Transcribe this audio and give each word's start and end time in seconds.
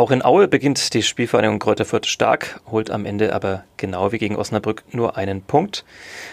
Auch 0.00 0.10
in 0.10 0.24
Aue 0.24 0.48
beginnt 0.48 0.94
die 0.94 1.02
Spielvereinigung 1.02 1.58
Kräuter 1.58 1.84
Fürth 1.84 2.06
stark, 2.06 2.62
holt 2.70 2.90
am 2.90 3.04
Ende 3.04 3.34
aber 3.34 3.64
genau 3.76 4.12
wie 4.12 4.16
gegen 4.16 4.34
Osnabrück 4.34 4.82
nur 4.92 5.18
einen 5.18 5.42
Punkt. 5.42 5.84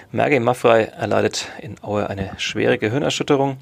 Merge 0.09 0.39
Maffrey 0.39 0.85
erleidet 0.85 1.49
in 1.61 1.75
Aue 1.83 2.09
eine 2.09 2.31
schwere 2.37 2.77
Gehirnerschütterung. 2.77 3.57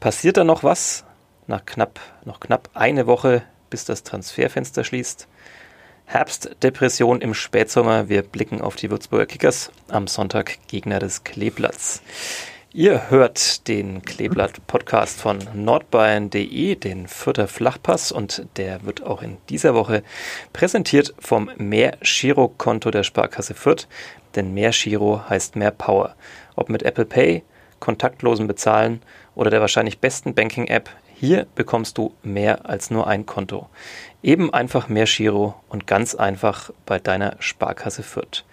Passiert 0.00 0.38
da 0.38 0.42
noch 0.42 0.64
was? 0.64 1.04
Nach 1.46 1.64
knapp, 1.64 2.00
noch 2.24 2.40
knapp 2.40 2.70
eine 2.74 3.06
Woche, 3.06 3.44
bis 3.70 3.84
das 3.84 4.02
Transferfenster 4.02 4.82
schließt. 4.82 5.28
Herbstdepression 6.04 7.20
im 7.20 7.34
Spätsommer. 7.34 8.08
Wir 8.08 8.22
blicken 8.22 8.60
auf 8.60 8.74
die 8.74 8.90
Würzburger 8.90 9.26
Kickers. 9.26 9.70
Am 9.86 10.08
Sonntag 10.08 10.58
Gegner 10.66 10.98
des 10.98 11.22
Kleeblatts. 11.22 12.02
Ihr 12.74 13.10
hört 13.10 13.68
den 13.68 14.00
Kleeblatt-Podcast 14.00 15.20
von 15.20 15.40
nordbayern.de, 15.52 16.74
den 16.76 17.06
Fürther 17.06 17.46
Flachpass, 17.46 18.10
und 18.12 18.46
der 18.56 18.86
wird 18.86 19.02
auch 19.02 19.20
in 19.20 19.36
dieser 19.50 19.74
Woche 19.74 20.02
präsentiert 20.54 21.12
vom 21.18 21.50
Mehr-Giro-Konto 21.58 22.90
der 22.90 23.02
Sparkasse 23.02 23.52
Fürth, 23.52 23.88
denn 24.36 24.54
Mehr-Giro 24.54 25.20
heißt 25.28 25.54
mehr 25.54 25.70
Power. 25.70 26.16
Ob 26.56 26.70
mit 26.70 26.82
Apple 26.82 27.04
Pay, 27.04 27.42
kontaktlosen 27.78 28.46
Bezahlen 28.46 29.02
oder 29.34 29.50
der 29.50 29.60
wahrscheinlich 29.60 29.98
besten 29.98 30.34
Banking-App, 30.34 30.88
hier 31.14 31.46
bekommst 31.54 31.98
du 31.98 32.14
mehr 32.22 32.64
als 32.70 32.90
nur 32.90 33.06
ein 33.06 33.26
Konto. 33.26 33.68
Eben 34.22 34.52
einfach 34.52 34.88
mehr 34.88 35.04
Giro 35.04 35.54
und 35.68 35.86
ganz 35.86 36.14
einfach 36.14 36.70
bei 36.86 36.98
deiner 36.98 37.36
Sparkasse 37.38 38.02
Fürth. 38.02 38.44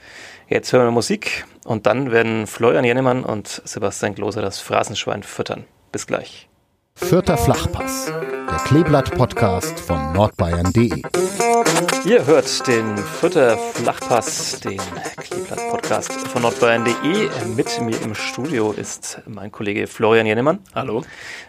Jetzt 0.49 0.73
hören 0.73 0.87
wir 0.87 0.91
Musik 0.91 1.45
und 1.63 1.85
dann 1.85 2.09
werden 2.09 2.47
Florian 2.47 2.83
Jennemann 2.83 3.23
und 3.23 3.61
Sebastian 3.65 4.15
Gloser 4.15 4.41
das 4.41 4.59
Phrasenschwein 4.59 5.21
füttern. 5.21 5.65
Bis 5.91 6.07
gleich. 6.07 6.49
Vierter 6.95 7.37
Flachpass, 7.37 8.07
der 8.07 8.57
Kleeblatt-Podcast 8.65 9.79
von 9.79 10.11
nordbayern.de. 10.13 11.03
Ihr 12.03 12.25
hört 12.25 12.67
den 12.67 12.97
Vierter 12.97 13.59
Flachpass, 13.59 14.59
den 14.61 14.81
Kleeblatt-Podcast 15.17 16.13
von 16.13 16.41
nordbayern.de. 16.41 17.29
Mit 17.55 17.79
mir 17.81 18.01
im 18.01 18.15
Studio 18.15 18.71
ist 18.71 19.21
mein 19.27 19.51
Kollege 19.51 19.85
Florian 19.85 20.25
Jennemann. 20.25 20.57
Hallo. 20.73 21.03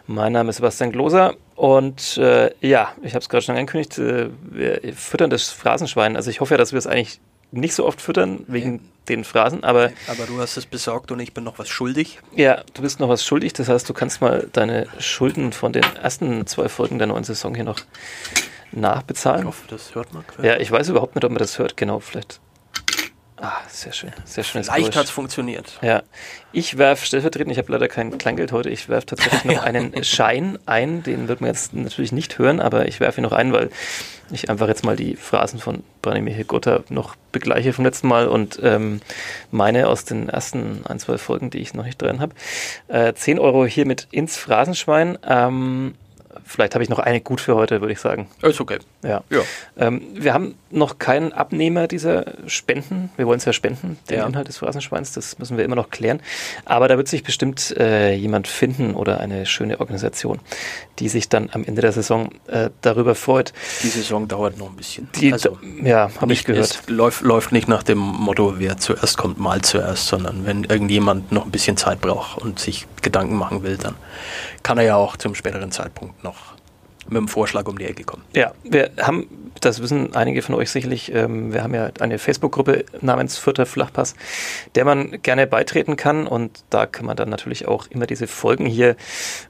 Mein 0.09 0.35
Name 0.35 0.51
ist 0.51 0.57
Sebastian 0.57 0.93
Gloser 0.93 1.37
und 1.57 2.19
äh, 2.19 2.51
ja, 2.61 2.93
ich 3.01 3.15
habe 3.15 3.23
es 3.23 3.31
gerade 3.31 3.45
schon 3.47 3.57
angekündigt, 3.57 3.99
äh, 3.99 4.29
wir 4.43 4.81
füttern 4.95 5.31
das 5.31 5.49
Phrasenschwein. 5.49 6.17
Also 6.17 6.29
ich 6.29 6.41
hoffe 6.41 6.53
ja, 6.53 6.59
dass 6.59 6.73
wir 6.73 6.79
es 6.79 6.87
eigentlich 6.87 7.19
nicht 7.53 7.75
so 7.75 7.87
oft 7.87 8.01
füttern 8.01 8.45
wegen 8.47 8.75
ja. 8.75 8.81
den 9.09 9.25
Phrasen, 9.25 9.65
aber. 9.65 9.91
Aber 10.07 10.27
du 10.27 10.39
hast 10.39 10.57
es 10.57 10.67
besorgt 10.67 11.11
und 11.11 11.21
ich 11.21 11.35
bin 11.35 11.45
noch 11.45 11.59
was 11.59 11.69
schuldig. 11.69 12.19
Ja, 12.35 12.63
du 12.75 12.83
bist 12.83 13.01
noch 13.01 13.09
was 13.09 13.25
schuldig. 13.25 13.53
Das 13.53 13.69
heißt, 13.69 13.89
du 13.89 13.95
kannst 13.95 14.21
mal 14.21 14.49
deine 14.53 14.87
Schulden 14.99 15.53
von 15.53 15.73
den 15.73 15.85
ersten 16.03 16.47
zwei 16.47 16.69
Folgen 16.69 16.99
der 16.99 17.07
neuen 17.07 17.25
Saison 17.25 17.55
hier 17.55 17.65
noch 17.65 17.81
nachbezahlen. 18.73 19.41
Ich 19.41 19.47
hoffe, 19.47 19.67
das 19.69 19.95
hört 19.95 20.13
man. 20.15 20.25
Ja, 20.43 20.59
ich 20.59 20.71
weiß 20.71 20.89
überhaupt 20.89 21.17
nicht, 21.17 21.25
ob 21.25 21.31
man 21.31 21.39
das 21.39 21.59
hört. 21.59 21.77
Genau, 21.77 22.01
vielleicht 22.01 22.41
Ah, 23.43 23.57
sehr 23.69 23.93
schön. 23.93 24.13
Sehr 24.27 24.45
schön. 24.45 24.63
Vielleicht 24.63 24.97
hat 24.97 25.05
es 25.05 25.11
funktioniert. 25.11 25.79
Ja. 25.81 26.03
Ich 26.53 26.77
werfe 26.77 27.07
stellvertretend, 27.07 27.53
ich 27.53 27.59
habe 27.59 27.73
leider 27.73 27.89
kein 27.89 28.19
Kleingeld 28.19 28.53
heute, 28.53 28.69
ich 28.69 28.89
werfe 28.89 29.07
tatsächlich 29.07 29.45
noch 29.57 29.63
einen 29.63 30.05
Schein 30.05 30.59
ein. 30.67 31.03
Den 31.03 31.29
wird 31.29 31.41
man 31.41 31.49
jetzt 31.49 31.73
natürlich 31.73 32.13
nicht 32.13 32.39
hören, 32.39 32.61
aber 32.61 32.87
ich 32.87 33.01
werfe 33.01 33.21
ihn 33.21 33.23
noch 33.23 33.33
ein, 33.33 33.53
weil 33.53 33.71
ich 34.31 34.51
einfach 34.51 34.69
jetzt 34.69 34.85
mal 34.85 34.95
die 34.95 35.17
Phrasen 35.17 35.59
von 35.59 35.83
Branimir 36.03 36.45
Gotha 36.45 36.81
noch 36.91 37.17
begleiche 37.33 37.73
vom 37.73 37.85
letzten 37.85 38.09
Mal 38.09 38.29
und 38.29 38.61
ähm, 38.63 39.01
meine 39.51 39.89
aus 39.89 40.05
den 40.05 40.29
ersten 40.29 40.85
ein, 40.87 40.99
zwei 40.99 41.17
Folgen, 41.17 41.49
die 41.49 41.59
ich 41.59 41.73
noch 41.73 41.85
nicht 41.85 42.01
drin 42.01 42.21
habe. 42.21 42.35
Äh, 42.89 43.15
10 43.15 43.39
Euro 43.39 43.65
hiermit 43.65 44.07
ins 44.11 44.37
Phrasenschwein. 44.37 45.19
Ähm, 45.27 45.95
Vielleicht 46.51 46.75
habe 46.75 46.83
ich 46.83 46.91
noch 46.91 46.99
eine 46.99 47.21
gut 47.21 47.41
für 47.41 47.55
heute, 47.55 47.81
würde 47.81 47.93
ich 47.93 48.01
sagen. 48.01 48.27
Ist 48.43 48.61
okay. 48.61 48.81
Ja. 49.05 49.23
ja. 49.31 49.41
Ähm, 49.79 50.03
wir 50.15 50.35
haben 50.35 50.57
noch 50.73 50.99
keinen 50.99 51.33
Abnehmer 51.33 51.87
dieser 51.87 52.25
Spenden. 52.49 53.11
Wir 53.17 53.29
wollen 53.29 53.39
es 53.39 53.45
ja 53.45 53.53
spenden, 53.53 53.99
den 54.11 54.19
ja. 54.19 54.27
Inhalt 54.27 54.49
des 54.49 54.59
Phrasenschweins. 54.59 55.13
Das 55.13 55.39
müssen 55.39 55.57
wir 55.57 55.65
immer 55.65 55.77
noch 55.77 55.91
klären. 55.91 56.21
Aber 56.65 56.89
da 56.89 56.97
wird 56.97 57.07
sich 57.07 57.23
bestimmt 57.23 57.77
äh, 57.79 58.15
jemand 58.15 58.49
finden 58.49 58.97
oder 58.97 59.21
eine 59.21 59.47
schöne 59.47 59.79
Organisation, 59.79 60.41
die 60.99 61.09
sich 61.09 61.29
dann 61.29 61.51
am 61.53 61.63
Ende 61.63 61.83
der 61.83 61.93
Saison 61.93 62.31
äh, 62.49 62.71
darüber 62.81 63.15
freut. 63.15 63.53
Die 63.85 63.89
Saison 63.89 64.27
dauert 64.27 64.59
noch 64.59 64.71
ein 64.71 64.77
bisschen. 64.77 65.09
Die, 65.21 65.33
also, 65.33 65.57
ja, 65.85 66.11
habe 66.21 66.33
ich 66.33 66.45
gehört. 66.45 66.65
Es 66.65 66.89
läuft, 66.89 67.23
läuft 67.23 67.53
nicht 67.53 67.69
nach 67.69 67.85
dem 67.85 67.99
Motto, 67.99 68.55
wer 68.59 68.77
zuerst 68.77 69.17
kommt, 69.19 69.39
mal 69.39 69.63
zuerst, 69.63 70.09
sondern 70.09 70.45
wenn 70.47 70.65
irgendjemand 70.65 71.31
noch 71.31 71.45
ein 71.45 71.53
bisschen 71.53 71.77
Zeit 71.77 72.01
braucht 72.01 72.43
und 72.43 72.59
sich 72.59 72.89
Gedanken 73.03 73.37
machen 73.37 73.63
will, 73.63 73.77
dann 73.77 73.95
kann 74.65 74.79
er 74.79 74.85
ja 74.85 74.97
auch 74.97 75.17
zum 75.17 75.37
späteren 75.37 75.71
Zeitpunkt 75.71 76.25
noch 76.25 76.40
mit 77.11 77.19
dem 77.19 77.29
Vorschlag 77.29 77.67
um 77.67 77.79
die 77.79 77.85
Ecke 77.85 78.05
kommen. 78.05 78.23
Ja, 78.35 78.53
wir 78.65 78.91
haben, 79.01 79.27
das 79.61 79.83
wissen 79.83 80.15
einige 80.15 80.43
von 80.43 80.55
euch 80.55 80.71
sicherlich, 80.71 81.13
ähm, 81.15 81.53
wir 81.53 81.63
haben 81.63 81.75
ja 81.75 81.91
eine 82.01 82.19
Facebook-Gruppe 82.19 82.85
namens 83.01 83.37
Vierter 83.37 83.67
Flachpass, 83.67 84.15
der 84.75 84.85
man 84.85 85.21
gerne 85.23 85.47
beitreten 85.47 85.97
kann 85.97 86.27
und 86.27 86.65
da 86.71 86.87
kann 86.87 87.07
man 87.07 87.17
dann 87.17 87.29
natürlich 87.29 87.69
auch 87.69 87.87
immer 87.91 88.07
diese 88.07 88.27
Folgen 88.27 88.67
hier 88.67 88.97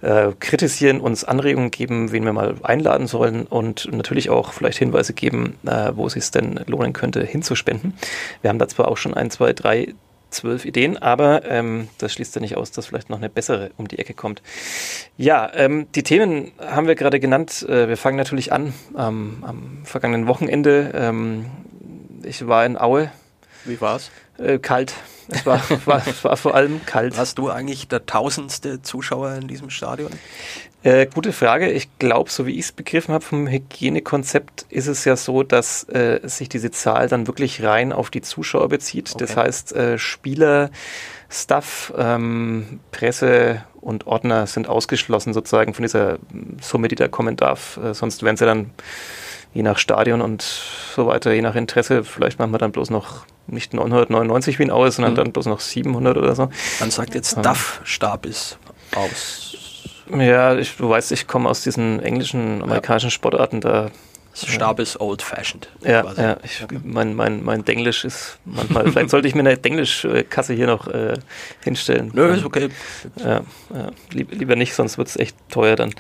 äh, 0.01 0.33
kritisieren, 0.41 1.01
uns 1.01 1.25
Anregungen 1.25 1.71
geben, 1.71 2.13
wen 2.13 2.25
wir 2.25 2.33
mal 2.33 2.55
einladen 2.63 3.07
sollen 3.07 3.47
und 3.47 3.91
natürlich 3.93 4.31
auch 4.31 4.53
vielleicht 4.53 4.79
Hinweise 4.79 5.13
geben, 5.13 5.59
äh, 5.67 5.93
wo 5.95 6.07
es 6.07 6.15
sich 6.15 6.31
denn 6.31 6.61
lohnen 6.67 6.93
könnte, 6.93 7.25
hinzuspenden. 7.25 7.95
Wir 8.43 8.49
haben 8.49 8.59
da 8.59 8.69
zwar 8.69 8.89
auch 8.89 8.97
schon 8.97 9.15
ein, 9.15 9.31
zwei, 9.31 9.53
drei 9.53 9.95
zwölf 10.31 10.65
Ideen, 10.65 10.97
aber 10.97 11.45
ähm, 11.45 11.89
das 11.99 12.13
schließt 12.13 12.35
ja 12.35 12.41
nicht 12.41 12.57
aus, 12.57 12.71
dass 12.71 12.87
vielleicht 12.87 13.11
noch 13.11 13.19
eine 13.19 13.29
bessere 13.29 13.71
um 13.77 13.89
die 13.89 13.99
Ecke 13.99 14.15
kommt. 14.15 14.43
Ja, 15.17 15.51
ähm, 15.55 15.87
die 15.95 16.03
Themen 16.03 16.53
haben 16.59 16.87
wir 16.87 16.95
gerade 16.95 17.21
genannt. 17.21 17.67
Äh, 17.69 17.89
wir 17.89 17.97
fangen 17.97 18.17
natürlich 18.17 18.53
an 18.53 18.73
ähm, 18.97 19.45
am 19.47 19.83
vergangenen 19.85 20.27
Wochenende. 20.27 20.93
Ähm, 20.95 21.47
ich 22.23 22.47
war 22.47 22.65
in 22.65 22.79
Aue. 22.79 23.11
Wie 23.65 23.81
war's? 23.81 24.11
Äh, 24.39 24.59
kalt. 24.59 24.95
Es 25.29 25.47
war, 25.47 25.63
war, 25.87 26.03
war 26.23 26.37
vor 26.37 26.55
allem 26.55 26.85
kalt. 26.87 27.17
Warst 27.17 27.39
du 27.39 27.51
eigentlich 27.51 27.89
der 27.89 28.07
tausendste 28.07 28.83
Zuschauer 28.83 29.35
in 29.35 29.49
diesem 29.49 29.71
Stadion? 29.71 30.11
Äh, 30.83 31.07
gute 31.07 31.33
Frage. 31.33 31.71
Ich 31.71 31.99
glaube, 31.99 32.31
so 32.31 32.47
wie 32.47 32.53
ich 32.53 32.67
es 32.67 32.73
begriffen 32.73 33.13
habe 33.13 33.25
vom 33.25 33.47
Hygienekonzept, 33.47 34.65
ist 34.71 34.87
es 34.87 35.05
ja 35.05 35.17
so, 35.17 35.43
dass 35.43 35.85
äh, 35.91 36.21
sich 36.23 36.49
diese 36.49 36.71
Zahl 36.71 37.09
dann 37.09 37.27
wirklich 37.27 37.63
rein 37.63 37.93
auf 37.93 38.11
die 38.11 38.23
Zuschauer 38.23 38.69
bezieht. 38.69 39.11
Okay. 39.11 39.19
Das 39.19 39.37
heißt, 39.37 39.75
äh, 39.75 39.99
Spieler, 39.99 40.71
Staff, 41.29 41.93
ähm, 41.99 42.81
Presse 42.93 43.63
und 43.81 44.07
Ordner 44.07 44.47
sind 44.47 44.69
ausgeschlossen 44.69 45.35
sozusagen 45.35 45.75
von 45.75 45.83
dieser 45.83 46.19
Summe, 46.63 46.89
die 46.89 46.97
da 46.97 47.09
kommen 47.09 47.37
darf. 47.37 47.79
Äh, 47.83 47.93
sonst 47.93 48.23
wären 48.23 48.39
sie 48.39 48.47
dann 48.47 48.71
je 49.53 49.63
nach 49.63 49.79
Stadion 49.79 50.23
und 50.23 50.43
so 50.43 51.07
weiter, 51.07 51.33
je 51.33 51.43
nach 51.43 51.57
Interesse, 51.57 52.05
vielleicht 52.05 52.39
machen 52.39 52.53
wir 52.53 52.59
dann 52.59 52.73
bloß 52.73 52.91
noch 52.91 53.27
nicht 53.47 53.75
999 53.75 54.59
wie 54.59 54.63
in 54.63 54.71
Aue, 54.71 54.91
sondern 54.91 55.13
mhm. 55.13 55.17
dann 55.17 55.33
bloß 55.33 55.47
noch 55.47 55.61
700 55.61 56.17
oder 56.17 56.35
so. 56.35 56.51
Man 56.79 56.91
sagt 56.91 57.15
jetzt, 57.15 57.37
ähm, 57.37 57.43
DAF-Stab 57.43 58.27
ist 58.27 58.59
aus. 58.95 59.60
Ja, 60.19 60.57
ich, 60.57 60.77
du 60.77 60.89
weißt, 60.89 61.13
ich 61.13 61.27
komme 61.27 61.49
aus 61.49 61.63
diesen 61.63 62.01
englischen, 62.01 62.63
amerikanischen. 62.63 63.11
Sportarten, 63.11 63.61
da 63.61 63.91
Stab 64.33 64.79
ist 64.79 65.01
old-fashioned. 65.01 65.69
Ja, 65.83 66.13
ja 66.17 66.37
ich, 66.43 66.65
mein, 66.85 67.15
mein, 67.15 67.43
mein 67.45 67.65
Denglisch 67.65 68.05
ist 68.05 68.39
manchmal, 68.45 68.91
vielleicht 68.91 69.11
sollte 69.11 69.29
ich 69.29 69.35
mir 69.35 69.41
eine 69.41 69.57
Denglisch-Kasse 69.57 70.55
hier 70.55 70.67
noch 70.67 70.87
äh, 70.89 71.19
hinstellen. 71.63 72.11
Nö, 72.15 72.33
ist 72.33 72.45
okay. 72.45 72.69
Ja, 73.17 73.43
ja, 73.75 73.91
lieber 74.11 74.57
nicht, 74.57 74.75
sonst 74.75 74.99
wird 74.99 75.09
es 75.09 75.17
echt 75.17 75.37
teuer 75.51 75.77
dann. 75.77 75.93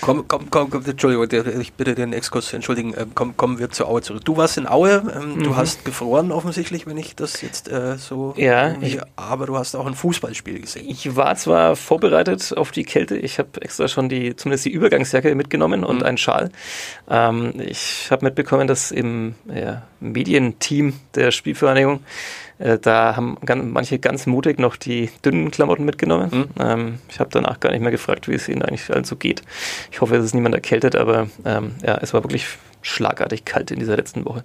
Komm, 0.00 0.26
komm, 0.26 0.50
komm, 0.50 0.70
komm, 0.70 0.84
Entschuldigung, 0.84 1.28
ich 1.60 1.72
bitte 1.74 1.94
den 1.94 2.12
Exkurs 2.12 2.52
entschuldigen, 2.52 2.94
ähm, 2.96 3.12
komm, 3.14 3.36
kommen 3.36 3.58
wir 3.58 3.70
zur 3.70 3.88
Aue 3.88 4.02
zurück. 4.02 4.24
Du 4.24 4.36
warst 4.36 4.56
in 4.56 4.66
Aue, 4.66 5.02
ähm, 5.14 5.34
mhm. 5.34 5.42
du 5.42 5.56
hast 5.56 5.84
gefroren 5.84 6.32
offensichtlich, 6.32 6.86
wenn 6.86 6.96
ich 6.96 7.14
das 7.16 7.42
jetzt 7.42 7.70
äh, 7.70 7.96
so... 7.98 8.34
Ja. 8.36 8.74
Ich, 8.80 8.98
aber 9.16 9.46
du 9.46 9.56
hast 9.56 9.74
auch 9.76 9.86
ein 9.86 9.94
Fußballspiel 9.94 10.60
gesehen. 10.60 10.88
Ich 10.88 11.16
war 11.16 11.36
zwar 11.36 11.76
vorbereitet 11.76 12.56
auf 12.56 12.70
die 12.70 12.84
Kälte, 12.84 13.16
ich 13.16 13.38
habe 13.38 13.60
extra 13.60 13.88
schon 13.88 14.08
die, 14.08 14.36
zumindest 14.36 14.64
die 14.64 14.70
Übergangsjacke 14.70 15.34
mitgenommen 15.34 15.84
und 15.84 15.98
mhm. 15.98 16.02
einen 16.02 16.18
Schal. 16.18 16.50
Ähm, 17.08 17.52
ich 17.74 18.10
habe 18.10 18.24
mitbekommen, 18.24 18.68
dass 18.68 18.92
im 18.92 19.34
ja, 19.52 19.82
Medienteam 19.98 20.94
der 21.14 21.32
Spielvereinigung 21.32 22.00
äh, 22.58 22.78
da 22.78 23.16
haben 23.16 23.36
ganz, 23.44 23.64
manche 23.64 23.98
ganz 23.98 24.26
mutig 24.26 24.60
noch 24.60 24.76
die 24.76 25.10
dünnen 25.24 25.50
Klamotten 25.50 25.84
mitgenommen. 25.84 26.30
Mhm. 26.30 26.62
Ähm, 26.62 26.98
ich 27.08 27.18
habe 27.18 27.30
danach 27.32 27.58
gar 27.58 27.72
nicht 27.72 27.80
mehr 27.80 27.90
gefragt, 27.90 28.28
wie 28.28 28.34
es 28.34 28.48
ihnen 28.48 28.62
eigentlich 28.62 28.88
allen 28.92 29.04
so 29.04 29.16
geht. 29.16 29.42
Ich 29.90 30.00
hoffe, 30.00 30.16
es 30.16 30.24
ist 30.24 30.34
niemand 30.34 30.54
erkältet, 30.54 30.94
aber 30.94 31.28
ähm, 31.44 31.72
ja, 31.82 31.98
es 32.00 32.14
war 32.14 32.22
wirklich 32.22 32.46
schlagartig 32.82 33.44
kalt 33.44 33.72
in 33.72 33.80
dieser 33.80 33.96
letzten 33.96 34.24
Woche. 34.24 34.44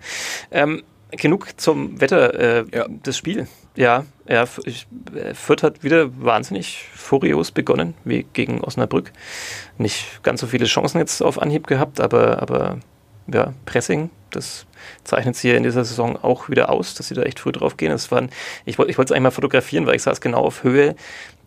Ähm, 0.50 0.82
genug 1.12 1.60
zum 1.60 2.02
Wetter, 2.02 2.34
äh, 2.34 2.66
ja. 2.74 2.88
das 3.04 3.18
Spiel. 3.18 3.48
Ja, 3.76 4.06
ja, 4.28 4.46
ich, 4.66 4.88
äh, 5.16 5.34
Fürth 5.34 5.64
hat 5.64 5.84
wieder 5.84 6.10
wahnsinnig 6.20 6.86
furios 6.94 7.52
begonnen, 7.52 7.94
wie 8.04 8.26
gegen 8.34 8.62
Osnabrück. 8.62 9.12
Nicht 9.78 10.24
ganz 10.24 10.42
so 10.42 10.48
viele 10.48 10.66
Chancen 10.66 11.00
jetzt 11.00 11.22
auf 11.22 11.42
Anhieb 11.42 11.68
gehabt, 11.68 12.00
aber, 12.00 12.42
aber 12.42 12.80
ja, 13.34 13.54
Pressing 13.66 14.10
das 14.32 14.66
zeichnet 15.04 15.36
sie 15.36 15.50
ja 15.50 15.56
in 15.56 15.64
dieser 15.64 15.84
Saison 15.84 16.18
auch 16.22 16.50
wieder 16.50 16.70
aus, 16.70 16.94
dass 16.94 17.08
sie 17.08 17.16
da 17.16 17.24
echt 17.24 17.40
früh 17.40 17.52
drauf 17.52 17.78
gehen. 17.78 17.92
Das 17.92 18.12
waren, 18.12 18.30
ich 18.66 18.78
wollte 18.78 18.92
es 18.92 19.12
eigentlich 19.12 19.22
mal 19.22 19.32
fotografieren, 19.32 19.86
weil 19.86 19.96
ich 19.96 20.04
saß 20.04 20.22
genau 20.22 20.40
auf 20.40 20.64
Höhe 20.64 20.96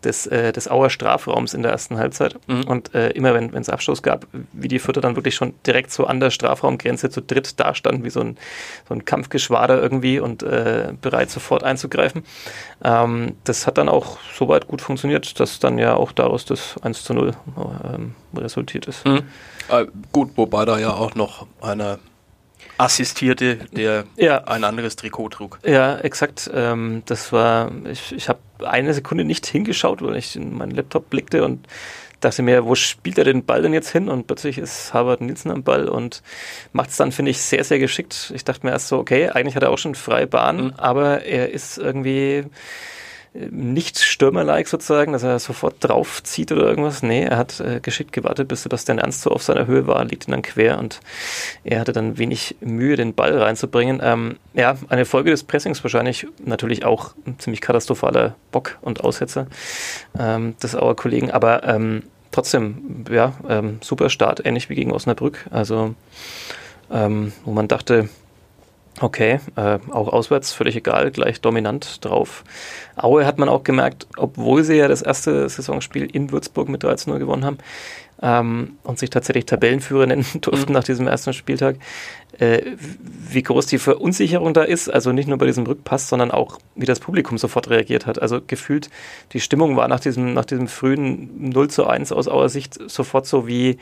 des, 0.03 0.27
äh, 0.27 0.51
des 0.51 0.69
Auer 0.69 0.89
Strafraums 0.89 1.53
in 1.53 1.63
der 1.63 1.71
ersten 1.71 1.97
Halbzeit. 1.97 2.35
Mhm. 2.47 2.63
Und 2.65 2.93
äh, 2.93 3.09
immer 3.11 3.33
wenn 3.33 3.53
es 3.53 3.69
Abstoß 3.69 4.03
gab, 4.03 4.27
wie 4.51 4.67
die 4.67 4.79
Vierter 4.79 5.01
dann 5.01 5.15
wirklich 5.15 5.35
schon 5.35 5.53
direkt 5.65 5.91
so 5.91 6.05
an 6.05 6.19
der 6.19 6.29
Strafraumgrenze 6.29 7.09
zu 7.09 7.21
dritt 7.21 7.59
dastanden, 7.59 8.03
wie 8.03 8.09
so 8.09 8.21
ein, 8.21 8.37
so 8.87 8.93
ein 8.93 9.05
Kampfgeschwader 9.05 9.81
irgendwie 9.81 10.19
und 10.19 10.43
äh, 10.43 10.93
bereit 11.01 11.29
sofort 11.29 11.63
einzugreifen. 11.63 12.23
Ähm, 12.83 13.35
das 13.43 13.67
hat 13.67 13.77
dann 13.77 13.89
auch 13.89 14.17
soweit 14.37 14.67
gut 14.67 14.81
funktioniert, 14.81 15.39
dass 15.39 15.59
dann 15.59 15.77
ja 15.77 15.95
auch 15.95 16.11
daraus 16.11 16.45
das 16.45 16.75
1 16.81 17.03
zu 17.03 17.13
0 17.13 17.31
ähm, 17.93 18.15
resultiert 18.35 18.87
ist. 18.87 19.05
Mhm. 19.05 19.23
Äh, 19.69 19.85
gut, 20.11 20.31
wobei 20.35 20.65
da 20.65 20.77
ja 20.77 20.93
auch 20.93 21.15
noch 21.15 21.47
eine 21.61 21.99
assistierte, 22.77 23.57
der 23.71 24.05
ja. 24.15 24.43
ein 24.45 24.63
anderes 24.63 24.95
Trikot 24.95 25.29
trug. 25.29 25.59
Ja, 25.65 25.97
exakt. 25.99 26.49
Ähm, 26.53 27.03
das 27.05 27.31
war, 27.31 27.71
ich, 27.89 28.11
ich 28.13 28.29
habe 28.29 28.39
eine 28.65 28.93
Sekunde 28.93 29.23
nicht 29.23 29.45
hingeschaut, 29.45 30.01
weil 30.01 30.15
ich 30.15 30.35
in 30.35 30.55
meinen 30.55 30.71
Laptop 30.71 31.09
blickte 31.09 31.43
und 31.43 31.67
dachte 32.23 32.41
mir, 32.41 32.65
wo 32.65 32.75
spielt 32.75 33.17
er 33.17 33.25
den 33.25 33.45
Ball 33.45 33.61
denn 33.61 33.73
jetzt 33.73 33.89
hin? 33.89 34.09
Und 34.09 34.27
plötzlich 34.27 34.57
ist 34.57 34.93
Harvard 34.93 35.21
Nielsen 35.21 35.51
am 35.51 35.63
Ball 35.63 35.87
und 35.87 36.23
macht 36.71 36.89
es 36.89 36.97
dann, 36.97 37.11
finde 37.11 37.31
ich, 37.31 37.41
sehr, 37.41 37.63
sehr 37.63 37.79
geschickt. 37.79 38.31
Ich 38.35 38.43
dachte 38.43 38.65
mir 38.65 38.71
erst 38.71 38.87
so, 38.87 38.97
okay, 38.97 39.29
eigentlich 39.29 39.55
hat 39.55 39.63
er 39.63 39.71
auch 39.71 39.77
schon 39.77 39.95
freie 39.95 40.27
Bahn, 40.27 40.65
mhm. 40.65 40.73
aber 40.77 41.23
er 41.23 41.51
ist 41.51 41.77
irgendwie 41.77 42.45
nicht 43.33 43.97
Stürmer-like 43.99 44.67
sozusagen, 44.67 45.13
dass 45.13 45.23
er 45.23 45.39
sofort 45.39 45.75
draufzieht 45.79 46.51
oder 46.51 46.63
irgendwas. 46.63 47.01
Nee, 47.01 47.23
er 47.23 47.37
hat 47.37 47.59
äh, 47.59 47.79
geschickt 47.79 48.13
gewartet, 48.13 48.47
bis 48.47 48.63
Sebastian 48.63 48.99
Ernst 48.99 49.21
so 49.21 49.31
auf 49.31 49.41
seiner 49.41 49.65
Höhe 49.65 49.87
war, 49.87 50.05
liegt 50.05 50.27
ihn 50.27 50.31
dann 50.31 50.43
quer 50.43 50.77
und 50.77 50.99
er 51.63 51.79
hatte 51.79 51.93
dann 51.93 52.17
wenig 52.17 52.55
Mühe, 52.61 52.95
den 52.95 53.15
Ball 53.15 53.37
reinzubringen. 53.37 53.99
Ähm, 54.03 54.37
ja, 54.53 54.77
eine 54.89 55.05
Folge 55.05 55.31
des 55.31 55.43
Pressings 55.43 55.83
wahrscheinlich 55.83 56.27
natürlich 56.45 56.85
auch 56.85 57.15
ein 57.25 57.39
ziemlich 57.39 57.61
katastrophaler 57.61 58.35
Bock 58.51 58.77
und 58.81 59.01
Aussetzer 59.01 59.47
ähm, 60.19 60.55
des 60.61 60.75
Auer 60.75 60.95
Kollegen, 60.95 61.31
aber 61.31 61.63
ähm, 61.63 62.03
trotzdem, 62.29 63.05
ja, 63.09 63.33
ähm, 63.49 63.79
super 63.81 64.09
Start, 64.09 64.45
ähnlich 64.45 64.69
wie 64.69 64.75
gegen 64.75 64.91
Osnabrück. 64.91 65.45
Also, 65.49 65.95
ähm, 66.91 67.33
wo 67.45 67.51
man 67.51 67.67
dachte, 67.67 68.09
Okay, 69.01 69.39
äh, 69.55 69.79
auch 69.91 70.13
auswärts 70.13 70.53
völlig 70.53 70.75
egal, 70.75 71.09
gleich 71.11 71.41
dominant 71.41 72.05
drauf. 72.05 72.43
Aue 72.95 73.25
hat 73.25 73.39
man 73.39 73.49
auch 73.49 73.63
gemerkt, 73.63 74.07
obwohl 74.17 74.63
sie 74.63 74.75
ja 74.75 74.87
das 74.87 75.01
erste 75.01 75.49
Saisonspiel 75.49 76.05
in 76.05 76.31
Würzburg 76.31 76.69
mit 76.69 76.83
13-0 76.83 77.17
gewonnen 77.17 77.43
haben 77.43 77.57
ähm, 78.21 78.77
und 78.83 78.99
sich 78.99 79.09
tatsächlich 79.09 79.45
Tabellenführer 79.45 80.05
nennen 80.07 80.25
durften 80.41 80.71
mhm. 80.71 80.73
nach 80.73 80.83
diesem 80.83 81.07
ersten 81.07 81.33
Spieltag, 81.33 81.77
äh, 82.39 82.61
wie 83.29 83.41
groß 83.41 83.65
die 83.65 83.79
Verunsicherung 83.79 84.53
da 84.53 84.63
ist. 84.63 84.89
Also 84.89 85.11
nicht 85.11 85.27
nur 85.27 85.39
bei 85.39 85.47
diesem 85.47 85.65
Rückpass, 85.65 86.07
sondern 86.07 86.31
auch 86.31 86.59
wie 86.75 86.85
das 86.85 86.99
Publikum 86.99 87.37
sofort 87.37 87.69
reagiert 87.69 88.05
hat. 88.05 88.21
Also 88.21 88.41
gefühlt, 88.45 88.89
die 89.33 89.39
Stimmung 89.39 89.75
war 89.75 89.87
nach 89.87 89.99
diesem, 89.99 90.33
nach 90.33 90.45
diesem 90.45 90.67
frühen 90.67 91.49
0 91.49 91.69
zu 91.69 91.87
1 91.87 92.11
aus 92.11 92.27
Auer 92.27 92.49
Sicht 92.49 92.79
sofort 92.89 93.25
so 93.25 93.47
wie 93.47 93.77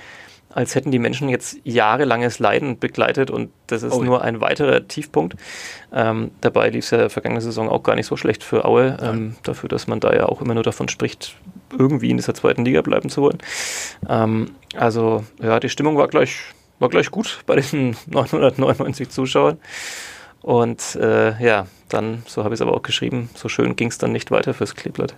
als 0.53 0.75
hätten 0.75 0.91
die 0.91 0.99
Menschen 0.99 1.29
jetzt 1.29 1.57
jahrelanges 1.63 2.39
Leiden 2.39 2.79
begleitet 2.79 3.31
und 3.31 3.51
das 3.67 3.83
ist 3.83 3.93
oh, 3.93 4.03
nur 4.03 4.21
ein 4.21 4.41
weiterer 4.41 4.87
Tiefpunkt. 4.87 5.35
Ähm, 5.93 6.31
dabei 6.41 6.69
lief 6.69 6.85
es 6.85 6.91
ja 6.91 7.09
vergangene 7.09 7.41
Saison 7.41 7.69
auch 7.69 7.83
gar 7.83 7.95
nicht 7.95 8.05
so 8.05 8.17
schlecht 8.17 8.43
für 8.43 8.65
Aue, 8.65 8.97
ähm, 9.01 9.35
dafür, 9.43 9.69
dass 9.69 9.87
man 9.87 9.99
da 9.99 10.13
ja 10.13 10.25
auch 10.25 10.41
immer 10.41 10.53
nur 10.53 10.63
davon 10.63 10.89
spricht, 10.89 11.35
irgendwie 11.77 12.09
in 12.09 12.17
dieser 12.17 12.33
zweiten 12.33 12.65
Liga 12.65 12.81
bleiben 12.81 13.09
zu 13.09 13.21
wollen. 13.21 13.37
Ähm, 14.09 14.51
also 14.75 15.23
ja, 15.41 15.59
die 15.59 15.69
Stimmung 15.69 15.97
war 15.97 16.07
gleich, 16.07 16.39
war 16.79 16.89
gleich 16.89 17.11
gut 17.11 17.39
bei 17.45 17.55
diesen 17.55 17.95
999 18.07 19.09
Zuschauern. 19.09 19.57
Und 20.41 20.95
äh, 20.95 21.41
ja, 21.43 21.67
dann, 21.89 22.23
so 22.25 22.43
habe 22.43 22.55
ich 22.55 22.57
es 22.59 22.61
aber 22.61 22.75
auch 22.75 22.81
geschrieben, 22.81 23.29
so 23.35 23.47
schön 23.47 23.75
ging 23.75 23.89
es 23.89 23.99
dann 23.99 24.11
nicht 24.11 24.31
weiter 24.31 24.53
fürs 24.53 24.75
Kleeblatt. 24.75 25.15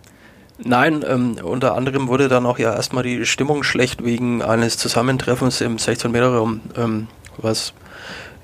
Nein, 0.59 1.03
ähm, 1.07 1.38
unter 1.41 1.75
anderem 1.75 2.07
wurde 2.07 2.27
dann 2.27 2.45
auch 2.45 2.59
ja 2.59 2.73
erstmal 2.73 3.03
die 3.03 3.25
Stimmung 3.25 3.63
schlecht 3.63 4.03
wegen 4.03 4.41
eines 4.41 4.77
Zusammentreffens 4.77 5.61
im 5.61 5.77
16-Meter-Raum, 5.77 6.61
ähm, 6.77 7.07
was 7.38 7.73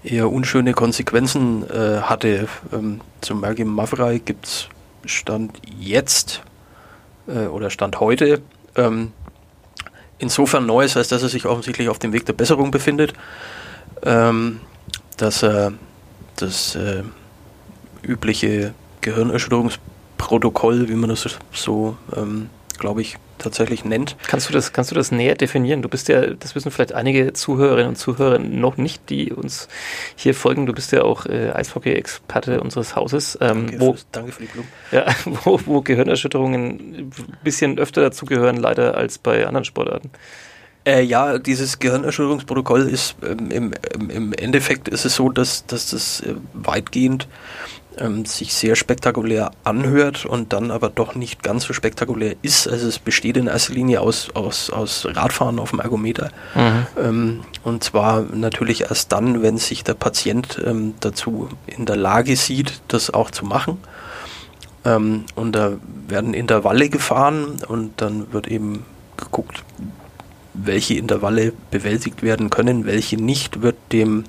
eher 0.04 0.32
unschöne 0.32 0.74
Konsequenzen 0.74 1.70
äh, 1.70 2.02
hatte. 2.02 2.48
Ähm, 2.74 3.02
zum 3.22 3.42
Mergim 3.42 3.68
Mavrei 3.68 4.18
gibt 4.18 4.46
es 4.48 4.70
Stand 5.06 5.60
jetzt 5.80 6.42
äh, 7.28 7.46
oder 7.46 7.70
Stand 7.70 8.00
heute 8.00 8.42
ähm, 8.76 9.12
insofern 10.18 10.66
Neues, 10.66 10.98
als 10.98 11.08
dass 11.10 11.24
er 11.24 11.30
sich 11.30 11.46
offensichtlich 11.46 11.90
auf 11.90 12.00
dem 12.00 12.14
Weg 12.14 12.26
der 12.26 12.34
Besserung 12.34 12.72
befindet, 12.72 13.14
ähm, 14.04 14.60
dass 15.18 15.44
er 15.44 15.74
das 16.36 16.76
äh, 16.76 17.04
übliche 18.04 18.74
Gehirnerschütterungs 19.02 19.80
Protokoll, 20.20 20.90
wie 20.90 20.96
man 20.96 21.10
das 21.10 21.28
so, 21.52 21.98
ähm, 22.16 22.50
glaube 22.78 23.02
ich, 23.02 23.18
tatsächlich 23.40 23.86
nennt. 23.86 24.18
Kannst 24.28 24.50
du 24.50 24.54
das, 24.54 24.74
kannst 24.74 24.92
du 24.92 24.96
das 24.96 25.12
näher 25.12 25.34
definieren? 25.34 25.82
Du 25.82 25.90
bist 25.90 26.10
ja, 26.10 26.28
das 26.28 26.54
wissen 26.56 26.72
vielleicht 26.72 26.94
einige 26.94 27.34
Zuhörerinnen 27.34 27.90
und 27.90 27.96
Zuhörer 27.96 28.38
noch 28.38 28.78
nicht, 28.78 29.10
die 29.10 29.32
uns 29.32 29.70
hier 30.16 30.36
folgen. 30.36 30.66
Du 30.66 30.74
bist 30.74 30.92
ja 30.92 31.04
auch 31.04 31.26
äh, 31.26 31.52
Eishockey-Experte 31.52 32.60
unseres 32.62 32.96
Hauses. 32.96 33.38
Ähm, 33.42 33.68
danke, 33.68 33.80
wo, 33.80 33.94
für, 33.94 34.06
danke 34.12 34.32
für 34.34 34.42
die 34.44 34.50
Blumen. 34.50 34.70
Ja, 34.92 35.06
wo, 35.46 35.60
wo 35.66 35.82
Gehirnerschütterungen 35.82 36.70
ein 36.70 37.12
bisschen 37.44 37.80
öfter 37.80 38.02
dazugehören, 38.02 38.58
leider, 38.58 38.96
als 38.96 39.18
bei 39.18 39.48
anderen 39.48 39.66
Sportarten. 39.66 40.12
Äh, 40.86 41.04
ja, 41.04 41.40
dieses 41.40 41.80
Gehirnerschütterungsprotokoll 41.80 42.88
ist 42.88 43.16
ähm, 43.24 43.52
im, 43.52 43.74
im, 44.10 44.34
Endeffekt 44.34 44.88
ist 44.88 45.06
es 45.06 45.16
so, 45.16 45.30
dass, 45.30 45.66
dass 45.66 45.92
das 45.92 46.22
äh, 46.22 46.36
weitgehend 46.54 47.28
ähm, 48.00 48.26
sich 48.26 48.54
sehr 48.54 48.76
spektakulär 48.76 49.52
anhört 49.64 50.26
und 50.26 50.54
dann 50.54 50.72
aber 50.72 50.90
doch 50.90 51.16
nicht 51.16 51.44
ganz 51.44 51.66
so 51.66 51.74
spektakulär 51.74 52.36
ist. 52.42 52.68
Also 52.68 52.88
es 52.88 53.00
besteht 53.00 53.38
in 53.38 53.48
erster 53.48 53.74
Linie 53.74 54.02
aus, 54.02 54.30
aus, 54.34 54.70
aus 54.70 55.06
Radfahren 55.10 55.60
auf 55.60 55.72
dem 55.72 55.80
Ergometer. 55.80 56.32
Mhm. 56.56 56.88
Ähm, 56.98 57.40
und 57.64 57.84
zwar 57.84 58.22
natürlich 58.34 58.82
erst 58.82 59.12
dann, 59.12 59.42
wenn 59.42 59.58
sich 59.58 59.84
der 59.84 59.94
Patient 59.94 60.62
ähm, 60.66 60.94
dazu 61.00 61.50
in 61.68 61.86
der 61.86 61.98
Lage 61.98 62.36
sieht, 62.36 62.82
das 62.88 63.14
auch 63.14 63.32
zu 63.32 63.46
machen. 63.46 63.78
Ähm, 64.86 65.26
und 65.36 65.54
da 65.54 65.74
werden 66.08 66.34
Intervalle 66.34 66.90
gefahren 66.90 67.58
und 67.68 68.02
dann 68.02 68.32
wird 68.34 68.48
eben 68.48 68.86
geguckt, 69.18 69.64
welche 70.54 70.96
Intervalle 70.96 71.54
bewältigt 71.72 72.24
werden 72.24 72.50
können, 72.50 72.86
welche 72.86 73.18
nicht, 73.18 73.62
wird 73.62 73.76
dem 73.92 74.24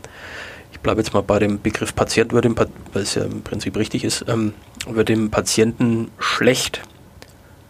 ich 0.80 0.82
bleibe 0.82 1.02
jetzt 1.02 1.12
mal 1.12 1.22
bei 1.22 1.38
dem 1.38 1.60
Begriff 1.60 1.94
Patient, 1.94 2.32
wird 2.32 2.46
dem, 2.46 2.56
weil 2.56 3.02
es 3.02 3.14
ja 3.14 3.24
im 3.24 3.42
Prinzip 3.42 3.76
richtig 3.76 4.02
ist, 4.02 4.24
ähm, 4.28 4.54
wird 4.88 5.10
dem 5.10 5.30
Patienten 5.30 6.10
schlecht, 6.18 6.80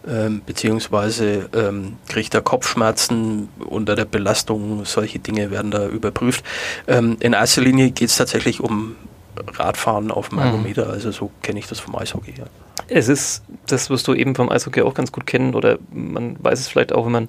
ähm, 0.07 0.41
beziehungsweise 0.45 1.49
ähm, 1.53 1.97
kriegt 2.07 2.33
er 2.33 2.41
Kopfschmerzen 2.41 3.49
unter 3.59 3.97
der 3.97 4.05
Belastung, 4.05 4.85
solche 4.85 5.19
Dinge 5.19 5.51
werden 5.51 5.71
da 5.71 5.89
überprüft. 5.89 6.45
Ähm, 6.87 7.17
in 7.19 7.33
erster 7.33 7.59
Linie 7.59 7.91
geht 7.91 8.07
es 8.07 8.15
tatsächlich 8.15 8.61
um 8.61 8.95
Radfahren 9.55 10.09
auf 10.09 10.29
dem 10.29 10.37
mhm. 10.37 10.45
Ergometer, 10.45 10.89
also 10.89 11.11
so 11.11 11.31
kenne 11.41 11.59
ich 11.59 11.67
das 11.67 11.81
vom 11.81 11.97
Eishockey. 11.97 12.35
Ja. 12.37 12.45
Es 12.87 13.09
ist, 13.09 13.43
das 13.67 13.89
wirst 13.89 14.07
du 14.07 14.13
eben 14.13 14.35
vom 14.35 14.49
Eishockey 14.49 14.83
auch 14.83 14.93
ganz 14.93 15.11
gut 15.11 15.27
kennen 15.27 15.53
oder 15.53 15.79
man 15.91 16.37
weiß 16.41 16.61
es 16.61 16.69
vielleicht 16.69 16.93
auch, 16.93 17.07
wenn 17.07 17.11
man 17.11 17.27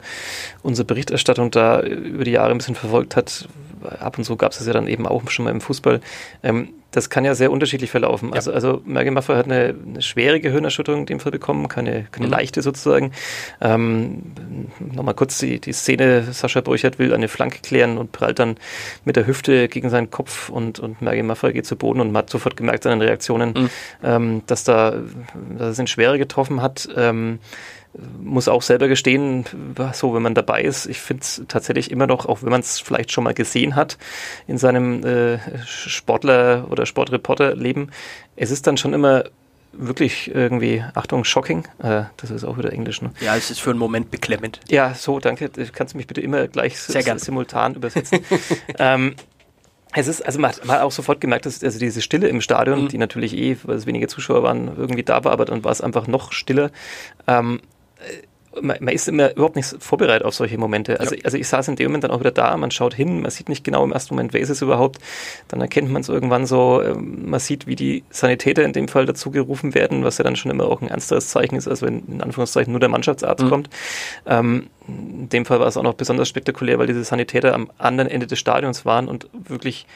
unsere 0.62 0.86
Berichterstattung 0.86 1.50
da 1.50 1.80
über 1.80 2.22
die 2.22 2.30
Jahre 2.30 2.52
ein 2.52 2.58
bisschen 2.58 2.76
verfolgt 2.76 3.16
hat, 3.16 3.48
ab 3.84 4.18
und 4.18 4.24
zu 4.24 4.36
gab 4.36 4.52
es 4.52 4.58
das 4.58 4.66
ja 4.66 4.72
dann 4.72 4.86
eben 4.86 5.06
auch 5.06 5.28
schon 5.30 5.44
mal 5.44 5.50
im 5.50 5.60
Fußball. 5.60 6.00
Ähm, 6.42 6.68
das 6.92 7.08
kann 7.08 7.24
ja 7.24 7.34
sehr 7.34 7.50
unterschiedlich 7.50 7.90
verlaufen. 7.90 8.28
Ja. 8.28 8.34
Also, 8.34 8.52
also 8.52 8.82
Mergen 8.84 9.14
Maffei 9.14 9.36
hat 9.36 9.46
eine, 9.46 9.74
eine, 9.88 10.02
schwere 10.02 10.40
Gehirnerschütterung 10.40 11.00
in 11.00 11.06
dem 11.06 11.20
Fall 11.20 11.32
bekommen, 11.32 11.66
keine, 11.68 12.06
keine 12.10 12.26
mhm. 12.26 12.32
leichte 12.32 12.62
sozusagen. 12.62 13.12
Ähm, 13.60 14.32
Nochmal 14.78 15.14
kurz 15.14 15.38
die, 15.38 15.58
die 15.58 15.72
Szene, 15.72 16.22
Sascha 16.32 16.60
Burchert 16.60 16.98
will 16.98 17.14
eine 17.14 17.28
Flanke 17.28 17.60
klären 17.60 17.96
und 17.96 18.12
prallt 18.12 18.38
dann 18.38 18.56
mit 19.04 19.16
der 19.16 19.26
Hüfte 19.26 19.68
gegen 19.68 19.88
seinen 19.88 20.10
Kopf 20.10 20.50
und, 20.50 20.78
und 20.80 21.00
Mergen 21.00 21.26
Maffei 21.26 21.52
geht 21.52 21.66
zu 21.66 21.76
Boden 21.76 22.00
und 22.00 22.12
man 22.12 22.24
hat 22.24 22.30
sofort 22.30 22.56
gemerkt 22.56 22.86
an 22.86 22.98
den 22.98 23.08
Reaktionen, 23.08 23.54
mhm. 23.54 23.70
ähm, 24.04 24.42
dass 24.46 24.64
da 24.64 24.94
dass 25.58 25.70
es 25.70 25.78
ihn 25.78 25.86
schwerer 25.86 26.18
getroffen 26.18 26.60
hat. 26.60 26.88
Ähm, 26.94 27.38
muss 28.22 28.49
auch 28.49 28.62
selber 28.62 28.88
gestehen, 28.88 29.44
so 29.92 30.14
wenn 30.14 30.22
man 30.22 30.34
dabei 30.34 30.62
ist, 30.62 30.87
ich 30.87 31.00
finde 31.00 31.22
es 31.22 31.42
tatsächlich 31.49 31.90
immer 31.90 32.06
noch, 32.06 32.26
auch 32.26 32.42
wenn 32.42 32.50
man 32.50 32.61
es 32.61 32.80
vielleicht 32.80 33.12
schon 33.12 33.25
mal 33.25 33.34
gesehen 33.34 33.76
hat 33.76 33.99
in 34.46 34.58
seinem 34.58 35.04
äh, 35.04 35.38
Sportler- 35.66 36.66
oder 36.70 36.87
Sportreporter-Leben, 36.87 37.90
es 38.37 38.50
ist 38.50 38.66
dann 38.66 38.76
schon 38.76 38.94
immer 38.94 39.25
wirklich 39.72 40.34
irgendwie, 40.34 40.84
Achtung, 40.94 41.25
shocking. 41.25 41.66
Äh, 41.82 42.04
das 42.18 42.30
ist 42.30 42.44
auch 42.44 42.58
wieder 42.58 42.72
Englisch, 42.72 43.02
ne? 43.02 43.11
Ja, 43.20 43.37
es 43.37 43.50
ist 43.50 43.61
für 43.61 43.70
einen 43.70 43.78
Moment 43.78 44.11
beklemmend. 44.11 44.61
Ja, 44.68 44.94
so, 44.94 45.18
danke. 45.18 45.50
Kannst 45.72 45.94
du 45.94 45.99
mich 45.99 46.06
bitte 46.06 46.20
immer 46.20 46.49
gleich 46.49 46.78
simultan 46.78 47.75
übersetzen? 47.75 48.20
ähm, 48.78 49.14
es 49.94 50.08
ist, 50.08 50.25
also 50.25 50.38
man 50.38 50.50
hat, 50.50 50.64
man 50.64 50.76
hat, 50.76 50.82
auch 50.82 50.92
sofort 50.92 51.20
gemerkt, 51.20 51.46
dass 51.46 51.62
also 51.62 51.78
diese 51.78 52.00
Stille 52.00 52.28
im 52.28 52.40
Stadion, 52.40 52.84
mhm. 52.84 52.88
die 52.88 52.99
natürlich 52.99 53.37
eh, 53.37 53.56
weil 53.64 53.76
es 53.76 53.87
weniger 53.87 54.08
Zuschauer 54.08 54.42
waren, 54.42 54.68
irgendwie 54.76 55.02
da 55.02 55.25
war, 55.25 55.32
aber 55.32 55.44
dann 55.44 55.64
war 55.64 55.72
es 55.72 55.80
einfach 55.80 56.06
noch 56.06 56.32
stiller. 56.32 56.70
Ähm, 57.26 57.61
man, 58.61 58.76
man, 58.80 58.94
ist 58.94 59.09
immer 59.09 59.32
überhaupt 59.32 59.56
nicht 59.56 59.75
vorbereitet 59.78 60.25
auf 60.25 60.35
solche 60.35 60.59
Momente. 60.59 61.00
Also, 61.00 61.14
ja. 61.14 61.23
also 61.25 61.37
ich 61.37 61.49
saß 61.49 61.68
in 61.68 61.76
dem 61.76 61.87
Moment 61.88 62.04
dann 62.04 62.11
auch 62.11 62.21
wieder 62.21 62.30
da, 62.30 62.56
man 62.56 62.71
schaut 62.71 62.94
hin, 62.94 63.23
man 63.23 63.30
sieht 63.30 63.49
nicht 63.49 63.64
genau 63.64 63.85
im 63.85 63.92
ersten 63.92 64.14
Moment, 64.14 64.32
wer 64.32 64.40
ist 64.40 64.50
es 64.50 64.62
überhaupt. 64.62 64.99
Dann 65.49 65.61
erkennt 65.61 65.90
man 65.90 66.02
es 66.02 66.09
irgendwann 66.09 66.47
so, 66.47 66.82
ähm, 66.82 67.30
man 67.30 67.40
sieht, 67.40 67.66
wie 67.66 67.76
die 67.76 68.04
Sanitäter 68.11 68.64
in 68.64 68.73
dem 68.73 68.88
Fall 68.88 69.06
dazu 69.06 69.30
gerufen 69.30 69.75
werden, 69.75 70.04
was 70.04 70.18
ja 70.18 70.25
dann 70.25 70.37
schon 70.37 70.50
immer 70.50 70.64
auch 70.64 70.82
ein 70.82 70.88
ernsteres 70.88 71.28
Zeichen 71.28 71.56
ist, 71.56 71.68
als 71.68 71.82
wenn 71.82 72.02
in 72.06 72.21
Anführungszeichen 72.21 72.73
nur 72.73 72.80
der 72.80 72.88
Mannschaftsarzt 72.88 73.44
mhm. 73.44 73.49
kommt. 73.50 73.71
Ähm, 74.26 74.68
in 74.88 75.28
dem 75.28 75.44
Fall 75.44 75.61
war 75.61 75.66
es 75.66 75.76
auch 75.76 75.82
noch 75.82 75.94
besonders 75.94 76.28
spektakulär, 76.28 76.78
weil 76.78 76.87
diese 76.87 77.04
Sanitäter 77.04 77.54
am 77.54 77.71
anderen 77.78 78.11
Ende 78.11 78.26
des 78.26 78.38
Stadions 78.38 78.85
waren 78.85 79.09
und 79.09 79.28
wirklich 79.32 79.87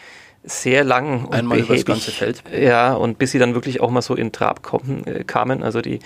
sehr 0.47 0.85
lang 0.85 1.25
und 1.25 1.35
Einmal 1.35 1.59
behäbig, 1.59 1.83
über 1.83 1.95
das 1.95 2.05
ganze 2.07 2.11
Feld. 2.13 2.43
Ja, 2.57 2.95
und 2.95 3.19
bis 3.19 3.33
sie 3.33 3.39
dann 3.39 3.55
wirklich 3.55 3.81
auch 3.81 3.91
mal 3.91 4.01
so 4.01 4.15
in 4.15 4.31
Trab 4.31 4.63
kommen, 4.63 5.05
äh, 5.07 5.25
kamen, 5.25 5.63
also 5.63 5.81
die 5.81 5.99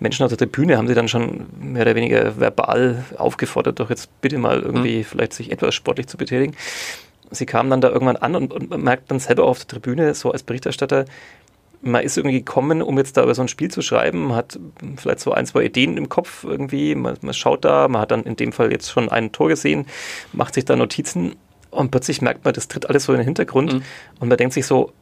Menschen 0.00 0.24
auf 0.24 0.28
der 0.28 0.38
Tribüne 0.38 0.76
haben 0.76 0.88
sie 0.88 0.94
dann 0.94 1.08
schon 1.08 1.46
mehr 1.60 1.82
oder 1.82 1.94
weniger 1.94 2.38
verbal 2.38 3.04
aufgefordert, 3.16 3.78
doch 3.78 3.88
jetzt 3.88 4.20
bitte 4.20 4.38
mal 4.38 4.60
irgendwie 4.60 4.98
mhm. 4.98 5.04
vielleicht 5.04 5.32
sich 5.32 5.52
etwas 5.52 5.74
sportlich 5.74 6.08
zu 6.08 6.16
betätigen. 6.16 6.56
Sie 7.30 7.46
kamen 7.46 7.70
dann 7.70 7.80
da 7.80 7.88
irgendwann 7.88 8.16
an 8.16 8.34
und, 8.34 8.52
und 8.52 8.76
merkt 8.82 9.10
dann 9.10 9.20
selber 9.20 9.44
auf 9.44 9.58
der 9.60 9.68
Tribüne, 9.68 10.14
so 10.14 10.32
als 10.32 10.42
Berichterstatter, 10.42 11.06
man 11.82 12.02
ist 12.02 12.16
irgendwie 12.16 12.38
gekommen, 12.38 12.82
um 12.82 12.98
jetzt 12.98 13.16
da 13.16 13.22
über 13.22 13.34
so 13.34 13.42
ein 13.42 13.48
Spiel 13.48 13.70
zu 13.70 13.82
schreiben, 13.82 14.28
man 14.28 14.36
hat 14.36 14.58
vielleicht 14.96 15.20
so 15.20 15.32
ein, 15.32 15.46
zwei 15.46 15.64
Ideen 15.64 15.96
im 15.96 16.08
Kopf 16.08 16.44
irgendwie, 16.44 16.94
man, 16.94 17.16
man 17.20 17.34
schaut 17.34 17.64
da, 17.64 17.86
man 17.88 18.02
hat 18.02 18.10
dann 18.10 18.24
in 18.24 18.36
dem 18.36 18.52
Fall 18.52 18.72
jetzt 18.72 18.90
schon 18.90 19.08
ein 19.08 19.32
Tor 19.32 19.48
gesehen, 19.48 19.86
macht 20.32 20.54
sich 20.54 20.64
da 20.64 20.74
Notizen 20.74 21.36
und 21.76 21.90
plötzlich 21.90 22.22
merkt 22.22 22.44
man, 22.44 22.54
das 22.54 22.68
tritt 22.68 22.88
alles 22.88 23.04
so 23.04 23.12
in 23.12 23.18
den 23.18 23.24
Hintergrund 23.24 23.72
mhm. 23.72 23.82
und 24.20 24.28
man 24.28 24.36
denkt 24.36 24.54
sich 24.54 24.66
so, 24.66 24.92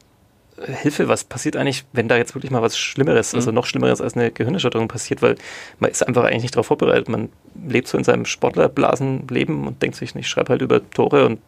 äh, 0.58 0.72
Hilfe, 0.72 1.08
was 1.08 1.24
passiert 1.24 1.56
eigentlich, 1.56 1.84
wenn 1.92 2.08
da 2.08 2.16
jetzt 2.16 2.34
wirklich 2.34 2.50
mal 2.50 2.62
was 2.62 2.76
Schlimmeres, 2.76 3.32
mhm. 3.32 3.38
also 3.38 3.52
noch 3.52 3.66
Schlimmeres 3.66 4.00
als 4.00 4.14
eine 4.14 4.30
Gehirnerschütterung 4.30 4.88
passiert, 4.88 5.22
weil 5.22 5.36
man 5.78 5.90
ist 5.90 6.06
einfach 6.06 6.24
eigentlich 6.24 6.42
nicht 6.42 6.54
darauf 6.54 6.66
vorbereitet. 6.66 7.08
Man 7.08 7.30
lebt 7.66 7.88
so 7.88 7.98
in 7.98 8.04
seinem 8.04 8.24
Sportlerblasenleben 8.24 9.66
und 9.66 9.82
denkt 9.82 9.96
sich, 9.96 10.14
ich 10.14 10.28
schreibe 10.28 10.50
halt 10.50 10.62
über 10.62 10.88
Tore 10.90 11.26
und 11.26 11.40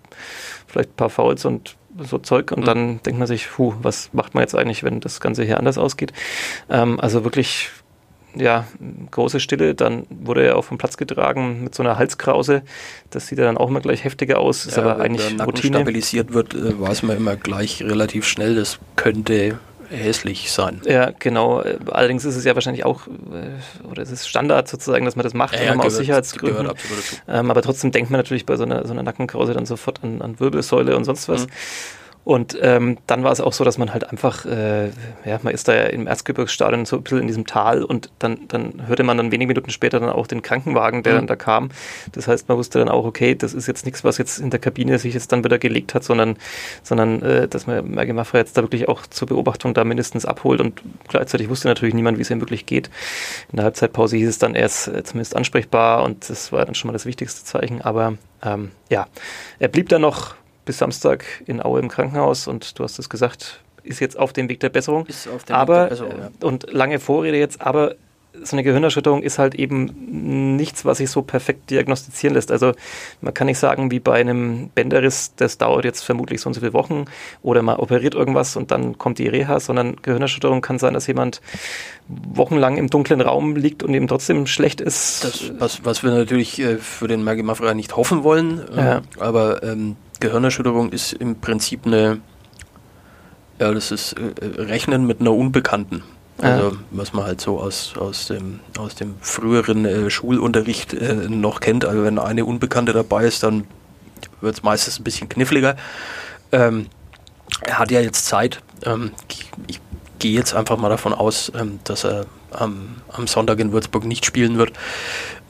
vielleicht 0.66 0.90
ein 0.90 0.96
paar 0.96 1.10
Fouls 1.10 1.44
und 1.44 1.76
so 1.98 2.18
Zeug 2.18 2.52
und 2.52 2.60
mhm. 2.60 2.64
dann 2.64 3.02
denkt 3.02 3.18
man 3.18 3.26
sich, 3.26 3.48
puh, 3.48 3.74
was 3.80 4.10
macht 4.12 4.34
man 4.34 4.42
jetzt 4.42 4.54
eigentlich, 4.54 4.82
wenn 4.82 5.00
das 5.00 5.20
Ganze 5.20 5.44
hier 5.44 5.58
anders 5.58 5.78
ausgeht? 5.78 6.12
Ähm, 6.68 7.00
also 7.00 7.24
wirklich 7.24 7.70
ja, 8.38 8.66
große 9.10 9.40
Stille. 9.40 9.74
Dann 9.74 10.06
wurde 10.10 10.44
er 10.44 10.56
auch 10.56 10.64
vom 10.64 10.78
Platz 10.78 10.96
getragen 10.96 11.64
mit 11.64 11.74
so 11.74 11.82
einer 11.82 11.98
Halskrause. 11.98 12.62
Das 13.10 13.26
sieht 13.26 13.38
ja 13.38 13.44
dann 13.44 13.56
auch 13.56 13.68
immer 13.68 13.80
gleich 13.80 14.04
heftiger 14.04 14.38
aus. 14.38 14.66
Ist 14.66 14.76
ja, 14.76 14.82
aber 14.82 15.02
eigentlich 15.02 15.30
wenn 15.30 15.38
der 15.38 15.46
Routine. 15.46 15.76
stabilisiert 15.76 16.32
wird, 16.32 16.54
äh, 16.54 16.80
weiß 16.80 17.02
man 17.02 17.16
immer 17.16 17.36
gleich 17.36 17.82
relativ 17.82 18.26
schnell, 18.26 18.54
das 18.54 18.78
könnte 18.96 19.58
hässlich 19.90 20.50
sein. 20.50 20.80
Ja, 20.84 21.12
genau. 21.18 21.62
Allerdings 21.90 22.24
ist 22.24 22.36
es 22.36 22.44
ja 22.44 22.54
wahrscheinlich 22.54 22.84
auch, 22.84 23.06
äh, 23.06 23.86
oder 23.88 24.02
es 24.02 24.10
ist 24.10 24.28
Standard 24.28 24.68
sozusagen, 24.68 25.04
dass 25.04 25.16
man 25.16 25.22
das 25.24 25.34
macht, 25.34 25.54
ja, 25.54 25.62
ja, 25.62 25.72
gehört, 25.72 25.86
aus 25.86 25.96
Sicherheitsgründen. 25.96 26.70
Ähm, 27.28 27.50
aber 27.50 27.62
trotzdem 27.62 27.92
denkt 27.92 28.10
man 28.10 28.18
natürlich 28.18 28.46
bei 28.46 28.56
so 28.56 28.64
einer, 28.64 28.86
so 28.86 28.92
einer 28.92 29.02
Nackenkrause 29.02 29.54
dann 29.54 29.66
sofort 29.66 30.02
an, 30.02 30.22
an 30.22 30.40
Wirbelsäule 30.40 30.96
und 30.96 31.04
sonst 31.04 31.28
was. 31.28 31.46
Mhm. 31.46 31.50
Und 32.26 32.58
ähm, 32.60 32.98
dann 33.06 33.22
war 33.22 33.30
es 33.30 33.40
auch 33.40 33.52
so, 33.52 33.62
dass 33.62 33.78
man 33.78 33.92
halt 33.92 34.10
einfach, 34.10 34.44
äh, 34.46 34.86
ja, 35.24 35.38
man 35.42 35.54
ist 35.54 35.68
da 35.68 35.76
ja 35.76 35.84
im 35.84 36.08
Erzgebirgsstadion 36.08 36.84
so 36.84 36.96
ein 36.96 37.04
bisschen 37.04 37.20
in 37.20 37.28
diesem 37.28 37.46
Tal 37.46 37.84
und 37.84 38.10
dann, 38.18 38.48
dann 38.48 38.88
hörte 38.88 39.04
man 39.04 39.16
dann 39.16 39.30
wenige 39.30 39.46
Minuten 39.46 39.70
später 39.70 40.00
dann 40.00 40.08
auch 40.08 40.26
den 40.26 40.42
Krankenwagen, 40.42 41.04
der 41.04 41.12
mhm. 41.12 41.16
dann 41.18 41.26
da 41.28 41.36
kam. 41.36 41.70
Das 42.10 42.26
heißt, 42.26 42.48
man 42.48 42.58
wusste 42.58 42.80
dann 42.80 42.88
auch, 42.88 43.04
okay, 43.04 43.36
das 43.36 43.54
ist 43.54 43.68
jetzt 43.68 43.84
nichts, 43.84 44.02
was 44.02 44.18
jetzt 44.18 44.40
in 44.40 44.50
der 44.50 44.58
Kabine 44.58 44.98
sich 44.98 45.14
jetzt 45.14 45.30
dann 45.30 45.44
wieder 45.44 45.60
gelegt 45.60 45.94
hat, 45.94 46.02
sondern, 46.02 46.36
sondern 46.82 47.22
äh, 47.22 47.46
dass 47.46 47.68
man 47.68 47.88
Merge 47.88 48.12
Maffra 48.12 48.38
jetzt 48.38 48.58
da 48.58 48.62
wirklich 48.62 48.88
auch 48.88 49.06
zur 49.06 49.28
Beobachtung 49.28 49.72
da 49.72 49.84
mindestens 49.84 50.26
abholt 50.26 50.60
und 50.60 50.82
gleichzeitig 51.06 51.48
wusste 51.48 51.68
natürlich 51.68 51.94
niemand, 51.94 52.18
wie 52.18 52.22
es 52.22 52.30
ihm 52.30 52.40
wirklich 52.40 52.66
geht. 52.66 52.90
In 53.52 53.56
der 53.58 53.66
Halbzeitpause 53.66 54.16
hieß 54.16 54.28
es 54.28 54.38
dann, 54.38 54.56
er 54.56 54.66
ist 54.66 54.88
äh, 54.88 55.04
zumindest 55.04 55.36
ansprechbar 55.36 56.02
und 56.02 56.28
das 56.28 56.50
war 56.50 56.66
dann 56.66 56.74
schon 56.74 56.88
mal 56.88 56.92
das 56.92 57.06
wichtigste 57.06 57.44
Zeichen. 57.44 57.82
Aber 57.82 58.14
ähm, 58.42 58.72
ja, 58.90 59.06
er 59.60 59.68
blieb 59.68 59.90
dann 59.90 60.00
noch 60.00 60.34
bis 60.66 60.76
Samstag 60.78 61.24
in 61.46 61.64
Aue 61.64 61.80
im 61.80 61.88
Krankenhaus 61.88 62.46
und 62.46 62.78
du 62.78 62.84
hast 62.84 62.98
es 62.98 63.08
gesagt, 63.08 63.60
ist 63.82 64.00
jetzt 64.00 64.18
auf 64.18 64.34
dem 64.34 64.50
Weg 64.50 64.60
der 64.60 64.68
Besserung. 64.68 65.06
Ist 65.06 65.28
auf 65.28 65.44
dem 65.44 65.56
aber, 65.56 65.74
Weg 65.74 65.80
der 65.80 66.04
Besserung, 66.04 66.20
ja. 66.20 66.46
Und 66.46 66.72
lange 66.72 67.00
Vorrede 67.00 67.38
jetzt, 67.38 67.62
aber 67.62 67.94
so 68.42 68.56
eine 68.56 68.62
Gehirnerschütterung 68.62 69.22
ist 69.22 69.38
halt 69.38 69.54
eben 69.54 70.56
nichts, 70.56 70.84
was 70.84 70.98
sich 70.98 71.10
so 71.10 71.22
perfekt 71.22 71.70
diagnostizieren 71.70 72.34
lässt. 72.34 72.50
Also 72.50 72.72
man 73.20 73.34
kann 73.34 73.46
nicht 73.46 73.58
sagen, 73.58 73.90
wie 73.90 74.00
bei 74.00 74.14
einem 74.14 74.68
Bänderriss, 74.74 75.32
das 75.36 75.58
dauert 75.58 75.84
jetzt 75.84 76.02
vermutlich 76.02 76.40
so 76.40 76.48
und 76.50 76.54
so 76.54 76.60
viele 76.60 76.72
Wochen 76.72 77.06
oder 77.42 77.62
man 77.62 77.76
operiert 77.76 78.14
irgendwas 78.14 78.56
und 78.56 78.70
dann 78.70 78.98
kommt 78.98 79.18
die 79.18 79.28
Reha, 79.28 79.60
sondern 79.60 79.96
Gehirnerschütterung 80.02 80.60
kann 80.60 80.78
sein, 80.78 80.94
dass 80.94 81.06
jemand 81.06 81.40
wochenlang 82.08 82.76
im 82.76 82.88
dunklen 82.88 83.20
Raum 83.20 83.56
liegt 83.56 83.82
und 83.82 83.94
eben 83.94 84.06
trotzdem 84.08 84.46
schlecht 84.46 84.80
ist. 84.80 85.24
Das, 85.24 85.52
was, 85.58 85.84
was 85.84 86.02
wir 86.02 86.10
natürlich 86.10 86.58
äh, 86.60 86.76
für 86.76 87.08
den 87.08 87.24
Maggie 87.24 87.42
Maffrey 87.42 87.74
nicht 87.74 87.96
hoffen 87.96 88.22
wollen, 88.22 88.62
ja. 88.76 89.02
aber 89.18 89.62
ähm, 89.62 89.96
Gehirnerschütterung 90.20 90.92
ist 90.92 91.12
im 91.12 91.40
Prinzip 91.40 91.86
eine, 91.86 92.20
ja, 93.58 93.72
das 93.72 93.90
ist 93.90 94.14
äh, 94.14 94.62
Rechnen 94.62 95.06
mit 95.06 95.20
einer 95.20 95.32
Unbekannten. 95.32 96.02
Also 96.38 96.68
ja. 96.68 96.76
was 96.90 97.14
man 97.14 97.24
halt 97.24 97.40
so 97.40 97.58
aus, 97.60 97.94
aus, 97.96 98.26
dem, 98.26 98.60
aus 98.76 98.94
dem 98.94 99.14
früheren 99.20 99.86
äh, 99.86 100.10
Schulunterricht 100.10 100.92
äh, 100.92 101.14
noch 101.14 101.60
kennt. 101.60 101.84
Also 101.86 102.02
wenn 102.02 102.18
eine 102.18 102.44
Unbekannte 102.44 102.92
dabei 102.92 103.24
ist, 103.24 103.42
dann 103.42 103.66
wird 104.40 104.56
es 104.56 104.62
meistens 104.62 105.00
ein 105.00 105.04
bisschen 105.04 105.28
kniffliger. 105.28 105.76
Ähm, 106.52 106.86
er 107.62 107.78
hat 107.78 107.90
ja 107.90 108.00
jetzt 108.00 108.26
Zeit. 108.26 108.60
Ähm, 108.84 109.12
ich, 109.30 109.50
ich 109.66 109.80
gehe 110.18 110.32
jetzt 110.32 110.54
einfach 110.54 110.76
mal 110.76 110.90
davon 110.90 111.14
aus, 111.14 111.50
ähm, 111.58 111.78
dass 111.84 112.04
er 112.04 112.26
am, 112.50 112.96
am, 113.08 113.26
Sonntag 113.26 113.58
in 113.58 113.72
Würzburg 113.72 114.04
nicht 114.04 114.26
spielen 114.26 114.58
wird, 114.58 114.72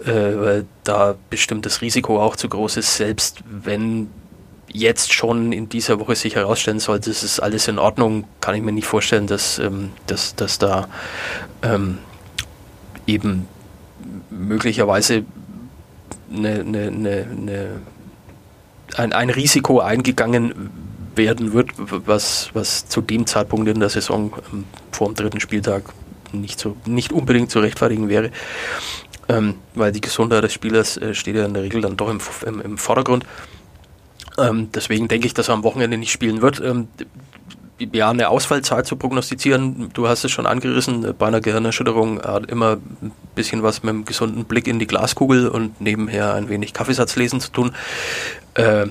äh, 0.05 0.13
weil 0.13 0.67
da 0.85 1.17
bestimmt 1.31 1.67
das 1.67 1.81
Risiko 1.83 2.23
auch 2.23 2.37
zu 2.37 2.49
groß 2.49 2.77
ist, 2.77 2.97
selbst 2.97 3.39
wenn 3.49 4.09
jetzt 4.79 5.13
schon 5.13 5.53
in 5.53 5.69
dieser 5.69 5.99
Woche 6.01 6.15
sich 6.15 6.37
herausstellen 6.37 6.81
sollte, 6.81 7.11
es 7.11 7.23
ist 7.23 7.41
alles 7.41 7.69
in 7.69 7.79
Ordnung, 7.79 8.25
kann 8.41 8.55
ich 8.55 8.63
mir 8.63 8.73
nicht 8.73 8.87
vorstellen, 8.87 9.27
dass, 9.27 9.59
ähm, 9.59 9.93
dass, 10.07 10.35
dass 10.37 10.59
da 10.59 10.89
ähm, 11.63 11.99
eben 13.07 13.49
möglicherweise 14.31 15.25
eine, 16.33 16.61
eine, 16.61 16.87
eine, 16.89 17.81
ein, 18.97 19.13
ein 19.13 19.31
Risiko 19.31 19.81
eingegangen 19.81 20.71
werden 21.15 21.53
wird, 21.53 21.71
was, 21.77 22.51
was 22.53 22.89
zu 22.89 23.01
dem 23.01 23.27
Zeitpunkt 23.27 23.69
in 23.69 23.81
der 23.81 23.89
Saison 23.89 24.33
ähm, 24.53 24.65
vor 24.93 25.09
dem 25.09 25.15
dritten 25.15 25.41
Spieltag 25.41 25.85
nicht, 26.33 26.61
so, 26.61 26.77
nicht 26.85 27.13
unbedingt 27.13 27.51
zu 27.51 27.61
rechtfertigen 27.61 28.09
wäre. 28.09 28.31
Ähm, 29.29 29.55
weil 29.75 29.91
die 29.91 30.01
Gesundheit 30.01 30.45
des 30.45 30.53
Spielers 30.53 30.97
äh, 30.99 31.15
steht 31.15 31.35
ja 31.35 31.47
in 31.47 31.55
der 31.55 31.63
Regel 31.63 31.81
dann 31.81 31.97
doch 31.97 32.11
im, 32.11 32.21
im, 32.47 32.61
im 32.61 32.79
Vordergrund. 32.79 33.25
Ähm, 34.39 34.71
deswegen 34.73 35.09
denke 35.09 35.27
ich, 35.27 35.35
dass 35.35 35.49
er 35.49 35.55
am 35.55 35.65
Wochenende 35.65 35.97
nicht 35.97 36.13
spielen 36.13 36.43
wird. 36.43 36.61
Ähm, 36.61 36.89
ja, 37.79 38.11
eine 38.11 38.31
Ausfallzeit 38.31 38.87
zu 38.87 38.97
prognostizieren, 38.97 39.91
du 39.93 40.09
hast 40.09 40.25
es 40.25 40.31
schon 40.31 40.47
angerissen, 40.47 41.15
bei 41.19 41.27
einer 41.27 41.43
Gehirnerschütterung 41.43 42.23
hat 42.23 42.51
immer 42.51 42.79
ein 43.03 43.13
bisschen 43.35 43.63
was 43.63 43.83
mit 43.83 43.91
einem 43.91 44.05
gesunden 44.07 44.45
Blick 44.47 44.67
in 44.67 44.79
die 44.79 44.87
Glaskugel 44.87 45.49
und 45.49 45.81
nebenher 45.81 46.35
ein 46.35 46.49
wenig 46.49 46.73
Kaffeesatzlesen 46.73 47.41
zu 47.41 47.51
tun. 47.51 47.75
Äh, 48.55 48.87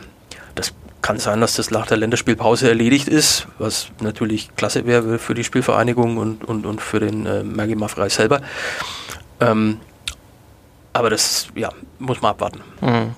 das 0.53 0.73
kann 1.01 1.17
sein, 1.17 1.41
dass 1.41 1.55
das 1.55 1.71
nach 1.71 1.87
der 1.87 1.97
Länderspielpause 1.97 2.69
erledigt 2.69 3.07
ist, 3.07 3.47
was 3.57 3.87
natürlich 4.01 4.55
klasse 4.55 4.85
wäre 4.85 5.17
für 5.17 5.33
die 5.33 5.43
Spielvereinigung 5.43 6.17
und, 6.17 6.43
und, 6.43 6.65
und 6.65 6.81
für 6.81 6.99
den 6.99 7.25
äh, 7.25 7.43
Maggie 7.43 7.75
Maffrey 7.75 8.09
selber. 8.09 8.41
Ähm, 9.39 9.79
aber 10.93 11.09
das 11.09 11.47
ja, 11.55 11.69
muss 11.99 12.21
man 12.21 12.31
abwarten. 12.31 12.61
Mhm 12.81 13.15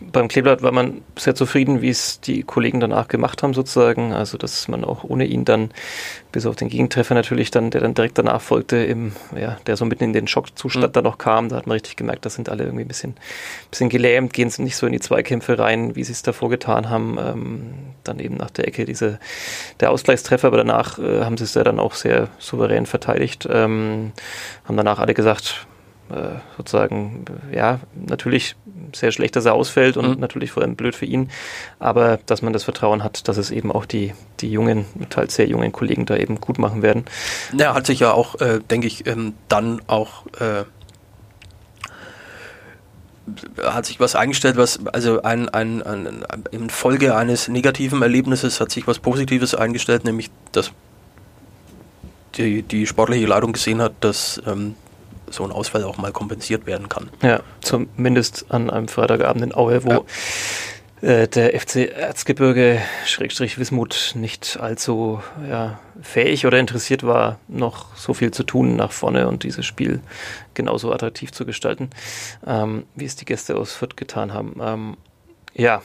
beim 0.00 0.28
Kleeblatt 0.28 0.62
war 0.62 0.72
man 0.72 1.02
sehr 1.16 1.34
zufrieden, 1.34 1.82
wie 1.82 1.88
es 1.88 2.20
die 2.20 2.42
Kollegen 2.42 2.80
danach 2.80 3.08
gemacht 3.08 3.42
haben, 3.42 3.54
sozusagen. 3.54 4.12
Also, 4.12 4.38
dass 4.38 4.68
man 4.68 4.84
auch 4.84 5.04
ohne 5.04 5.24
ihn 5.24 5.44
dann, 5.44 5.70
bis 6.32 6.46
auf 6.46 6.56
den 6.56 6.68
Gegentreffer 6.68 7.14
natürlich 7.14 7.50
dann, 7.50 7.70
der 7.70 7.80
dann 7.80 7.94
direkt 7.94 8.18
danach 8.18 8.40
folgte, 8.40 8.76
im, 8.76 9.12
ja, 9.38 9.58
der 9.66 9.76
so 9.76 9.84
mitten 9.84 10.04
in 10.04 10.12
den 10.12 10.28
Schockzustand 10.28 10.88
mhm. 10.88 10.92
dann 10.92 11.04
noch 11.04 11.18
kam, 11.18 11.48
da 11.48 11.56
hat 11.56 11.66
man 11.66 11.74
richtig 11.74 11.96
gemerkt, 11.96 12.24
da 12.24 12.30
sind 12.30 12.48
alle 12.48 12.64
irgendwie 12.64 12.84
ein 12.84 12.88
bisschen, 12.88 13.14
bisschen 13.70 13.88
gelähmt, 13.88 14.32
gehen 14.32 14.52
nicht 14.58 14.76
so 14.76 14.86
in 14.86 14.92
die 14.92 15.00
Zweikämpfe 15.00 15.58
rein, 15.58 15.96
wie 15.96 16.04
sie 16.04 16.12
es 16.12 16.22
davor 16.22 16.50
getan 16.50 16.88
haben. 16.88 17.18
Ähm, 17.18 17.74
dann 18.04 18.18
eben 18.18 18.36
nach 18.36 18.50
der 18.50 18.68
Ecke 18.68 18.84
diese, 18.84 19.18
der 19.80 19.90
Ausgleichstreffer, 19.90 20.48
aber 20.48 20.58
danach 20.58 20.98
äh, 20.98 21.24
haben 21.24 21.36
sie 21.36 21.44
es 21.44 21.54
ja 21.54 21.64
dann 21.64 21.80
auch 21.80 21.94
sehr 21.94 22.28
souverän 22.38 22.86
verteidigt. 22.86 23.48
Ähm, 23.50 24.12
haben 24.64 24.76
danach 24.76 24.98
alle 24.98 25.14
gesagt, 25.14 25.66
sozusagen, 26.56 27.24
ja, 27.52 27.80
natürlich 27.94 28.56
sehr 28.94 29.12
schlecht, 29.12 29.36
dass 29.36 29.44
er 29.44 29.54
ausfällt 29.54 29.96
und 29.96 30.16
mhm. 30.16 30.20
natürlich 30.20 30.52
vor 30.52 30.62
allem 30.62 30.76
blöd 30.76 30.94
für 30.94 31.06
ihn, 31.06 31.30
aber 31.78 32.18
dass 32.26 32.42
man 32.42 32.52
das 32.52 32.64
Vertrauen 32.64 33.02
hat, 33.02 33.28
dass 33.28 33.36
es 33.36 33.50
eben 33.50 33.72
auch 33.72 33.86
die, 33.86 34.14
die 34.40 34.50
jungen, 34.50 34.86
teils 35.10 35.34
sehr 35.34 35.48
jungen 35.48 35.72
Kollegen 35.72 36.06
da 36.06 36.16
eben 36.16 36.40
gut 36.40 36.58
machen 36.58 36.82
werden. 36.82 37.04
Ja, 37.56 37.74
hat 37.74 37.86
sich 37.86 38.00
ja 38.00 38.12
auch, 38.12 38.40
äh, 38.40 38.60
denke 38.60 38.86
ich, 38.86 39.06
ähm, 39.06 39.34
dann 39.48 39.82
auch 39.88 40.26
äh, 40.38 40.64
hat 43.62 43.86
sich 43.86 43.98
was 43.98 44.14
eingestellt, 44.14 44.56
was, 44.56 44.78
also 44.92 45.22
ein, 45.22 45.48
ein, 45.48 45.82
ein, 45.82 46.24
in 46.52 46.70
Folge 46.70 47.16
eines 47.16 47.48
negativen 47.48 48.02
Erlebnisses 48.02 48.60
hat 48.60 48.70
sich 48.70 48.86
was 48.86 49.00
Positives 49.00 49.54
eingestellt, 49.54 50.04
nämlich 50.04 50.30
dass 50.52 50.70
die, 52.36 52.62
die 52.62 52.86
sportliche 52.86 53.26
Leitung 53.26 53.52
gesehen 53.52 53.82
hat, 53.82 53.94
dass 54.00 54.40
ähm, 54.46 54.76
so 55.30 55.44
ein 55.44 55.52
Ausfall 55.52 55.84
auch 55.84 55.98
mal 55.98 56.12
kompensiert 56.12 56.66
werden 56.66 56.88
kann. 56.88 57.10
Ja, 57.22 57.40
zumindest 57.60 58.46
an 58.48 58.70
einem 58.70 58.88
Freitagabend 58.88 59.42
in 59.42 59.54
Aue, 59.54 59.84
wo 59.84 60.06
ja. 61.02 61.08
äh, 61.08 61.28
der 61.28 61.58
FC 61.58 61.88
Erzgebirge 61.92 62.80
Schrägstrich 63.06 63.58
Wismut 63.58 64.12
nicht 64.14 64.58
allzu 64.60 65.20
ja, 65.48 65.78
fähig 66.02 66.46
oder 66.46 66.58
interessiert 66.58 67.02
war, 67.02 67.38
noch 67.48 67.96
so 67.96 68.14
viel 68.14 68.30
zu 68.30 68.44
tun 68.44 68.76
nach 68.76 68.92
vorne 68.92 69.28
und 69.28 69.42
dieses 69.42 69.66
Spiel 69.66 70.00
genauso 70.54 70.92
attraktiv 70.92 71.32
zu 71.32 71.44
gestalten, 71.44 71.90
ähm, 72.46 72.84
wie 72.94 73.04
es 73.04 73.16
die 73.16 73.24
Gäste 73.24 73.56
aus 73.56 73.72
Fürth 73.72 73.96
getan 73.96 74.32
haben. 74.32 74.56
Ähm, 74.60 74.96
ja, 75.54 75.82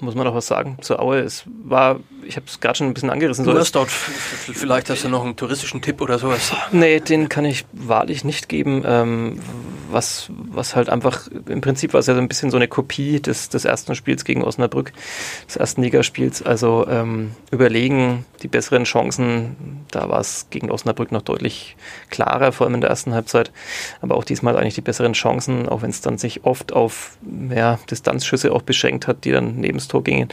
muss 0.00 0.14
man 0.14 0.24
noch 0.24 0.34
was 0.34 0.46
sagen 0.46 0.78
zur 0.80 1.00
Aue. 1.00 1.20
Es 1.20 1.44
war, 1.64 2.00
ich 2.24 2.36
habe 2.36 2.46
es 2.46 2.60
gerade 2.60 2.76
schon 2.76 2.88
ein 2.88 2.94
bisschen 2.94 3.10
angerissen. 3.10 3.44
Du 3.44 3.58
hast 3.58 3.72
dort, 3.72 3.90
vielleicht 3.90 4.90
hast 4.90 5.04
du 5.04 5.08
noch 5.08 5.24
einen 5.24 5.36
touristischen 5.36 5.82
Tipp 5.82 6.00
oder 6.00 6.18
sowas. 6.18 6.52
Nee, 6.72 7.00
den 7.00 7.28
kann 7.28 7.44
ich 7.44 7.64
wahrlich 7.72 8.24
nicht 8.24 8.48
geben. 8.48 8.82
Ähm, 8.86 9.40
was, 9.96 10.30
was 10.36 10.76
halt 10.76 10.90
einfach, 10.90 11.26
im 11.48 11.62
Prinzip 11.62 11.94
war 11.94 12.00
es 12.00 12.06
ja 12.06 12.14
so 12.14 12.20
ein 12.20 12.28
bisschen 12.28 12.50
so 12.50 12.58
eine 12.58 12.68
Kopie 12.68 13.18
des, 13.18 13.48
des 13.48 13.64
ersten 13.64 13.94
Spiels 13.94 14.26
gegen 14.26 14.44
Osnabrück, 14.44 14.92
des 15.46 15.56
ersten 15.56 15.82
Ligaspiels. 15.82 16.42
Also 16.42 16.86
ähm, 16.86 17.32
überlegen, 17.50 18.26
die 18.42 18.48
besseren 18.48 18.84
Chancen, 18.84 19.86
da 19.90 20.10
war 20.10 20.20
es 20.20 20.48
gegen 20.50 20.70
Osnabrück 20.70 21.12
noch 21.12 21.22
deutlich 21.22 21.76
klarer, 22.10 22.52
vor 22.52 22.66
allem 22.66 22.74
in 22.74 22.82
der 22.82 22.90
ersten 22.90 23.14
Halbzeit. 23.14 23.52
Aber 24.02 24.16
auch 24.16 24.24
diesmal 24.24 24.56
eigentlich 24.56 24.74
die 24.74 24.82
besseren 24.82 25.14
Chancen, 25.14 25.66
auch 25.66 25.80
wenn 25.80 25.90
es 25.90 26.02
dann 26.02 26.18
sich 26.18 26.44
oft 26.44 26.74
auf 26.74 27.16
ja, 27.48 27.78
Distanzschüsse 27.90 28.52
auch 28.52 28.62
beschränkt 28.62 29.06
hat, 29.06 29.24
die 29.24 29.32
dann 29.32 29.56
neben 29.56 29.78
das 29.78 29.88
Tor 29.88 30.04
gingen. 30.04 30.28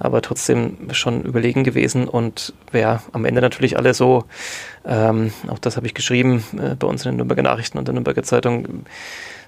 Aber 0.00 0.20
trotzdem 0.20 0.88
schon 0.90 1.22
überlegen 1.22 1.62
gewesen 1.62 2.08
und 2.08 2.54
wer 2.72 3.04
am 3.12 3.24
Ende 3.24 3.40
natürlich 3.40 3.78
alle 3.78 3.94
so, 3.94 4.24
ähm, 4.86 5.32
auch 5.48 5.58
das 5.58 5.76
habe 5.76 5.86
ich 5.86 5.94
geschrieben 5.94 6.44
äh, 6.58 6.74
bei 6.74 6.86
uns 6.86 7.04
in 7.04 7.12
den 7.12 7.16
Nürnberger 7.16 7.42
Nachrichten 7.42 7.78
und 7.78 7.88
der 7.88 7.94
Nürnberger 7.94 8.22
Zeitung, 8.22 8.84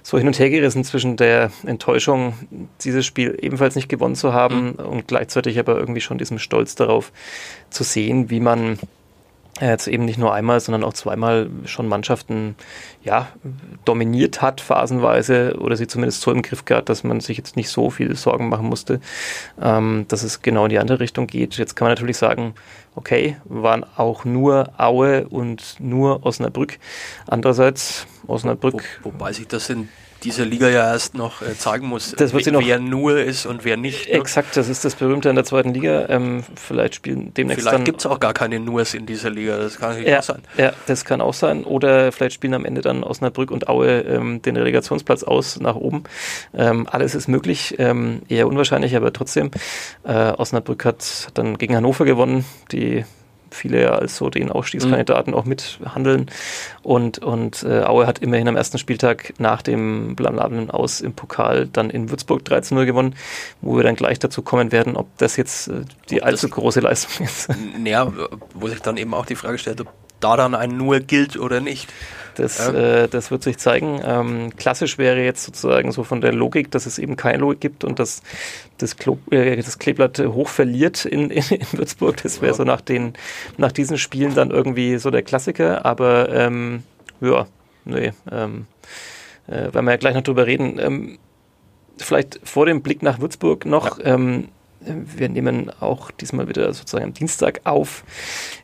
so 0.03 0.17
hin 0.17 0.27
und 0.27 0.39
her 0.39 0.49
gerissen 0.49 0.83
zwischen 0.83 1.17
der 1.17 1.51
Enttäuschung, 1.65 2.33
dieses 2.81 3.05
Spiel 3.05 3.37
ebenfalls 3.41 3.75
nicht 3.75 3.89
gewonnen 3.89 4.15
zu 4.15 4.33
haben 4.33 4.75
mhm. 4.77 4.85
und 4.85 5.07
gleichzeitig 5.07 5.59
aber 5.59 5.77
irgendwie 5.77 6.01
schon 6.01 6.17
diesem 6.17 6.39
Stolz 6.39 6.75
darauf 6.75 7.11
zu 7.69 7.83
sehen, 7.83 8.29
wie 8.29 8.39
man 8.39 8.79
jetzt 9.67 9.87
eben 9.87 10.05
nicht 10.05 10.17
nur 10.17 10.33
einmal, 10.33 10.59
sondern 10.59 10.83
auch 10.83 10.93
zweimal 10.93 11.49
schon 11.65 11.87
Mannschaften 11.87 12.55
ja, 13.03 13.27
dominiert 13.85 14.41
hat, 14.41 14.61
phasenweise, 14.61 15.57
oder 15.59 15.75
sie 15.75 15.87
zumindest 15.87 16.21
so 16.21 16.31
im 16.31 16.41
Griff 16.41 16.65
gehabt, 16.65 16.89
dass 16.89 17.03
man 17.03 17.19
sich 17.19 17.37
jetzt 17.37 17.55
nicht 17.55 17.69
so 17.69 17.89
viel 17.89 18.15
Sorgen 18.15 18.49
machen 18.49 18.67
musste, 18.67 18.99
ähm, 19.61 20.05
dass 20.07 20.23
es 20.23 20.41
genau 20.41 20.65
in 20.65 20.69
die 20.69 20.79
andere 20.79 20.99
Richtung 20.99 21.27
geht. 21.27 21.55
Jetzt 21.57 21.75
kann 21.75 21.85
man 21.85 21.93
natürlich 21.93 22.17
sagen, 22.17 22.53
okay, 22.95 23.37
waren 23.45 23.85
auch 23.95 24.25
nur 24.25 24.71
Aue 24.77 25.27
und 25.27 25.75
nur 25.79 26.25
Osnabrück. 26.25 26.79
Andererseits 27.27 28.07
Osnabrück. 28.27 28.83
Wo, 29.03 29.11
wobei 29.11 29.33
sich 29.33 29.47
das 29.47 29.69
in 29.69 29.89
dieser 30.23 30.45
Liga 30.45 30.67
ja 30.69 30.91
erst 30.91 31.15
noch 31.15 31.41
äh, 31.41 31.57
zeigen 31.57 31.87
muss, 31.87 32.11
das 32.11 32.33
wird 32.33 32.45
wer, 32.45 32.53
noch, 32.53 32.65
wer 32.65 32.79
nur 32.79 33.19
ist 33.19 33.45
und 33.45 33.63
wer 33.63 33.77
nicht. 33.77 34.07
Ne? 34.07 34.15
Exakt, 34.15 34.55
das 34.57 34.69
ist 34.69 34.85
das 34.85 34.95
Berühmte 34.95 35.29
in 35.29 35.35
der 35.35 35.45
zweiten 35.45 35.73
Liga. 35.73 36.07
Ähm, 36.09 36.43
vielleicht 36.55 36.95
spielen 36.95 37.33
demnächst 37.33 37.67
Vielleicht 37.67 37.85
gibt 37.85 37.99
es 37.99 38.05
auch 38.05 38.19
gar 38.19 38.33
keine 38.33 38.59
Nurs 38.59 38.93
in 38.93 39.05
dieser 39.05 39.29
Liga, 39.29 39.57
das 39.57 39.77
kann 39.77 40.01
ja, 40.03 40.19
auch 40.19 40.23
sein. 40.23 40.41
Ja, 40.57 40.73
das 40.87 41.05
kann 41.05 41.21
auch 41.21 41.33
sein. 41.33 41.63
Oder 41.63 42.11
vielleicht 42.11 42.33
spielen 42.33 42.53
am 42.53 42.65
Ende 42.65 42.81
dann 42.81 43.03
Osnabrück 43.03 43.51
und 43.51 43.67
Aue 43.67 44.01
ähm, 44.01 44.41
den 44.41 44.57
Relegationsplatz 44.57 45.23
aus 45.23 45.59
nach 45.59 45.75
oben. 45.75 46.03
Ähm, 46.53 46.87
alles 46.89 47.15
ist 47.15 47.27
möglich, 47.27 47.75
ähm, 47.79 48.21
eher 48.29 48.47
unwahrscheinlich, 48.47 48.95
aber 48.95 49.13
trotzdem. 49.13 49.51
Äh, 50.03 50.33
Osnabrück 50.33 50.85
hat 50.85 51.29
dann 51.33 51.57
gegen 51.57 51.75
Hannover 51.75 52.05
gewonnen, 52.05 52.45
die 52.71 53.05
viele 53.51 53.81
ja 53.81 53.91
als 53.91 54.17
so 54.17 54.29
den 54.29 54.51
Ausstiegskandidaten 54.51 55.33
mhm. 55.33 55.39
auch 55.39 55.45
mithandeln. 55.45 56.27
Und, 56.81 57.19
und 57.19 57.63
äh, 57.63 57.83
Aue 57.83 58.07
hat 58.07 58.19
immerhin 58.19 58.47
am 58.47 58.55
ersten 58.55 58.77
Spieltag 58.77 59.33
nach 59.37 59.61
dem 59.61 60.15
blamablen 60.15 60.71
Aus 60.71 61.01
im 61.01 61.13
Pokal 61.13 61.67
dann 61.67 61.89
in 61.89 62.09
Würzburg 62.09 62.41
13-0 62.41 62.85
gewonnen, 62.85 63.15
wo 63.61 63.75
wir 63.75 63.83
dann 63.83 63.95
gleich 63.95 64.19
dazu 64.19 64.41
kommen 64.41 64.71
werden, 64.71 64.95
ob 64.95 65.07
das 65.17 65.35
jetzt 65.37 65.67
äh, 65.67 65.81
die 66.09 66.21
ob 66.21 66.27
allzu 66.27 66.49
große 66.49 66.79
Leistung 66.79 67.25
ist. 67.25 67.49
Naja, 67.77 68.11
wo 68.53 68.67
sich 68.67 68.81
dann 68.81 68.97
eben 68.97 69.13
auch 69.13 69.25
die 69.25 69.35
Frage 69.35 69.57
stellt, 69.57 69.81
ob 69.81 69.91
da 70.19 70.35
dann 70.35 70.55
ein 70.55 70.75
Nur 70.75 70.99
gilt 70.99 71.37
oder 71.37 71.61
nicht. 71.61 71.89
Das, 72.39 72.57
ja. 72.57 72.73
äh, 72.73 73.07
das 73.09 73.31
wird 73.31 73.43
sich 73.43 73.57
zeigen. 73.57 73.99
Ähm, 74.03 74.55
klassisch 74.55 74.97
wäre 74.97 75.21
jetzt 75.21 75.43
sozusagen 75.43 75.91
so 75.91 76.03
von 76.03 76.21
der 76.21 76.31
Logik, 76.31 76.71
dass 76.71 76.85
es 76.85 76.97
eben 76.97 77.15
keine 77.15 77.39
Logik 77.39 77.59
gibt 77.59 77.83
und 77.83 77.99
dass 77.99 78.21
das, 78.77 78.95
Klo 78.95 79.17
äh, 79.29 79.57
das 79.57 79.77
Kleeblatt 79.77 80.19
hoch 80.19 80.47
verliert 80.47 81.05
in, 81.05 81.29
in, 81.29 81.43
in 81.49 81.67
Würzburg. 81.73 82.23
Das 82.23 82.41
wäre 82.41 82.53
ja. 82.53 82.57
so 82.57 82.63
nach, 82.63 82.81
den, 82.81 83.13
nach 83.57 83.71
diesen 83.71 83.97
Spielen 83.97 84.35
dann 84.35 84.51
irgendwie 84.51 84.97
so 84.97 85.11
der 85.11 85.21
Klassiker. 85.21 85.85
Aber 85.85 86.29
ähm, 86.29 86.83
ja, 87.19 87.45
nee, 87.83 88.13
ähm, 88.31 88.67
äh, 89.47 89.73
werden 89.73 89.85
wir 89.85 89.91
ja 89.91 89.97
gleich 89.97 90.15
noch 90.15 90.23
drüber 90.23 90.47
reden. 90.47 90.79
Ähm, 90.79 91.19
vielleicht 91.97 92.39
vor 92.43 92.65
dem 92.65 92.81
Blick 92.81 93.03
nach 93.03 93.19
Würzburg 93.19 93.65
noch. 93.65 93.99
Ja. 93.99 94.15
Ähm, 94.15 94.47
wir 94.81 95.27
nehmen 95.27 95.69
auch 95.81 96.09
diesmal 96.09 96.47
wieder 96.47 96.71
sozusagen 96.73 97.03
am 97.03 97.13
Dienstag 97.13 97.61
auf 97.65 98.05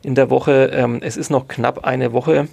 in 0.02 0.14
der 0.14 0.30
Woche. 0.30 0.70
Ähm, 0.72 1.00
es 1.02 1.18
ist 1.18 1.28
noch 1.28 1.46
knapp 1.46 1.84
eine 1.84 2.14
Woche 2.14 2.48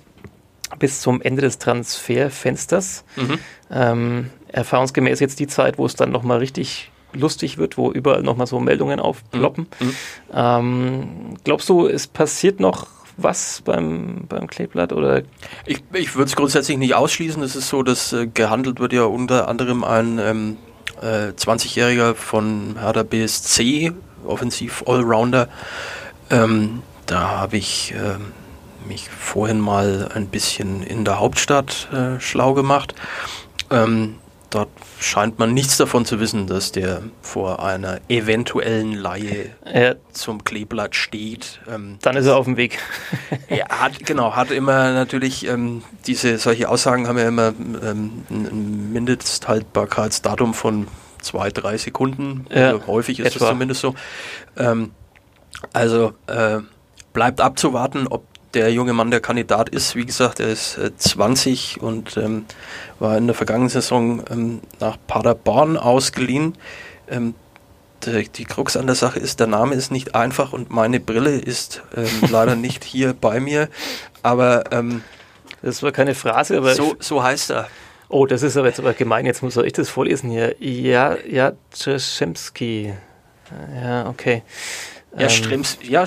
bis 0.79 1.01
zum 1.01 1.21
Ende 1.21 1.41
des 1.41 1.59
Transferfensters. 1.59 3.03
Mhm. 3.15 3.39
Ähm, 3.71 4.29
erfahrungsgemäß 4.47 5.19
jetzt 5.19 5.39
die 5.39 5.47
Zeit, 5.47 5.77
wo 5.77 5.86
es 5.86 5.95
dann 5.95 6.12
nochmal 6.12 6.39
richtig 6.39 6.91
lustig 7.13 7.57
wird, 7.57 7.77
wo 7.77 7.91
überall 7.91 8.23
nochmal 8.23 8.47
so 8.47 8.59
Meldungen 8.59 8.99
aufploppen. 8.99 9.67
Mhm. 9.79 9.88
mhm. 9.88 9.95
Ähm, 10.33 11.07
glaubst 11.43 11.69
du, 11.69 11.88
es 11.88 12.07
passiert 12.07 12.59
noch 12.59 12.88
was 13.17 13.62
beim, 13.63 14.25
beim 14.27 14.47
Kleeblatt? 14.47 14.93
Oder? 14.93 15.21
Ich, 15.65 15.83
ich 15.93 16.15
würde 16.15 16.29
es 16.29 16.36
grundsätzlich 16.36 16.77
nicht 16.77 16.95
ausschließen. 16.95 17.41
Es 17.43 17.55
ist 17.55 17.69
so, 17.69 17.83
dass 17.83 18.13
äh, 18.13 18.27
gehandelt 18.27 18.79
wird 18.79 18.93
ja 18.93 19.03
unter 19.03 19.47
anderem 19.47 19.83
ein 19.83 20.19
ähm, 20.19 20.57
äh, 21.01 21.29
20-Jähriger 21.29 22.15
von 22.15 22.75
Hertha 22.79 23.03
BSC, 23.03 23.91
Offensiv 24.25 24.83
Allrounder. 24.88 25.49
Ähm, 26.29 26.81
da 27.05 27.39
habe 27.41 27.57
ich 27.57 27.93
ähm, 27.95 28.31
mich 28.87 29.09
vorhin 29.09 29.59
mal 29.59 30.09
ein 30.13 30.27
bisschen 30.27 30.83
in 30.83 31.05
der 31.05 31.19
Hauptstadt 31.19 31.89
äh, 31.91 32.19
schlau 32.19 32.53
gemacht. 32.53 32.95
Ähm, 33.69 34.15
dort 34.49 34.69
scheint 34.99 35.39
man 35.39 35.53
nichts 35.53 35.77
davon 35.77 36.05
zu 36.05 36.19
wissen, 36.19 36.47
dass 36.47 36.71
der 36.71 37.01
vor 37.21 37.63
einer 37.63 37.99
eventuellen 38.07 38.93
Laie 38.93 39.49
ja. 39.73 39.95
zum 40.11 40.43
Kleeblatt 40.43 40.95
steht. 40.95 41.59
Ähm, 41.69 41.97
Dann 42.01 42.15
ist 42.15 42.25
er 42.25 42.37
auf 42.37 42.45
dem 42.45 42.57
Weg. 42.57 42.79
er 43.47 43.67
hat, 43.67 44.05
genau, 44.05 44.35
hat 44.35 44.51
immer 44.51 44.93
natürlich, 44.93 45.47
ähm, 45.47 45.83
diese, 46.05 46.37
solche 46.37 46.69
Aussagen 46.69 47.07
haben 47.07 47.17
ja 47.17 47.27
immer 47.27 47.53
ähm, 47.83 48.23
ein 48.29 48.93
Mindesthaltbarkeitsdatum 48.93 50.53
von 50.53 50.87
zwei, 51.21 51.49
drei 51.49 51.77
Sekunden. 51.77 52.45
Ja, 52.53 52.71
also 52.71 52.87
häufig 52.87 53.19
ist 53.19 53.39
das 53.39 53.47
zumindest 53.47 53.81
so. 53.81 53.95
Ähm, 54.57 54.91
also 55.71 56.13
äh, 56.27 56.59
bleibt 57.13 57.41
abzuwarten, 57.41 58.07
ob 58.07 58.25
der 58.53 58.71
junge 58.71 58.93
Mann 58.93 59.11
der 59.11 59.19
Kandidat 59.19 59.69
ist. 59.69 59.95
Wie 59.95 60.05
gesagt, 60.05 60.39
er 60.39 60.47
ist 60.47 60.77
äh, 60.77 60.95
20 60.95 61.81
und 61.81 62.17
ähm, 62.17 62.45
war 62.99 63.17
in 63.17 63.27
der 63.27 63.35
vergangenen 63.35 63.69
Saison 63.69 64.23
ähm, 64.29 64.61
nach 64.79 64.97
Paderborn 65.07 65.77
ausgeliehen. 65.77 66.55
Ähm, 67.09 67.35
die, 68.05 68.29
die 68.29 68.45
Krux 68.45 68.77
an 68.77 68.85
der 68.85 68.95
Sache 68.95 69.19
ist, 69.19 69.39
der 69.39 69.47
Name 69.47 69.75
ist 69.75 69.91
nicht 69.91 70.15
einfach 70.15 70.53
und 70.53 70.69
meine 70.71 70.99
Brille 70.99 71.35
ist 71.35 71.81
ähm, 71.95 72.07
leider 72.29 72.55
nicht 72.55 72.83
hier 72.83 73.13
bei 73.13 73.39
mir. 73.39 73.69
Aber 74.21 74.71
ähm, 74.71 75.03
das 75.61 75.81
war 75.81 75.91
keine 75.91 76.15
Phrase, 76.15 76.57
aber 76.57 76.75
so, 76.75 76.95
so 76.99 77.23
heißt 77.23 77.51
er. 77.51 77.67
Oh, 78.09 78.25
das 78.25 78.43
ist 78.43 78.57
aber 78.57 78.67
jetzt 78.67 78.79
aber 78.79 78.93
gemein. 78.93 79.25
Jetzt 79.25 79.41
muss 79.41 79.57
ich 79.57 79.73
das 79.73 79.89
vorlesen 79.89 80.29
hier. 80.29 80.55
Ja, 80.59 81.17
ja, 81.27 81.53
Trzemski. 81.71 82.93
Ja, 83.81 84.07
okay. 84.07 84.43
Ja, 85.15 85.23
ähm, 85.23 85.29
Strems, 85.29 85.77
ja, 85.81 86.05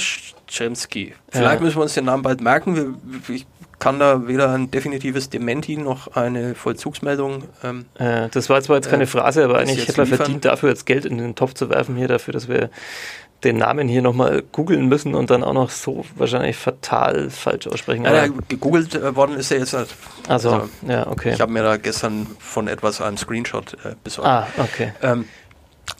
Chemsky. 0.49 1.15
Vielleicht 1.29 1.61
ja. 1.61 1.61
müssen 1.61 1.77
wir 1.77 1.83
uns 1.83 1.95
den 1.95 2.05
Namen 2.05 2.23
bald 2.23 2.41
merken. 2.41 2.97
Ich 3.29 3.47
kann 3.79 3.99
da 3.99 4.27
weder 4.27 4.53
ein 4.53 4.71
definitives 4.71 5.29
Dementi 5.29 5.77
noch 5.77 6.17
eine 6.17 6.55
Vollzugsmeldung. 6.55 7.45
Ähm, 7.63 7.87
äh, 7.99 8.29
das 8.31 8.49
war 8.49 8.63
zwar 8.63 8.77
jetzt 8.77 8.91
keine 8.91 9.05
äh, 9.05 9.07
Phrase, 9.07 9.45
aber 9.45 9.59
eigentlich 9.59 9.87
hätte 9.87 10.01
man 10.01 10.07
verdient, 10.07 10.45
dafür 10.45 10.71
jetzt 10.71 10.87
Geld 10.87 11.05
in 11.05 11.19
den 11.19 11.35
Topf 11.35 11.55
zu 11.55 11.69
werfen, 11.69 11.97
hier 11.97 12.09
dafür, 12.09 12.33
dass 12.33 12.49
wir 12.49 12.71
den 13.45 13.59
Namen 13.59 13.87
hier 13.87 14.01
nochmal 14.01 14.43
googeln 14.51 14.89
müssen 14.89 15.15
und 15.15 15.31
dann 15.31 15.45
auch 15.45 15.53
noch 15.53 15.71
so 15.71 16.05
wahrscheinlich 16.17 16.57
fatal 16.57 17.29
falsch 17.29 17.67
aussprechen. 17.67 18.05
Ja, 18.05 18.25
ja 18.25 18.29
gegoogelt 18.49 18.95
äh, 18.95 19.15
worden 19.15 19.37
ist 19.37 19.51
er 19.53 19.59
jetzt 19.59 19.75
halt. 19.75 19.89
Also, 20.27 20.53
also 20.53 20.69
ja, 20.89 21.07
okay. 21.07 21.33
Ich 21.35 21.41
habe 21.41 21.53
mir 21.53 21.63
da 21.63 21.77
gestern 21.77 22.27
von 22.39 22.67
etwas 22.67 23.01
einen 23.01 23.19
Screenshot 23.19 23.75
äh, 23.85 23.95
besorgt. 24.03 24.29
Ah, 24.29 24.47
okay. 24.57 24.93
Ähm, 25.03 25.27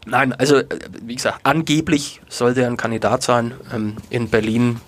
Nein, 0.07 0.33
also 0.33 0.59
äh, 0.59 0.67
wie 1.03 1.17
gesagt, 1.17 1.41
angeblich 1.43 2.21
sollte 2.29 2.63
er 2.63 2.69
ein 2.69 2.77
Kandidat 2.77 3.23
sein. 3.23 3.55
Ähm, 3.75 3.97
in 4.09 4.31
Berlin 4.31 4.81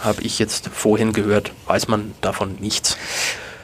habe 0.00 0.20
ich 0.22 0.38
jetzt 0.38 0.68
vorhin 0.68 1.12
gehört, 1.12 1.52
weiß 1.66 1.88
man 1.88 2.12
davon 2.20 2.56
nichts. 2.60 2.98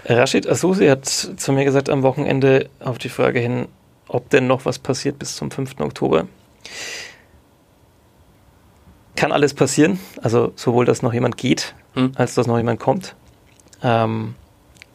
Rashid 0.06 0.48
Asusi 0.48 0.86
hat 0.86 1.06
zu 1.06 1.52
mir 1.52 1.64
gesagt 1.64 1.90
am 1.90 2.02
Wochenende 2.02 2.70
auf 2.80 2.98
die 2.98 3.08
Frage 3.08 3.40
hin, 3.40 3.68
ob 4.08 4.30
denn 4.30 4.46
noch 4.46 4.64
was 4.64 4.78
passiert 4.78 5.18
bis 5.18 5.36
zum 5.36 5.50
5. 5.50 5.80
Oktober. 5.80 6.26
Kann 9.16 9.32
alles 9.32 9.54
passieren, 9.54 10.00
also 10.22 10.52
sowohl, 10.56 10.84
dass 10.84 11.02
noch 11.02 11.12
jemand 11.12 11.36
geht, 11.36 11.74
hm. 11.94 12.12
als 12.14 12.34
dass 12.34 12.46
noch 12.46 12.56
jemand 12.56 12.80
kommt. 12.80 13.14
Ähm, 13.82 14.34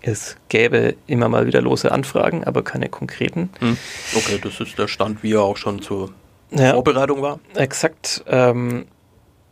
Es 0.01 0.37
gäbe 0.49 0.95
immer 1.07 1.27
mal 1.27 1.47
wieder 1.47 1.61
lose 1.61 1.91
Anfragen, 1.91 2.43
aber 2.43 2.63
keine 2.63 2.89
konkreten. 2.89 3.49
Hm. 3.59 3.77
Okay, 4.15 4.39
das 4.41 4.59
ist 4.59 4.77
der 4.77 4.87
Stand, 4.87 5.23
wie 5.23 5.33
er 5.33 5.41
auch 5.41 5.57
schon 5.57 5.81
zur 5.81 6.11
ja, 6.51 6.73
Vorbereitung 6.73 7.21
war. 7.21 7.39
Exakt. 7.55 8.23
Ähm, 8.27 8.85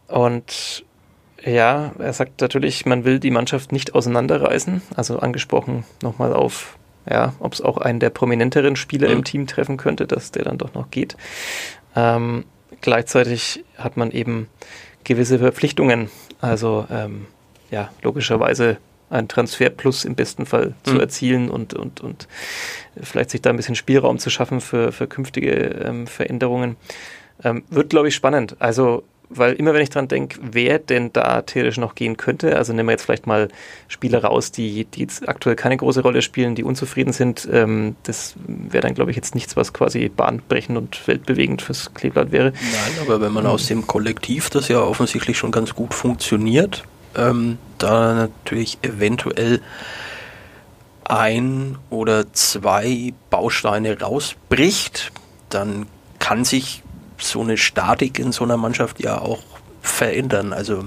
und 0.08 0.86
ja, 1.43 1.91
er 1.99 2.13
sagt 2.13 2.41
natürlich, 2.41 2.86
man 2.86 3.05
will 3.05 3.19
die 3.19 3.31
Mannschaft 3.31 3.71
nicht 3.71 3.95
auseinanderreißen. 3.95 4.81
Also 4.95 5.19
angesprochen 5.19 5.84
nochmal 6.01 6.34
auf, 6.34 6.77
ja, 7.10 7.34
ob 7.39 7.53
es 7.53 7.62
auch 7.62 7.77
einen 7.77 7.99
der 7.99 8.10
prominenteren 8.10 8.75
Spieler 8.75 9.10
mhm. 9.10 9.13
im 9.15 9.23
Team 9.23 9.47
treffen 9.47 9.77
könnte, 9.77 10.08
dass 10.08 10.31
der 10.31 10.43
dann 10.43 10.58
doch 10.58 10.73
noch 10.73 10.89
geht. 10.91 11.17
Ähm, 11.95 12.45
gleichzeitig 12.81 13.63
hat 13.77 13.97
man 13.97 14.12
eben 14.12 14.47
gewisse 15.03 15.39
Verpflichtungen. 15.39 16.10
Also 16.41 16.86
ähm, 16.89 17.27
ja, 17.71 17.89
logischerweise 18.01 18.77
ein 19.09 19.27
Transfer 19.27 19.69
plus 19.69 20.05
im 20.05 20.15
besten 20.15 20.45
Fall 20.45 20.67
mhm. 20.67 20.89
zu 20.89 20.99
erzielen 20.99 21.49
und, 21.49 21.73
und, 21.73 22.01
und 22.01 22.27
vielleicht 23.01 23.29
sich 23.29 23.41
da 23.41 23.49
ein 23.49 23.57
bisschen 23.57 23.75
Spielraum 23.75 24.19
zu 24.19 24.29
schaffen 24.29 24.61
für, 24.61 24.91
für 24.91 25.07
künftige 25.07 25.51
ähm, 25.51 26.07
Veränderungen. 26.07 26.75
Ähm, 27.43 27.63
wird, 27.69 27.89
glaube 27.89 28.07
ich, 28.07 28.15
spannend. 28.15 28.55
Also 28.59 29.03
weil 29.29 29.53
immer 29.53 29.73
wenn 29.73 29.81
ich 29.81 29.89
dran 29.89 30.07
denke, 30.07 30.39
wer 30.41 30.79
denn 30.79 31.11
da 31.13 31.41
theoretisch 31.41 31.77
noch 31.77 31.95
gehen 31.95 32.17
könnte, 32.17 32.57
also 32.57 32.73
nehmen 32.73 32.87
wir 32.87 32.93
jetzt 32.93 33.03
vielleicht 33.03 33.27
mal 33.27 33.49
Spieler 33.87 34.23
raus, 34.23 34.51
die, 34.51 34.85
die 34.85 35.01
jetzt 35.01 35.27
aktuell 35.27 35.55
keine 35.55 35.77
große 35.77 36.01
Rolle 36.01 36.21
spielen, 36.21 36.55
die 36.55 36.63
unzufrieden 36.63 37.13
sind, 37.13 37.47
ähm, 37.51 37.95
das 38.03 38.35
wäre 38.47 38.81
dann, 38.81 38.93
glaube 38.93 39.11
ich, 39.11 39.17
jetzt 39.17 39.35
nichts, 39.35 39.55
was 39.55 39.73
quasi 39.73 40.09
bahnbrechend 40.09 40.77
und 40.77 41.07
weltbewegend 41.07 41.61
fürs 41.61 41.93
Kleeblatt 41.93 42.31
wäre. 42.31 42.51
Nein, 42.51 43.01
aber 43.01 43.21
wenn 43.21 43.33
man 43.33 43.45
aus 43.45 43.67
dem 43.67 43.87
Kollektiv, 43.87 44.49
das 44.49 44.67
ja 44.67 44.81
offensichtlich 44.81 45.37
schon 45.37 45.51
ganz 45.51 45.73
gut 45.73 45.93
funktioniert, 45.93 46.83
ähm, 47.15 47.58
da 47.78 48.13
natürlich 48.13 48.80
eventuell 48.82 49.62
ein 51.04 51.78
oder 51.89 52.32
zwei 52.34 53.13
Bausteine 53.30 53.99
rausbricht, 53.99 55.12
dann 55.49 55.88
kann 56.19 56.45
sich 56.45 56.84
so 57.19 57.41
eine 57.41 57.58
Statik 57.58 58.19
in 58.19 58.32
so 58.32 58.43
einer 58.43 58.58
Mannschaft 58.58 58.99
ja 58.99 59.19
auch 59.19 59.43
verändern. 59.82 60.51
Also 60.51 60.86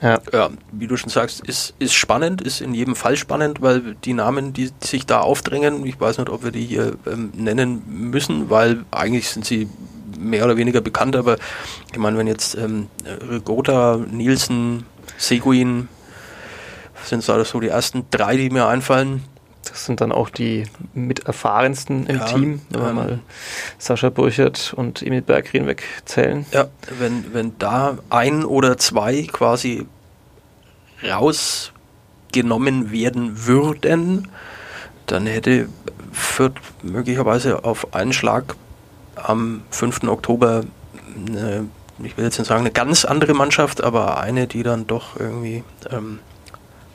ja. 0.00 0.20
ja. 0.32 0.50
wie 0.70 0.86
du 0.86 0.96
schon 0.96 1.10
sagst, 1.10 1.40
ist, 1.40 1.74
ist 1.78 1.94
spannend, 1.94 2.40
ist 2.40 2.60
in 2.60 2.72
jedem 2.72 2.94
Fall 2.94 3.16
spannend, 3.16 3.60
weil 3.60 3.96
die 4.04 4.12
Namen, 4.12 4.52
die, 4.52 4.70
sich 4.80 5.06
da 5.06 5.20
aufdrängen, 5.20 5.84
ich 5.84 6.00
weiß 6.00 6.18
nicht, 6.18 6.30
ob 6.30 6.44
wir 6.44 6.52
die 6.52 6.64
hier 6.64 6.96
ähm, 7.06 7.32
nennen 7.34 7.82
müssen, 7.86 8.48
weil 8.48 8.84
eigentlich 8.92 9.28
sind 9.28 9.44
sie 9.44 9.68
mehr 10.18 10.44
oder 10.44 10.56
weniger 10.56 10.80
bekannt, 10.80 11.16
aber 11.16 11.36
ich 11.92 11.98
meine, 11.98 12.18
wenn 12.18 12.26
jetzt 12.26 12.54
ähm, 12.54 12.88
Rigota, 13.30 13.98
Nielsen, 14.10 14.84
Seguin, 15.16 15.88
sind 17.04 17.22
so 17.22 17.42
so 17.44 17.60
die 17.60 17.68
ersten 17.68 18.04
drei, 18.10 18.36
die 18.36 18.50
mir 18.50 18.66
einfallen, 18.66 19.24
das 19.68 19.84
sind 19.84 20.00
dann 20.00 20.12
auch 20.12 20.30
die 20.30 20.64
mit 20.94 21.26
erfahrensten 21.26 22.06
im 22.06 22.16
ja, 22.18 22.24
Team, 22.24 22.60
wenn 22.70 22.80
wir 22.80 22.88
ähm, 22.88 22.94
mal 22.94 23.18
Sascha 23.78 24.10
Burchert 24.10 24.72
und 24.76 25.02
Emil 25.02 25.22
Bergren 25.22 25.66
wegzählen. 25.66 26.46
Ja, 26.52 26.68
wenn, 26.98 27.32
wenn 27.32 27.58
da 27.58 27.98
ein 28.10 28.44
oder 28.44 28.76
zwei 28.78 29.26
quasi 29.30 29.86
rausgenommen 31.04 32.90
werden 32.90 33.46
würden, 33.46 34.28
dann 35.06 35.26
hätte 35.26 35.68
Fürth 36.12 36.54
möglicherweise 36.82 37.64
auf 37.64 37.94
einen 37.94 38.12
Schlag 38.12 38.56
am 39.24 39.62
5. 39.70 40.04
Oktober 40.04 40.62
eine, 41.16 41.68
ich 42.02 42.16
will 42.16 42.24
jetzt 42.24 42.38
nicht 42.38 42.48
sagen 42.48 42.60
eine 42.60 42.70
ganz 42.70 43.04
andere 43.04 43.34
Mannschaft, 43.34 43.82
aber 43.82 44.20
eine, 44.20 44.46
die 44.46 44.62
dann 44.62 44.86
doch 44.86 45.18
irgendwie 45.18 45.64
ähm, 45.90 46.20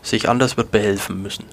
sich 0.02 0.30
anders 0.30 0.58
wird 0.58 0.72
behelfen 0.72 1.22
müssen. 1.22 1.46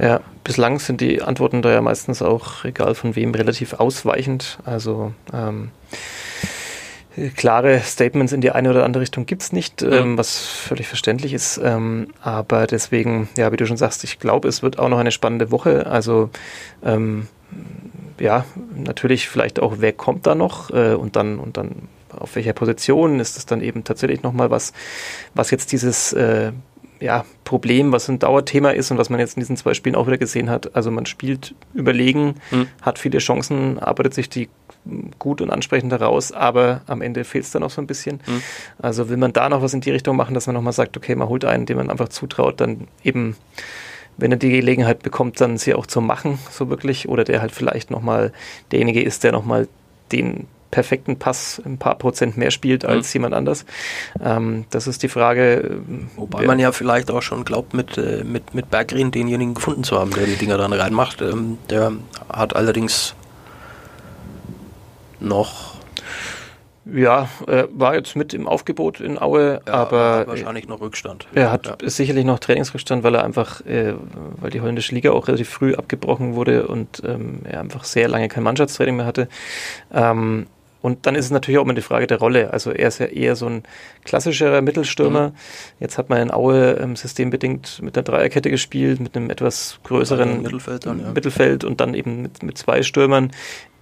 Ja, 0.00 0.20
bislang 0.44 0.78
sind 0.78 1.00
die 1.00 1.22
Antworten 1.22 1.62
da 1.62 1.72
ja 1.72 1.80
meistens 1.80 2.22
auch, 2.22 2.64
egal 2.64 2.94
von 2.94 3.16
wem, 3.16 3.34
relativ 3.34 3.74
ausweichend. 3.74 4.58
Also 4.64 5.14
ähm, 5.32 5.70
klare 7.36 7.80
Statements 7.80 8.32
in 8.32 8.40
die 8.40 8.50
eine 8.50 8.70
oder 8.70 8.84
andere 8.84 9.02
Richtung 9.02 9.26
gibt 9.26 9.42
es 9.42 9.52
nicht, 9.52 9.82
mhm. 9.82 9.92
ähm, 9.92 10.18
was 10.18 10.38
völlig 10.38 10.86
verständlich 10.86 11.32
ist. 11.32 11.60
Ähm, 11.62 12.08
aber 12.20 12.66
deswegen, 12.66 13.28
ja, 13.36 13.50
wie 13.52 13.56
du 13.56 13.66
schon 13.66 13.76
sagst, 13.76 14.04
ich 14.04 14.18
glaube, 14.18 14.48
es 14.48 14.62
wird 14.62 14.78
auch 14.78 14.88
noch 14.88 14.98
eine 14.98 15.12
spannende 15.12 15.50
Woche. 15.50 15.86
Also 15.86 16.30
ähm, 16.84 17.28
ja, 18.18 18.44
natürlich 18.76 19.28
vielleicht 19.28 19.60
auch, 19.60 19.76
wer 19.78 19.92
kommt 19.92 20.26
da 20.26 20.34
noch 20.34 20.70
äh, 20.70 20.94
und 20.94 21.16
dann 21.16 21.38
und 21.38 21.56
dann 21.56 21.88
auf 22.10 22.36
welcher 22.36 22.52
Position 22.52 23.18
ist 23.18 23.36
es 23.36 23.46
dann 23.46 23.60
eben 23.60 23.84
tatsächlich 23.84 24.22
nochmal 24.22 24.50
was, 24.50 24.72
was 25.34 25.50
jetzt 25.50 25.72
dieses 25.72 26.12
äh, 26.12 26.52
ja, 27.00 27.24
Problem, 27.44 27.92
was 27.92 28.08
ein 28.08 28.18
Dauerthema 28.18 28.70
ist 28.70 28.90
und 28.90 28.98
was 28.98 29.10
man 29.10 29.20
jetzt 29.20 29.36
in 29.36 29.40
diesen 29.40 29.56
zwei 29.56 29.74
Spielen 29.74 29.94
auch 29.94 30.06
wieder 30.06 30.16
gesehen 30.16 30.48
hat. 30.48 30.74
Also 30.74 30.90
man 30.90 31.06
spielt 31.06 31.54
überlegen, 31.74 32.36
mhm. 32.50 32.68
hat 32.80 32.98
viele 32.98 33.18
Chancen, 33.18 33.78
arbeitet 33.78 34.14
sich 34.14 34.28
die 34.28 34.48
gut 35.18 35.40
und 35.40 35.50
ansprechend 35.50 35.92
heraus, 35.92 36.32
aber 36.32 36.82
am 36.86 37.02
Ende 37.02 37.24
fehlt 37.24 37.44
es 37.44 37.50
dann 37.50 37.62
auch 37.62 37.70
so 37.70 37.80
ein 37.80 37.86
bisschen. 37.86 38.20
Mhm. 38.26 38.42
Also 38.78 39.08
will 39.08 39.16
man 39.16 39.32
da 39.32 39.48
noch 39.48 39.62
was 39.62 39.74
in 39.74 39.80
die 39.80 39.90
Richtung 39.90 40.16
machen, 40.16 40.34
dass 40.34 40.46
man 40.46 40.54
nochmal 40.54 40.72
sagt, 40.72 40.96
okay, 40.96 41.14
man 41.14 41.28
holt 41.28 41.44
einen, 41.44 41.66
den 41.66 41.76
man 41.76 41.90
einfach 41.90 42.08
zutraut, 42.08 42.60
dann 42.60 42.88
eben, 43.02 43.36
wenn 44.16 44.30
er 44.30 44.38
die 44.38 44.50
Gelegenheit 44.50 45.02
bekommt, 45.02 45.40
dann 45.40 45.58
sie 45.58 45.74
auch 45.74 45.86
zu 45.86 46.00
machen, 46.00 46.38
so 46.50 46.68
wirklich, 46.68 47.08
oder 47.08 47.24
der 47.24 47.40
halt 47.40 47.52
vielleicht 47.52 47.90
nochmal 47.90 48.32
derjenige 48.70 49.02
ist, 49.02 49.24
der 49.24 49.32
nochmal 49.32 49.68
den 50.12 50.46
perfekten 50.74 51.20
Pass 51.20 51.62
ein 51.64 51.78
paar 51.78 51.94
Prozent 51.94 52.36
mehr 52.36 52.50
spielt 52.50 52.82
mhm. 52.82 52.88
als 52.88 53.08
mhm. 53.08 53.20
jemand 53.20 53.34
anders. 53.34 53.64
Ähm, 54.20 54.64
das 54.70 54.88
ist 54.88 55.04
die 55.04 55.08
Frage. 55.08 55.80
Wobei 56.16 56.46
man 56.46 56.58
ja 56.58 56.72
vielleicht 56.72 57.12
auch 57.12 57.22
schon 57.22 57.44
glaubt, 57.44 57.74
mit, 57.74 57.96
äh, 57.96 58.24
mit, 58.24 58.54
mit 58.54 58.70
Berggren 58.70 59.12
denjenigen 59.12 59.54
gefunden 59.54 59.84
zu 59.84 59.98
haben, 59.98 60.10
der 60.10 60.26
die 60.26 60.34
Dinger 60.34 60.58
dann 60.58 60.72
reinmacht. 60.72 61.22
Ähm, 61.22 61.58
der 61.70 61.92
hat 62.28 62.56
allerdings 62.56 63.14
noch 65.20 65.73
ja, 66.86 67.28
er 67.46 67.68
war 67.72 67.94
jetzt 67.94 68.14
mit 68.14 68.34
im 68.34 68.46
Aufgebot 68.46 69.00
in 69.00 69.18
Aue, 69.20 69.60
ja, 69.66 69.72
aber 69.72 70.26
wahrscheinlich 70.26 70.68
noch 70.68 70.80
Rückstand. 70.80 71.26
Er 71.34 71.50
hat 71.50 71.66
ja. 71.66 71.88
sicherlich 71.88 72.24
noch 72.24 72.38
Trainingsrückstand, 72.38 73.02
weil 73.02 73.14
er 73.14 73.24
einfach, 73.24 73.64
äh, 73.66 73.94
weil 74.40 74.50
die 74.50 74.60
holländische 74.60 74.94
Liga 74.94 75.12
auch 75.12 75.28
relativ 75.28 75.48
früh 75.48 75.74
abgebrochen 75.74 76.34
wurde 76.34 76.66
und 76.66 77.02
ähm, 77.04 77.40
er 77.44 77.60
einfach 77.60 77.84
sehr 77.84 78.08
lange 78.08 78.28
kein 78.28 78.42
Mannschaftstraining 78.42 78.96
mehr 78.96 79.06
hatte. 79.06 79.28
Ähm, 79.92 80.46
und 80.84 81.06
dann 81.06 81.14
ist 81.14 81.24
es 81.24 81.30
natürlich 81.30 81.56
auch 81.56 81.62
immer 81.62 81.72
die 81.72 81.80
Frage 81.80 82.06
der 82.06 82.18
Rolle. 82.18 82.52
Also 82.52 82.70
er 82.70 82.88
ist 82.88 82.98
ja 82.98 83.06
eher 83.06 83.36
so 83.36 83.46
ein 83.46 83.62
klassischerer 84.04 84.60
Mittelstürmer. 84.60 85.28
Mhm. 85.28 85.34
Jetzt 85.80 85.96
hat 85.96 86.10
man 86.10 86.20
in 86.20 86.30
Aue 86.30 86.72
ähm, 86.72 86.94
systembedingt 86.94 87.80
mit 87.80 87.96
einer 87.96 88.04
Dreierkette 88.04 88.50
gespielt, 88.50 89.00
mit 89.00 89.16
einem 89.16 89.30
etwas 89.30 89.80
größeren 89.84 90.42
Mittelfeld, 90.42 90.84
dann, 90.84 91.00
ja. 91.00 91.12
Mittelfeld 91.12 91.64
und 91.64 91.80
dann 91.80 91.94
eben 91.94 92.20
mit, 92.20 92.42
mit 92.42 92.58
zwei 92.58 92.82
Stürmern, 92.82 93.30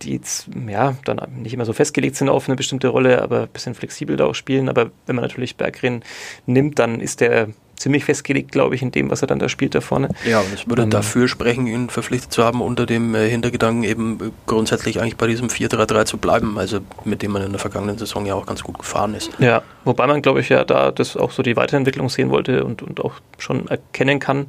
die 0.02 0.12
jetzt, 0.12 0.46
ja, 0.68 0.94
dann 1.04 1.20
nicht 1.42 1.54
immer 1.54 1.64
so 1.64 1.72
festgelegt 1.72 2.14
sind 2.14 2.28
auf 2.28 2.48
eine 2.48 2.54
bestimmte 2.54 2.86
Rolle, 2.86 3.20
aber 3.20 3.42
ein 3.42 3.48
bisschen 3.48 3.74
flexibel 3.74 4.16
da 4.16 4.26
auch 4.26 4.36
spielen. 4.36 4.68
Aber 4.68 4.92
wenn 5.06 5.16
man 5.16 5.24
natürlich 5.24 5.56
Berggren 5.56 6.04
nimmt, 6.46 6.78
dann 6.78 7.00
ist 7.00 7.20
der 7.20 7.48
ziemlich 7.82 8.04
festgelegt, 8.04 8.52
glaube 8.52 8.74
ich, 8.74 8.82
in 8.82 8.90
dem, 8.90 9.10
was 9.10 9.22
er 9.22 9.26
dann 9.26 9.38
da 9.38 9.48
spielt 9.48 9.74
da 9.74 9.80
vorne. 9.80 10.08
Ja, 10.24 10.40
und 10.40 10.52
es 10.54 10.66
würde 10.68 10.82
ähm, 10.82 10.90
dafür 10.90 11.28
sprechen, 11.28 11.66
ihn 11.66 11.90
verpflichtet 11.90 12.32
zu 12.32 12.44
haben, 12.44 12.62
unter 12.62 12.86
dem 12.86 13.14
äh, 13.14 13.28
Hintergedanken 13.28 13.84
eben 13.84 14.18
äh, 14.20 14.30
grundsätzlich 14.46 15.00
eigentlich 15.00 15.16
bei 15.16 15.26
diesem 15.26 15.48
4-3-3 15.48 16.04
zu 16.04 16.16
bleiben, 16.16 16.58
also 16.58 16.80
mit 17.04 17.22
dem 17.22 17.32
man 17.32 17.42
in 17.42 17.50
der 17.50 17.58
vergangenen 17.58 17.98
Saison 17.98 18.24
ja 18.24 18.34
auch 18.34 18.46
ganz 18.46 18.62
gut 18.62 18.78
gefahren 18.78 19.14
ist. 19.14 19.30
Ja, 19.38 19.62
wobei 19.84 20.06
man, 20.06 20.22
glaube 20.22 20.40
ich, 20.40 20.48
ja 20.48 20.64
da 20.64 20.90
das 20.90 21.16
auch 21.16 21.30
so 21.30 21.42
die 21.42 21.56
Weiterentwicklung 21.56 22.08
sehen 22.08 22.30
wollte 22.30 22.64
und, 22.64 22.82
und 22.82 23.00
auch 23.00 23.14
schon 23.38 23.68
erkennen 23.68 24.18
kann 24.18 24.48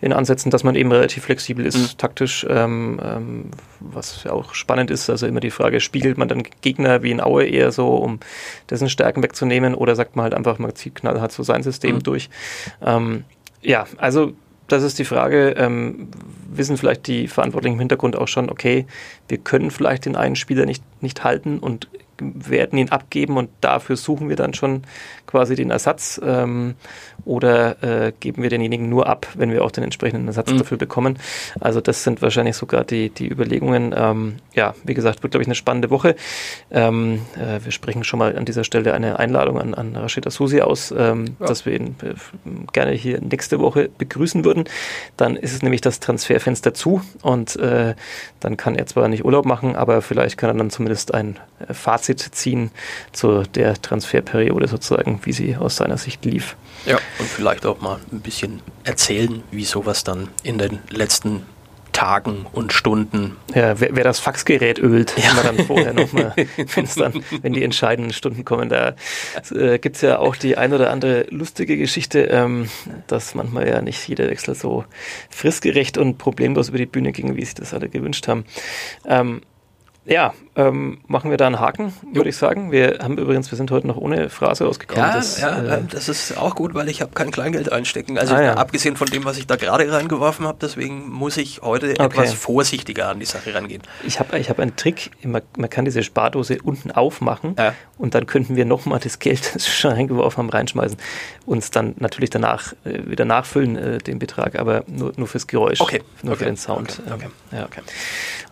in 0.00 0.12
Ansätzen, 0.12 0.50
dass 0.50 0.64
man 0.64 0.74
eben 0.74 0.90
relativ 0.92 1.24
flexibel 1.24 1.64
ist, 1.64 1.76
mhm. 1.76 1.98
taktisch, 1.98 2.46
ähm, 2.48 3.00
ähm, 3.02 3.50
was 3.80 4.24
ja 4.24 4.32
auch 4.32 4.54
spannend 4.54 4.90
ist. 4.90 5.10
Also 5.10 5.26
immer 5.26 5.40
die 5.40 5.50
Frage, 5.50 5.80
spiegelt 5.80 6.18
man 6.18 6.28
dann 6.28 6.42
Gegner 6.60 7.02
wie 7.02 7.10
in 7.10 7.20
Aue 7.20 7.44
eher 7.44 7.72
so, 7.72 7.88
um 7.88 8.20
dessen 8.68 8.88
Stärken 8.88 9.22
wegzunehmen 9.22 9.74
oder 9.74 9.96
sagt 9.96 10.16
man 10.16 10.24
halt 10.24 10.34
einfach, 10.34 10.58
man 10.58 10.74
zieht 10.74 10.96
knallhart 10.96 11.32
so 11.32 11.42
sein 11.42 11.62
System 11.62 11.96
mhm. 11.96 12.02
durch. 12.02 12.30
Ähm, 12.84 13.24
ja, 13.62 13.86
also 13.98 14.32
das 14.70 14.82
ist 14.82 14.98
die 14.98 15.04
Frage, 15.04 15.50
ähm, 15.56 16.08
wissen 16.48 16.76
vielleicht 16.76 17.06
die 17.06 17.28
Verantwortlichen 17.28 17.74
im 17.74 17.80
Hintergrund 17.80 18.16
auch 18.16 18.28
schon, 18.28 18.50
okay, 18.50 18.86
wir 19.28 19.38
können 19.38 19.70
vielleicht 19.70 20.06
den 20.06 20.16
einen 20.16 20.36
Spieler 20.36 20.64
nicht, 20.64 20.82
nicht 21.02 21.24
halten 21.24 21.58
und 21.58 21.88
werden 22.20 22.78
ihn 22.78 22.90
abgeben 22.90 23.36
und 23.36 23.50
dafür 23.60 23.96
suchen 23.96 24.28
wir 24.28 24.36
dann 24.36 24.54
schon 24.54 24.82
quasi 25.26 25.54
den 25.54 25.70
Ersatz 25.70 26.20
ähm, 26.24 26.74
oder 27.24 27.82
äh, 27.82 28.12
geben 28.18 28.42
wir 28.42 28.50
denjenigen 28.50 28.88
nur 28.88 29.06
ab, 29.06 29.28
wenn 29.34 29.52
wir 29.52 29.64
auch 29.64 29.70
den 29.70 29.84
entsprechenden 29.84 30.26
Ersatz 30.26 30.50
mhm. 30.50 30.58
dafür 30.58 30.78
bekommen. 30.78 31.18
Also 31.60 31.80
das 31.80 32.02
sind 32.02 32.22
wahrscheinlich 32.22 32.56
sogar 32.56 32.84
die, 32.84 33.10
die 33.10 33.28
Überlegungen. 33.28 33.94
Ähm, 33.96 34.36
ja, 34.54 34.74
wie 34.84 34.94
gesagt, 34.94 35.22
wird, 35.22 35.32
glaube 35.32 35.42
ich, 35.42 35.48
eine 35.48 35.54
spannende 35.54 35.90
Woche. 35.90 36.16
Ähm, 36.70 37.20
äh, 37.36 37.64
wir 37.64 37.72
sprechen 37.72 38.02
schon 38.02 38.18
mal 38.18 38.36
an 38.36 38.44
dieser 38.44 38.64
Stelle 38.64 38.92
eine 38.92 39.18
Einladung 39.18 39.60
an, 39.60 39.74
an 39.74 39.94
Rashid 39.94 40.26
Asusi 40.26 40.60
aus, 40.62 40.92
ähm, 40.96 41.36
ja. 41.38 41.46
dass 41.46 41.66
wir 41.66 41.74
ihn 41.74 41.94
äh, 42.02 42.14
gerne 42.72 42.92
hier 42.92 43.20
nächste 43.20 43.60
Woche 43.60 43.88
begrüßen 43.96 44.44
würden. 44.44 44.64
Dann 45.16 45.36
ist 45.36 45.52
es 45.52 45.62
nämlich 45.62 45.80
das 45.80 46.00
Transferfenster 46.00 46.74
zu 46.74 47.02
und 47.22 47.56
äh, 47.56 47.94
dann 48.40 48.56
kann 48.56 48.74
er 48.74 48.86
zwar 48.86 49.06
nicht 49.08 49.24
Urlaub 49.24 49.44
machen, 49.44 49.76
aber 49.76 50.02
vielleicht 50.02 50.38
kann 50.38 50.50
er 50.50 50.54
dann 50.54 50.70
zumindest 50.70 51.14
ein 51.14 51.38
Fazit 51.70 52.09
Fazit 52.10 52.34
ziehen 52.34 52.70
zu 53.12 53.42
der 53.42 53.80
Transferperiode 53.80 54.68
sozusagen, 54.68 55.20
wie 55.24 55.32
sie 55.32 55.56
aus 55.56 55.76
seiner 55.76 55.96
Sicht 55.96 56.24
lief. 56.24 56.56
Ja, 56.86 56.98
und 57.18 57.28
vielleicht 57.28 57.66
auch 57.66 57.80
mal 57.80 58.00
ein 58.10 58.20
bisschen 58.20 58.62
erzählen, 58.84 59.42
wie 59.50 59.64
sowas 59.64 60.04
dann 60.04 60.28
in 60.42 60.58
den 60.58 60.80
letzten 60.90 61.42
Tagen 61.92 62.46
und 62.52 62.72
Stunden. 62.72 63.36
Ja, 63.54 63.78
wer, 63.80 63.94
wer 63.94 64.04
das 64.04 64.20
Faxgerät 64.20 64.78
ölt, 64.78 65.14
ja. 65.18 65.32
immer 65.32 65.42
dann 65.42 65.66
vorher 65.66 65.92
nochmal, 65.92 66.34
wenn 67.42 67.52
die 67.52 67.64
entscheidenden 67.64 68.12
Stunden 68.12 68.44
kommen. 68.44 68.68
Da 68.68 68.94
äh, 69.52 69.78
gibt 69.78 69.96
es 69.96 70.02
ja 70.02 70.18
auch 70.18 70.36
die 70.36 70.56
ein 70.56 70.72
oder 70.72 70.90
andere 70.90 71.26
lustige 71.30 71.76
Geschichte, 71.76 72.22
ähm, 72.22 72.68
dass 73.08 73.34
manchmal 73.34 73.68
ja 73.68 73.82
nicht 73.82 74.08
jeder 74.08 74.30
Wechsel 74.30 74.54
so 74.54 74.84
fristgerecht 75.30 75.98
und 75.98 76.16
problemlos 76.16 76.68
über 76.68 76.78
die 76.78 76.86
Bühne 76.86 77.12
ging, 77.12 77.36
wie 77.36 77.44
sich 77.44 77.54
das 77.54 77.74
alle 77.74 77.88
gewünscht 77.88 78.28
haben. 78.28 78.44
Ähm, 79.04 79.42
ja, 80.06 80.32
ähm, 80.56 80.98
machen 81.06 81.30
wir 81.30 81.36
da 81.36 81.46
einen 81.46 81.60
Haken, 81.60 81.92
würde 82.12 82.28
ich 82.28 82.36
sagen. 82.36 82.72
Wir 82.72 82.98
haben 83.00 83.16
übrigens, 83.18 83.52
wir 83.52 83.56
sind 83.56 83.70
heute 83.70 83.86
noch 83.86 83.96
ohne 83.96 84.28
Phrase 84.28 84.66
ausgekommen. 84.66 85.04
Ja, 85.04 85.14
das, 85.14 85.40
ja, 85.40 85.62
äh, 85.62 85.82
das 85.88 86.08
ist 86.08 86.36
auch 86.36 86.56
gut, 86.56 86.74
weil 86.74 86.88
ich 86.88 87.00
habe 87.02 87.12
kein 87.12 87.30
Kleingeld 87.30 87.70
einstecken. 87.70 88.18
Also 88.18 88.34
ah, 88.34 88.42
ja. 88.42 88.54
abgesehen 88.54 88.96
von 88.96 89.06
dem, 89.06 89.24
was 89.24 89.38
ich 89.38 89.46
da 89.46 89.54
gerade 89.54 89.90
reingeworfen 89.90 90.46
habe, 90.46 90.58
deswegen 90.60 91.08
muss 91.08 91.36
ich 91.36 91.62
heute 91.62 91.90
okay. 91.90 92.04
etwas 92.04 92.32
vorsichtiger 92.32 93.08
an 93.08 93.20
die 93.20 93.26
Sache 93.26 93.54
rangehen. 93.54 93.82
Ich 94.04 94.18
habe 94.18 94.38
ich 94.38 94.50
hab 94.50 94.58
einen 94.58 94.74
Trick, 94.74 95.12
man, 95.22 95.42
man, 95.56 95.70
kann 95.70 95.84
diese 95.84 96.02
Spardose 96.02 96.58
unten 96.64 96.90
aufmachen 96.90 97.54
ja. 97.56 97.74
und 97.96 98.16
dann 98.16 98.26
könnten 98.26 98.56
wir 98.56 98.64
nochmal 98.64 98.98
das 98.98 99.20
Geld, 99.20 99.54
das 99.54 99.66
wir 99.66 99.72
schon 99.72 99.92
reingeworfen 99.92 100.38
haben, 100.38 100.50
reinschmeißen. 100.50 100.98
Uns 101.46 101.70
dann 101.70 101.94
natürlich 101.98 102.30
danach 102.30 102.72
äh, 102.84 103.08
wieder 103.08 103.24
nachfüllen, 103.24 103.76
äh, 103.76 103.98
den 103.98 104.18
Betrag, 104.18 104.58
aber 104.58 104.82
nur, 104.88 105.12
nur 105.16 105.28
fürs 105.28 105.46
Geräusch, 105.46 105.80
okay. 105.80 106.02
nur 106.22 106.32
okay. 106.32 106.40
für 106.40 106.50
den 106.50 106.56
Sound. 106.56 107.00
Okay. 107.06 107.26
Ähm, 107.52 107.58
ja. 107.58 107.68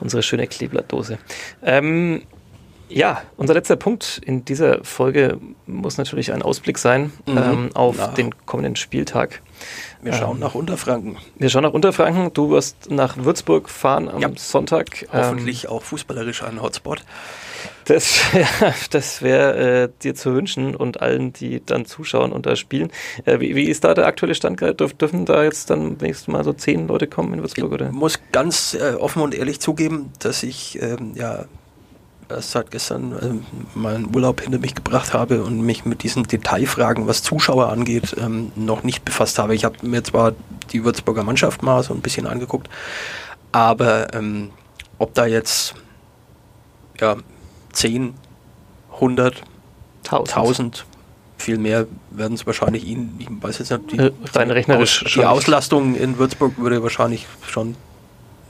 Unsere 0.00 0.22
schöne 0.22 0.46
Kleeblattdose. 0.46 1.18
Ähm, 1.62 1.87
ja, 2.88 3.22
unser 3.36 3.54
letzter 3.54 3.76
Punkt 3.76 4.20
in 4.24 4.44
dieser 4.44 4.82
Folge 4.82 5.38
muss 5.66 5.98
natürlich 5.98 6.32
ein 6.32 6.42
Ausblick 6.42 6.78
sein 6.78 7.12
mhm. 7.26 7.38
ähm, 7.38 7.70
auf 7.74 7.96
Na. 7.98 8.08
den 8.08 8.34
kommenden 8.46 8.76
Spieltag. 8.76 9.42
Wir 10.00 10.12
schauen 10.12 10.36
ähm, 10.36 10.40
nach 10.40 10.54
Unterfranken. 10.54 11.16
Wir 11.36 11.50
schauen 11.50 11.64
nach 11.64 11.72
Unterfranken. 11.72 12.32
Du 12.32 12.50
wirst 12.50 12.90
nach 12.90 13.16
Würzburg 13.16 13.68
fahren 13.68 14.08
am 14.08 14.20
ja. 14.20 14.30
Sonntag. 14.36 15.06
Hoffentlich 15.12 15.64
ähm, 15.64 15.70
auch 15.70 15.82
fußballerisch 15.82 16.42
ein 16.44 16.62
Hotspot. 16.62 17.02
Das, 17.86 18.20
ja, 18.32 18.46
das 18.90 19.22
wäre 19.22 19.84
äh, 19.84 19.88
dir 20.02 20.14
zu 20.14 20.34
wünschen 20.34 20.76
und 20.76 21.00
allen, 21.00 21.32
die 21.32 21.64
dann 21.64 21.84
zuschauen 21.84 22.32
und 22.32 22.46
da 22.46 22.54
spielen. 22.54 22.90
Äh, 23.24 23.40
wie, 23.40 23.56
wie, 23.56 23.64
ist 23.64 23.84
da 23.84 23.94
der 23.94 24.06
aktuelle 24.06 24.34
Stand? 24.34 24.60
Dürf, 24.60 24.94
dürfen 24.94 25.24
da 25.24 25.42
jetzt 25.42 25.70
dann 25.70 25.96
nächstes 26.00 26.28
Mal 26.28 26.44
so 26.44 26.52
zehn 26.52 26.86
Leute 26.86 27.06
kommen 27.08 27.34
in 27.34 27.40
Würzburg? 27.40 27.66
Ich 27.66 27.72
oder? 27.72 27.90
muss 27.90 28.20
ganz 28.30 28.74
äh, 28.74 28.94
offen 28.94 29.22
und 29.22 29.34
ehrlich 29.34 29.60
zugeben, 29.60 30.12
dass 30.20 30.42
ich 30.42 30.80
ähm, 30.80 31.14
ja 31.16 31.46
erst 32.28 32.50
seit 32.52 32.70
gestern 32.70 33.12
äh, 33.12 33.78
meinen 33.78 34.14
Urlaub 34.14 34.40
hinter 34.40 34.58
mich 34.58 34.74
gebracht 34.74 35.14
habe 35.14 35.42
und 35.42 35.60
mich 35.60 35.84
mit 35.84 36.02
diesen 36.02 36.24
Detailfragen, 36.24 37.06
was 37.06 37.22
Zuschauer 37.22 37.68
angeht, 37.68 38.16
ähm, 38.18 38.52
noch 38.54 38.82
nicht 38.82 39.04
befasst 39.04 39.38
habe. 39.38 39.54
Ich 39.54 39.64
habe 39.64 39.86
mir 39.86 40.02
zwar 40.04 40.32
die 40.72 40.84
Würzburger 40.84 41.22
Mannschaft 41.22 41.62
mal 41.62 41.82
so 41.82 41.94
ein 41.94 42.00
bisschen 42.00 42.26
angeguckt, 42.26 42.68
aber 43.52 44.14
ähm, 44.14 44.50
ob 44.98 45.14
da 45.14 45.26
jetzt 45.26 45.74
ja, 47.00 47.16
10, 47.72 48.14
100, 48.94 49.42
1000, 50.10 50.84
viel 51.36 51.58
mehr 51.58 51.86
werden 52.10 52.34
es 52.34 52.46
wahrscheinlich 52.46 52.84
Ihnen, 52.84 53.14
ich 53.20 53.28
weiß 53.30 53.58
jetzt 53.58 53.70
nicht, 53.70 53.92
die, 53.92 53.98
äh, 53.98 54.12
rein 54.34 54.50
rechnerisch 54.50 55.04
die 55.14 55.24
Auslastung 55.24 55.94
in 55.94 56.18
Würzburg 56.18 56.58
würde 56.58 56.82
wahrscheinlich 56.82 57.26
schon 57.46 57.76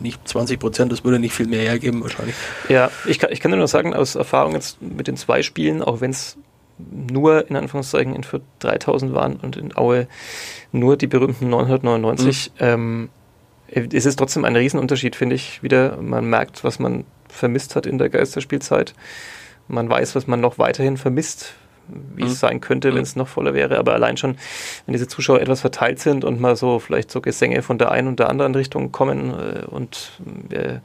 nicht 0.00 0.26
20 0.26 0.58
Prozent, 0.58 0.92
das 0.92 1.04
würde 1.04 1.18
nicht 1.18 1.34
viel 1.34 1.46
mehr 1.46 1.62
hergeben 1.62 2.02
wahrscheinlich. 2.02 2.36
Ja, 2.68 2.90
ich 3.06 3.18
kann, 3.18 3.32
ich 3.32 3.40
kann 3.40 3.50
nur 3.50 3.68
sagen, 3.68 3.94
aus 3.94 4.14
Erfahrung 4.14 4.54
jetzt 4.54 4.80
mit 4.82 5.06
den 5.06 5.16
zwei 5.16 5.42
Spielen, 5.42 5.82
auch 5.82 6.00
wenn 6.00 6.10
es 6.10 6.36
nur 6.78 7.48
in 7.50 7.56
Anführungszeichen 7.56 8.14
in 8.14 8.24
Fürth 8.24 8.44
3000 8.60 9.12
waren 9.12 9.36
und 9.36 9.56
in 9.56 9.76
Aue 9.76 10.06
nur 10.72 10.96
die 10.96 11.06
berühmten 11.06 11.48
999, 11.48 12.52
mhm. 12.54 12.64
ähm, 12.64 13.08
es 13.70 14.06
ist 14.06 14.16
trotzdem 14.16 14.44
ein 14.44 14.56
Riesenunterschied, 14.56 15.14
finde 15.14 15.34
ich, 15.34 15.62
wieder. 15.62 15.98
Man 16.00 16.24
merkt, 16.24 16.64
was 16.64 16.78
man 16.78 17.04
vermisst 17.28 17.76
hat 17.76 17.86
in 17.86 17.98
der 17.98 18.08
Geisterspielzeit. 18.08 18.94
Man 19.66 19.90
weiß, 19.90 20.14
was 20.14 20.26
man 20.26 20.40
noch 20.40 20.58
weiterhin 20.58 20.96
vermisst, 20.96 21.54
wie 22.16 22.24
mhm. 22.24 22.28
es 22.28 22.40
sein 22.40 22.60
könnte, 22.60 22.94
wenn 22.94 23.02
es 23.02 23.14
mhm. 23.14 23.22
noch 23.22 23.28
voller 23.28 23.54
wäre. 23.54 23.78
Aber 23.78 23.94
allein 23.94 24.16
schon, 24.16 24.36
wenn 24.86 24.92
diese 24.92 25.08
Zuschauer 25.08 25.40
etwas 25.40 25.60
verteilt 25.60 26.00
sind 26.00 26.24
und 26.24 26.40
mal 26.40 26.56
so 26.56 26.78
vielleicht 26.78 27.10
so 27.10 27.20
Gesänge 27.20 27.62
von 27.62 27.78
der 27.78 27.90
einen 27.90 28.08
und 28.08 28.18
der 28.18 28.28
anderen 28.28 28.54
Richtung 28.54 28.92
kommen 28.92 29.30
äh, 29.30 29.64
und 29.66 30.12
äh, 30.50 30.78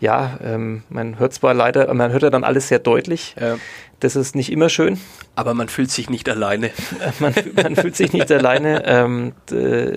ja, 0.00 0.38
ähm, 0.42 0.82
man 0.88 1.18
hört 1.18 1.34
zwar 1.34 1.54
leider, 1.54 1.92
man 1.94 2.12
hört 2.12 2.22
ja 2.22 2.30
dann 2.30 2.44
alles 2.44 2.68
sehr 2.68 2.78
deutlich. 2.78 3.34
Ja. 3.40 3.56
Das 4.00 4.16
ist 4.16 4.34
nicht 4.34 4.52
immer 4.52 4.68
schön. 4.68 5.00
Aber 5.34 5.54
man 5.54 5.68
fühlt 5.68 5.90
sich 5.90 6.10
nicht 6.10 6.28
alleine. 6.28 6.70
man, 7.20 7.32
man 7.54 7.76
fühlt 7.76 7.96
sich 7.96 8.12
nicht 8.12 8.30
alleine. 8.30 8.82
Ähm, 8.84 9.32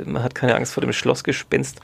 man 0.05 0.23
hat 0.23 0.33
keine 0.33 0.55
Angst 0.55 0.73
vor 0.73 0.81
dem 0.81 0.93
Schlossgespenst. 0.93 1.81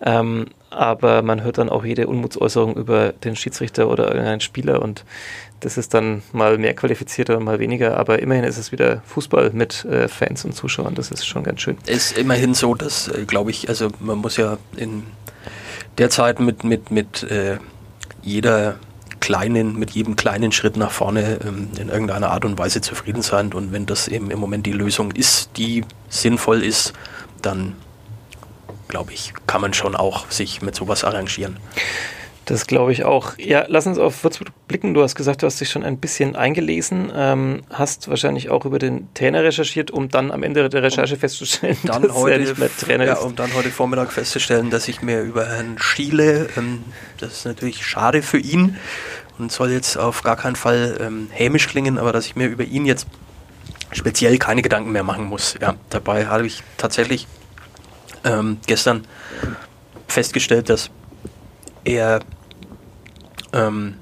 Ähm, 0.00 0.46
aber 0.70 1.22
man 1.22 1.42
hört 1.42 1.58
dann 1.58 1.68
auch 1.68 1.84
jede 1.84 2.06
Unmutsäußerung 2.06 2.76
über 2.76 3.12
den 3.12 3.36
Schiedsrichter 3.36 3.88
oder 3.88 4.08
irgendeinen 4.08 4.40
Spieler 4.40 4.82
und 4.82 5.04
das 5.60 5.76
ist 5.76 5.94
dann 5.94 6.22
mal 6.32 6.58
mehr 6.58 6.74
qualifizierter 6.74 7.38
mal 7.40 7.58
weniger, 7.58 7.96
aber 7.96 8.20
immerhin 8.20 8.44
ist 8.44 8.56
es 8.56 8.72
wieder 8.72 9.02
Fußball 9.06 9.50
mit 9.52 9.84
äh, 9.84 10.08
Fans 10.08 10.44
und 10.44 10.54
Zuschauern. 10.54 10.94
Das 10.94 11.10
ist 11.10 11.26
schon 11.26 11.44
ganz 11.44 11.60
schön. 11.60 11.76
Ist 11.86 12.16
immerhin 12.16 12.54
so, 12.54 12.74
dass, 12.74 13.08
äh, 13.08 13.24
glaube 13.26 13.50
ich, 13.50 13.68
also 13.68 13.88
man 14.00 14.18
muss 14.18 14.36
ja 14.36 14.58
in 14.76 15.04
der 15.98 16.10
Zeit 16.10 16.40
mit, 16.40 16.64
mit, 16.64 16.90
mit 16.90 17.22
äh, 17.24 17.58
jeder 18.22 18.78
kleinen, 19.20 19.78
mit 19.78 19.90
jedem 19.90 20.16
kleinen 20.16 20.50
Schritt 20.50 20.78
nach 20.78 20.90
vorne 20.90 21.38
ähm, 21.46 21.68
in 21.78 21.90
irgendeiner 21.90 22.30
Art 22.30 22.44
und 22.46 22.58
Weise 22.58 22.80
zufrieden 22.80 23.22
sein. 23.22 23.52
Und 23.52 23.72
wenn 23.72 23.84
das 23.84 24.08
eben 24.08 24.30
im 24.30 24.38
Moment 24.38 24.66
die 24.66 24.72
Lösung 24.72 25.12
ist, 25.12 25.50
die 25.58 25.84
sinnvoll 26.08 26.64
ist, 26.64 26.94
dann 27.42 27.76
glaube 28.88 29.12
ich, 29.12 29.34
kann 29.46 29.60
man 29.60 29.74
schon 29.74 29.94
auch 29.94 30.30
sich 30.30 30.62
mit 30.62 30.74
sowas 30.74 31.04
arrangieren. 31.04 31.58
Das 32.46 32.66
glaube 32.66 32.92
ich 32.92 33.04
auch. 33.04 33.38
Ja, 33.38 33.64
lass 33.68 33.86
uns 33.86 33.98
auf 33.98 34.24
Würzburg 34.24 34.48
blicken. 34.66 34.94
Du 34.94 35.02
hast 35.02 35.14
gesagt, 35.14 35.42
du 35.42 35.46
hast 35.46 35.60
dich 35.60 35.70
schon 35.70 35.84
ein 35.84 35.98
bisschen 35.98 36.34
eingelesen, 36.34 37.12
ähm, 37.14 37.62
hast 37.70 38.08
wahrscheinlich 38.08 38.50
auch 38.50 38.64
über 38.64 38.78
den 38.78 39.12
Trainer 39.14 39.44
recherchiert, 39.44 39.90
um 39.90 40.08
dann 40.08 40.32
am 40.32 40.42
Ende 40.42 40.68
der 40.68 40.82
Recherche 40.82 41.14
um 41.14 41.20
festzustellen, 41.20 41.76
dann 41.84 42.02
dass 42.02 42.14
heute, 42.14 42.32
er 42.32 42.38
nicht 42.40 42.58
mehr 42.58 42.70
Trainer 42.76 43.04
ja, 43.04 43.12
ist. 43.12 43.22
Um 43.22 43.36
dann 43.36 43.54
heute 43.54 43.70
Vormittag 43.70 44.12
festzustellen, 44.12 44.70
dass 44.70 44.88
ich 44.88 45.02
mir 45.02 45.22
über 45.22 45.46
Herrn 45.46 45.76
Schiele, 45.78 46.48
ähm, 46.56 46.82
das 47.18 47.34
ist 47.34 47.44
natürlich 47.44 47.86
schade 47.86 48.22
für 48.22 48.38
ihn 48.38 48.76
und 49.38 49.52
soll 49.52 49.70
jetzt 49.70 49.96
auf 49.96 50.22
gar 50.22 50.36
keinen 50.36 50.56
Fall 50.56 50.98
ähm, 51.00 51.28
hämisch 51.30 51.68
klingen, 51.68 51.98
aber 51.98 52.12
dass 52.12 52.26
ich 52.26 52.36
mir 52.36 52.48
über 52.48 52.64
ihn 52.64 52.84
jetzt 52.84 53.06
speziell 53.92 54.38
keine 54.38 54.62
Gedanken 54.62 54.92
mehr 54.92 55.04
machen 55.04 55.26
muss. 55.26 55.54
Ja, 55.60 55.74
dabei 55.88 56.26
habe 56.26 56.46
ich 56.46 56.62
tatsächlich 56.76 57.26
ähm, 58.24 58.58
gestern 58.66 59.06
festgestellt, 60.08 60.68
dass 60.68 60.90
er 61.84 62.20
ähm, 63.52 63.94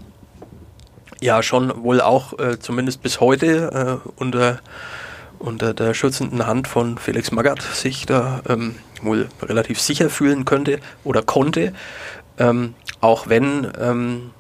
ja 1.21 1.43
schon 1.43 1.83
wohl 1.83 2.01
auch 2.01 2.39
äh, 2.39 2.59
zumindest 2.59 3.03
bis 3.03 3.21
heute 3.21 4.01
äh, 4.05 4.11
unter, 4.17 4.61
unter 5.39 5.75
der 5.75 5.95
schützenden 5.95 6.47
Hand 6.47 6.69
von 6.69 6.99
Felix 6.99 7.33
Magath 7.33 7.63
sich 7.63 8.07
da 8.07 8.43
ähm, 8.49 8.77
wohl 9.03 9.29
relativ 9.43 9.81
sicher 9.81 10.11
fühlen 10.11 10.45
könnte 10.45 10.81
oder 11.05 11.23
konnte, 11.23 11.73
ähm, 12.39 12.75
auch 13.01 13.29
wenn 13.29 13.71
ähm, 13.81 14.31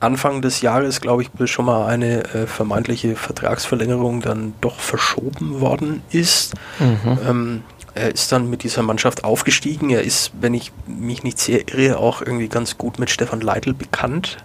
Anfang 0.00 0.42
des 0.42 0.60
Jahres, 0.60 1.00
glaube 1.00 1.22
ich, 1.22 1.50
schon 1.50 1.64
mal 1.64 1.86
eine 1.86 2.22
äh, 2.32 2.46
vermeintliche 2.46 3.16
Vertragsverlängerung 3.16 4.20
dann 4.20 4.54
doch 4.60 4.78
verschoben 4.78 5.60
worden 5.60 6.02
ist. 6.10 6.54
Mhm. 6.78 7.62
Er 7.98 8.14
ist 8.14 8.30
dann 8.30 8.48
mit 8.48 8.62
dieser 8.62 8.82
Mannschaft 8.82 9.24
aufgestiegen. 9.24 9.90
Er 9.90 10.02
ist, 10.02 10.30
wenn 10.40 10.54
ich 10.54 10.72
mich 10.86 11.24
nicht 11.24 11.38
sehr 11.38 11.68
irre, 11.68 11.98
auch 11.98 12.22
irgendwie 12.22 12.48
ganz 12.48 12.78
gut 12.78 12.98
mit 12.98 13.10
Stefan 13.10 13.40
Leitl 13.40 13.74
bekannt. 13.74 14.38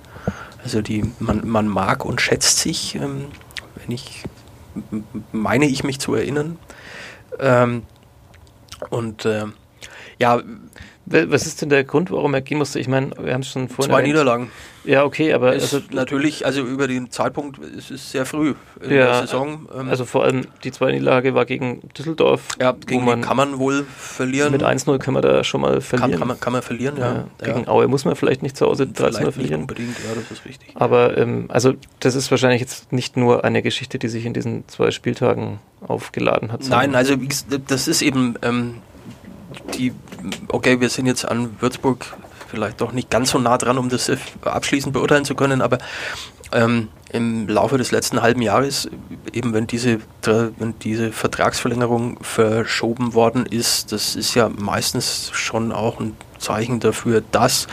Also 0.64 0.82
die, 0.82 1.12
man, 1.20 1.48
man 1.48 1.68
mag 1.68 2.04
und 2.06 2.20
schätzt 2.20 2.60
sich, 2.60 2.96
ähm, 2.96 3.26
wenn 3.76 3.92
ich 3.92 4.24
meine 5.32 5.66
ich 5.66 5.84
mich 5.84 6.00
zu 6.00 6.16
erinnern. 6.16 6.58
Ähm, 7.40 7.84
und 8.90 9.26
äh, 9.26 9.46
ja, 10.20 10.42
was 11.06 11.46
ist 11.46 11.62
denn 11.62 11.70
der 11.70 11.84
Grund, 11.84 12.12
warum 12.12 12.34
er 12.34 12.42
gehen 12.42 12.58
musste? 12.58 12.80
Ich 12.80 12.88
meine, 12.88 13.12
wir 13.22 13.34
haben 13.34 13.42
es 13.42 13.50
schon 13.50 13.68
vorhin. 13.68 13.92
Zwei 13.92 14.00
erwähnt. 14.00 14.14
Niederlagen. 14.14 14.52
Ja, 14.86 15.04
okay, 15.04 15.34
aber. 15.34 15.54
Ist 15.54 15.74
also, 15.74 15.86
natürlich, 15.92 16.46
also 16.46 16.62
über 16.62 16.88
den 16.88 17.12
Zeitpunkt 17.12 17.58
ist 17.60 17.92
es 17.92 18.12
sehr 18.12 18.26
früh 18.26 18.56
in 18.82 18.90
ja, 18.90 19.06
der 19.06 19.22
Saison. 19.22 19.68
Ähm, 19.78 19.90
also 19.90 20.06
vor 20.06 20.24
allem 20.24 20.46
die 20.64 20.72
zweite 20.72 20.94
Niederlage 20.94 21.36
war 21.36 21.46
gegen 21.46 21.82
Düsseldorf. 21.98 22.48
Ja, 22.60 22.72
gegen 22.72 23.04
man 23.04 23.22
kann 23.22 23.38
man 23.38 23.60
wohl 23.60 23.86
verlieren. 23.98 24.52
Mit 24.52 24.64
1-0 24.64 24.98
kann 25.00 25.14
man 25.14 25.24
da 25.24 25.44
schon 25.44 25.62
mal 25.62 25.82
verlieren. 25.82 26.12
Kann, 26.12 26.20
kann, 26.20 26.28
man, 26.28 26.40
kann 26.40 26.54
man 26.54 26.62
verlieren, 26.62 26.98
ja. 26.98 27.26
ja 27.42 27.54
gegen 27.54 27.68
Aue 27.68 27.88
muss 27.88 28.06
man 28.06 28.16
vielleicht 28.16 28.42
nicht 28.42 28.56
zu 28.56 28.66
Hause 28.66 28.88
13 28.88 29.32
verlieren. 29.32 29.62
Unbedingt, 29.62 29.98
ja, 30.00 30.16
das 30.16 30.32
ist 30.32 30.46
richtig. 30.46 30.70
Aber 30.76 31.18
ähm, 31.18 31.46
also 31.50 31.74
das 32.00 32.16
ist 32.16 32.32
wahrscheinlich 32.32 32.62
jetzt 32.62 32.94
nicht 32.94 33.18
nur 33.18 33.44
eine 33.44 33.62
Geschichte, 33.62 34.00
die 34.00 34.08
sich 34.08 34.26
in 34.26 34.34
diesen 34.34 34.68
zwei 34.68 34.92
Spieltagen 34.92 35.60
aufgeladen 35.86 36.52
hat. 36.52 36.62
Nein, 36.70 36.96
also 36.96 37.16
das 37.68 37.88
ist 37.90 38.02
eben. 38.02 38.36
Ähm, 38.42 38.76
die, 39.78 39.94
okay, 40.48 40.80
wir 40.80 40.90
sind 40.90 41.06
jetzt 41.06 41.26
an 41.28 41.56
Würzburg 41.60 42.06
vielleicht 42.48 42.82
doch 42.82 42.92
nicht 42.92 43.10
ganz 43.10 43.32
so 43.32 43.40
nah 43.40 43.58
dran, 43.58 43.78
um 43.78 43.90
das 43.90 44.12
abschließend 44.44 44.94
beurteilen 44.94 45.26
zu 45.26 45.34
können, 45.34 45.62
aber 45.62 45.80
ähm, 46.52 46.90
im 47.12 47.48
Laufe 47.48 47.78
des 47.78 47.92
letzten 47.92 48.22
halben 48.22 48.42
Jahres, 48.42 48.90
eben 49.32 49.54
wenn 49.54 49.68
diese, 49.68 50.00
wenn 50.24 50.78
diese 50.80 51.12
Vertragsverlängerung 51.12 52.20
verschoben 52.22 53.14
worden 53.14 53.46
ist, 53.46 53.92
das 53.92 54.16
ist 54.16 54.36
ja 54.36 54.50
meistens 54.50 55.32
schon 55.34 55.72
auch 55.72 56.00
ein 56.00 56.16
Zeichen 56.38 56.80
dafür, 56.80 57.24
dass 57.32 57.68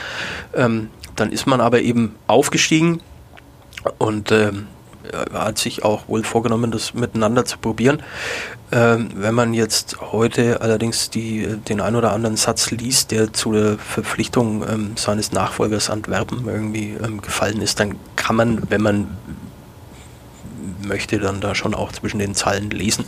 ähm, 0.54 0.90
dann 1.16 1.30
ist 1.30 1.46
man 1.46 1.60
aber 1.60 1.82
eben 1.82 2.14
aufgestiegen 2.26 3.02
und 3.98 4.32
ähm, 4.32 4.66
hat 5.32 5.58
sich 5.58 5.84
auch 5.84 6.08
wohl 6.08 6.24
vorgenommen, 6.24 6.70
das 6.70 6.94
miteinander 6.94 7.44
zu 7.44 7.58
probieren. 7.58 8.02
Ähm, 8.72 9.10
wenn 9.14 9.34
man 9.34 9.52
jetzt 9.52 10.00
heute 10.00 10.60
allerdings 10.60 11.10
die, 11.10 11.56
den 11.68 11.80
ein 11.80 11.96
oder 11.96 12.12
anderen 12.12 12.36
Satz 12.36 12.70
liest, 12.70 13.10
der 13.10 13.32
zu 13.32 13.52
der 13.52 13.78
Verpflichtung 13.78 14.64
ähm, 14.68 14.92
seines 14.96 15.32
Nachfolgers 15.32 15.90
Antwerpen 15.90 16.46
irgendwie 16.46 16.96
ähm, 17.02 17.20
gefallen 17.20 17.60
ist, 17.62 17.80
dann 17.80 17.96
kann 18.16 18.36
man, 18.36 18.70
wenn 18.70 18.82
man 18.82 19.16
möchte, 20.86 21.18
dann 21.18 21.40
da 21.40 21.54
schon 21.54 21.74
auch 21.74 21.92
zwischen 21.92 22.18
den 22.18 22.34
Zeilen 22.34 22.70
lesen. 22.70 23.04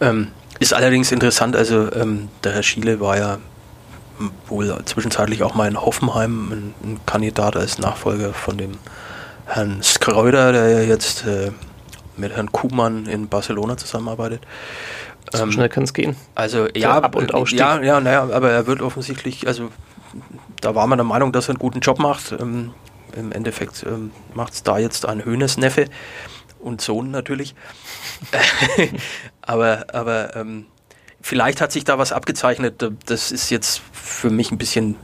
Ähm, 0.00 0.28
ist 0.58 0.74
allerdings 0.74 1.12
interessant, 1.12 1.54
also 1.54 1.92
ähm, 1.92 2.28
der 2.42 2.52
Herr 2.52 2.62
Schiele 2.62 3.00
war 3.00 3.16
ja 3.16 3.38
wohl 4.48 4.74
zwischenzeitlich 4.86 5.42
auch 5.42 5.54
mal 5.54 5.68
in 5.68 5.80
Hoffenheim 5.80 6.50
ein, 6.50 6.74
ein 6.82 7.00
Kandidat 7.06 7.56
als 7.56 7.78
Nachfolger 7.78 8.32
von 8.32 8.56
dem 8.56 8.72
Herrn 9.46 9.82
Skreuder, 9.82 10.52
der 10.52 10.68
ja 10.70 10.80
jetzt 10.80 11.24
äh, 11.26 11.52
mit 12.16 12.32
Herrn 12.32 12.52
Kuhmann 12.52 13.06
in 13.06 13.28
Barcelona 13.28 13.76
zusammenarbeitet. 13.76 14.42
So 15.32 15.42
ähm, 15.42 15.52
schnell 15.52 15.68
kann 15.68 15.84
es 15.84 15.92
gehen. 15.92 16.16
Also 16.34 16.68
ja, 16.74 16.98
Ab 16.98 17.16
und 17.16 17.34
Ausstieg. 17.34 17.60
ja, 17.60 17.80
ja, 17.82 18.00
naja, 18.00 18.28
aber 18.30 18.50
er 18.50 18.66
wird 18.66 18.80
offensichtlich, 18.80 19.46
also 19.46 19.70
da 20.60 20.74
war 20.74 20.86
man 20.86 20.98
der 20.98 21.04
Meinung, 21.04 21.32
dass 21.32 21.48
er 21.48 21.50
einen 21.50 21.58
guten 21.58 21.80
Job 21.80 21.98
macht. 21.98 22.32
Ähm, 22.32 22.74
Im 23.14 23.32
Endeffekt 23.32 23.84
ähm, 23.86 24.10
macht 24.34 24.54
es 24.54 24.62
da 24.62 24.78
jetzt 24.78 25.06
ein 25.06 25.24
Höhnes 25.24 25.56
Neffe 25.56 25.86
und 26.58 26.80
Sohn 26.80 27.10
natürlich. 27.10 27.54
aber 29.42 29.86
aber 29.92 30.36
ähm, 30.36 30.66
vielleicht 31.20 31.60
hat 31.60 31.72
sich 31.72 31.84
da 31.84 31.98
was 31.98 32.12
abgezeichnet. 32.12 32.84
Das 33.06 33.32
ist 33.32 33.50
jetzt 33.50 33.82
für 33.92 34.30
mich 34.30 34.50
ein 34.50 34.58
bisschen 34.58 34.96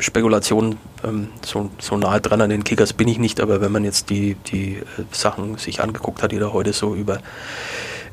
Spekulation, 0.00 0.78
ähm, 1.04 1.28
so, 1.44 1.70
so 1.78 1.96
nahe 1.96 2.20
dran 2.20 2.40
an 2.40 2.50
den 2.50 2.64
Kickers 2.64 2.92
bin 2.92 3.08
ich 3.08 3.18
nicht, 3.18 3.40
aber 3.40 3.60
wenn 3.60 3.72
man 3.72 3.84
jetzt 3.84 4.10
die, 4.10 4.34
die 4.34 4.76
äh, 4.76 4.84
Sachen 5.12 5.58
sich 5.58 5.80
angeguckt 5.80 6.22
hat, 6.22 6.32
die 6.32 6.38
da 6.38 6.52
heute 6.52 6.72
so 6.72 6.94
über 6.94 7.20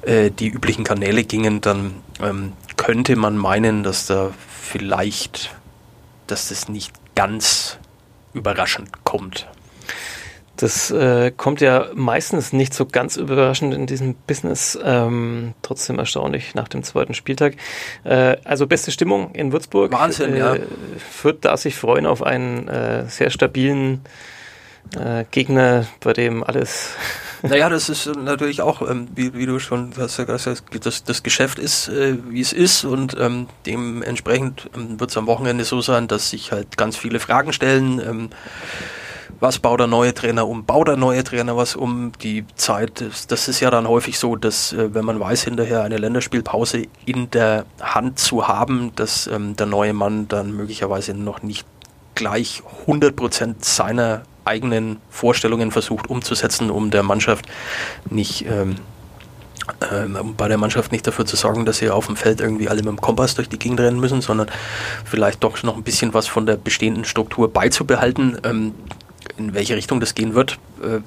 äh, 0.01 0.31
die 0.31 0.49
üblichen 0.49 0.83
Kanäle 0.83 1.23
gingen, 1.23 1.61
dann 1.61 1.95
ähm, 2.21 2.53
könnte 2.77 3.15
man 3.15 3.37
meinen, 3.37 3.83
dass 3.83 4.05
da 4.05 4.31
vielleicht, 4.61 5.55
dass 6.27 6.49
das 6.49 6.69
nicht 6.69 6.93
ganz 7.15 7.77
überraschend 8.33 9.03
kommt. 9.03 9.47
Das 10.57 10.89
äh, 10.89 11.31
kommt 11.35 11.59
ja 11.59 11.87
meistens 11.93 12.53
nicht 12.53 12.73
so 12.73 12.85
ganz 12.85 13.17
überraschend 13.17 13.73
in 13.73 13.87
diesem 13.87 14.15
Business. 14.27 14.77
Ähm, 14.81 15.53
trotzdem 15.61 15.99
erstaunlich 15.99 16.55
nach 16.55 16.67
dem 16.67 16.83
zweiten 16.83 17.13
Spieltag. 17.13 17.55
Äh, 18.03 18.37
also 18.43 18.65
beste 18.65 18.91
Stimmung 18.91 19.33
in 19.33 19.51
Würzburg. 19.51 19.91
Wahnsinn, 19.91 20.33
äh, 20.33 20.39
ja. 20.39 20.55
Fürth 21.11 21.39
darf 21.41 21.59
sich 21.59 21.75
freuen 21.75 22.05
auf 22.05 22.23
einen 22.23 22.67
äh, 22.67 23.05
sehr 23.07 23.31
stabilen 23.31 24.01
äh, 24.95 25.25
Gegner, 25.31 25.87
bei 25.99 26.13
dem 26.13 26.43
alles. 26.43 26.89
Naja, 27.41 27.69
das 27.69 27.89
ist 27.89 28.07
natürlich 28.07 28.61
auch, 28.61 28.81
ähm, 28.89 29.07
wie, 29.13 29.35
wie, 29.35 29.45
du 29.45 29.59
schon 29.59 29.91
hast 29.99 30.17
gesagt 30.17 30.63
das, 30.83 31.03
das 31.03 31.21
Geschäft 31.21 31.59
ist, 31.59 31.89
äh, 31.89 32.17
wie 32.29 32.41
es 32.41 32.53
ist 32.53 32.85
und 32.85 33.15
ähm, 33.19 33.47
dementsprechend 33.67 34.67
ähm, 34.75 34.99
wird 34.99 35.11
es 35.11 35.17
am 35.17 35.27
Wochenende 35.27 35.63
so 35.63 35.79
sein, 35.79 36.07
dass 36.07 36.31
sich 36.31 36.51
halt 36.51 36.75
ganz 36.75 36.97
viele 36.97 37.19
Fragen 37.19 37.53
stellen. 37.53 38.31
Was 39.39 39.59
baut 39.59 39.79
der 39.79 39.87
neue 39.87 40.13
Trainer 40.13 40.47
um, 40.47 40.65
baut 40.65 40.87
der 40.87 40.97
neue 40.97 41.23
Trainer 41.23 41.57
was 41.57 41.75
um, 41.75 42.11
die 42.21 42.45
Zeit, 42.55 43.01
das, 43.01 43.27
das 43.27 43.47
ist 43.47 43.59
ja 43.59 43.69
dann 43.69 43.87
häufig 43.87 44.17
so, 44.17 44.35
dass 44.35 44.73
äh, 44.73 44.93
wenn 44.93 45.05
man 45.05 45.19
weiß, 45.19 45.43
hinterher 45.43 45.83
eine 45.83 45.97
Länderspielpause 45.97 46.83
in 47.05 47.29
der 47.31 47.65
Hand 47.81 48.19
zu 48.19 48.47
haben, 48.47 48.91
dass 48.95 49.27
ähm, 49.27 49.55
der 49.55 49.65
neue 49.65 49.93
Mann 49.93 50.27
dann 50.27 50.55
möglicherweise 50.55 51.13
noch 51.13 51.43
nicht 51.43 51.65
gleich 52.15 52.63
100% 52.87 53.55
seiner 53.59 54.23
eigenen 54.45 54.97
Vorstellungen 55.09 55.71
versucht 55.71 56.09
umzusetzen, 56.09 56.69
um 56.69 56.91
der 56.91 57.03
Mannschaft 57.03 57.45
nicht 58.09 58.45
ähm, 58.47 58.75
ähm, 59.91 60.35
bei 60.37 60.47
der 60.47 60.57
Mannschaft 60.57 60.91
nicht 60.91 61.05
dafür 61.07 61.25
zu 61.25 61.35
sorgen, 61.35 61.65
dass 61.65 61.77
sie 61.79 61.89
auf 61.89 62.05
dem 62.05 62.15
Feld 62.15 62.39
irgendwie 62.39 62.69
alle 62.69 62.83
mit 62.83 62.87
dem 62.87 63.01
Kompass 63.01 63.35
durch 63.35 63.49
die 63.49 63.57
Gegend 63.57 63.79
rennen 63.79 63.99
müssen, 63.99 64.21
sondern 64.21 64.47
vielleicht 65.03 65.43
doch 65.43 65.61
noch 65.63 65.75
ein 65.75 65.83
bisschen 65.83 66.13
was 66.13 66.27
von 66.27 66.45
der 66.45 66.55
bestehenden 66.55 67.05
Struktur 67.05 67.51
beizubehalten. 67.51 68.37
Ähm, 68.43 68.75
in 69.37 69.53
welche 69.53 69.75
Richtung 69.75 69.99
das 69.99 70.15
gehen 70.15 70.33
wird, 70.33 70.59
äh, 70.81 70.99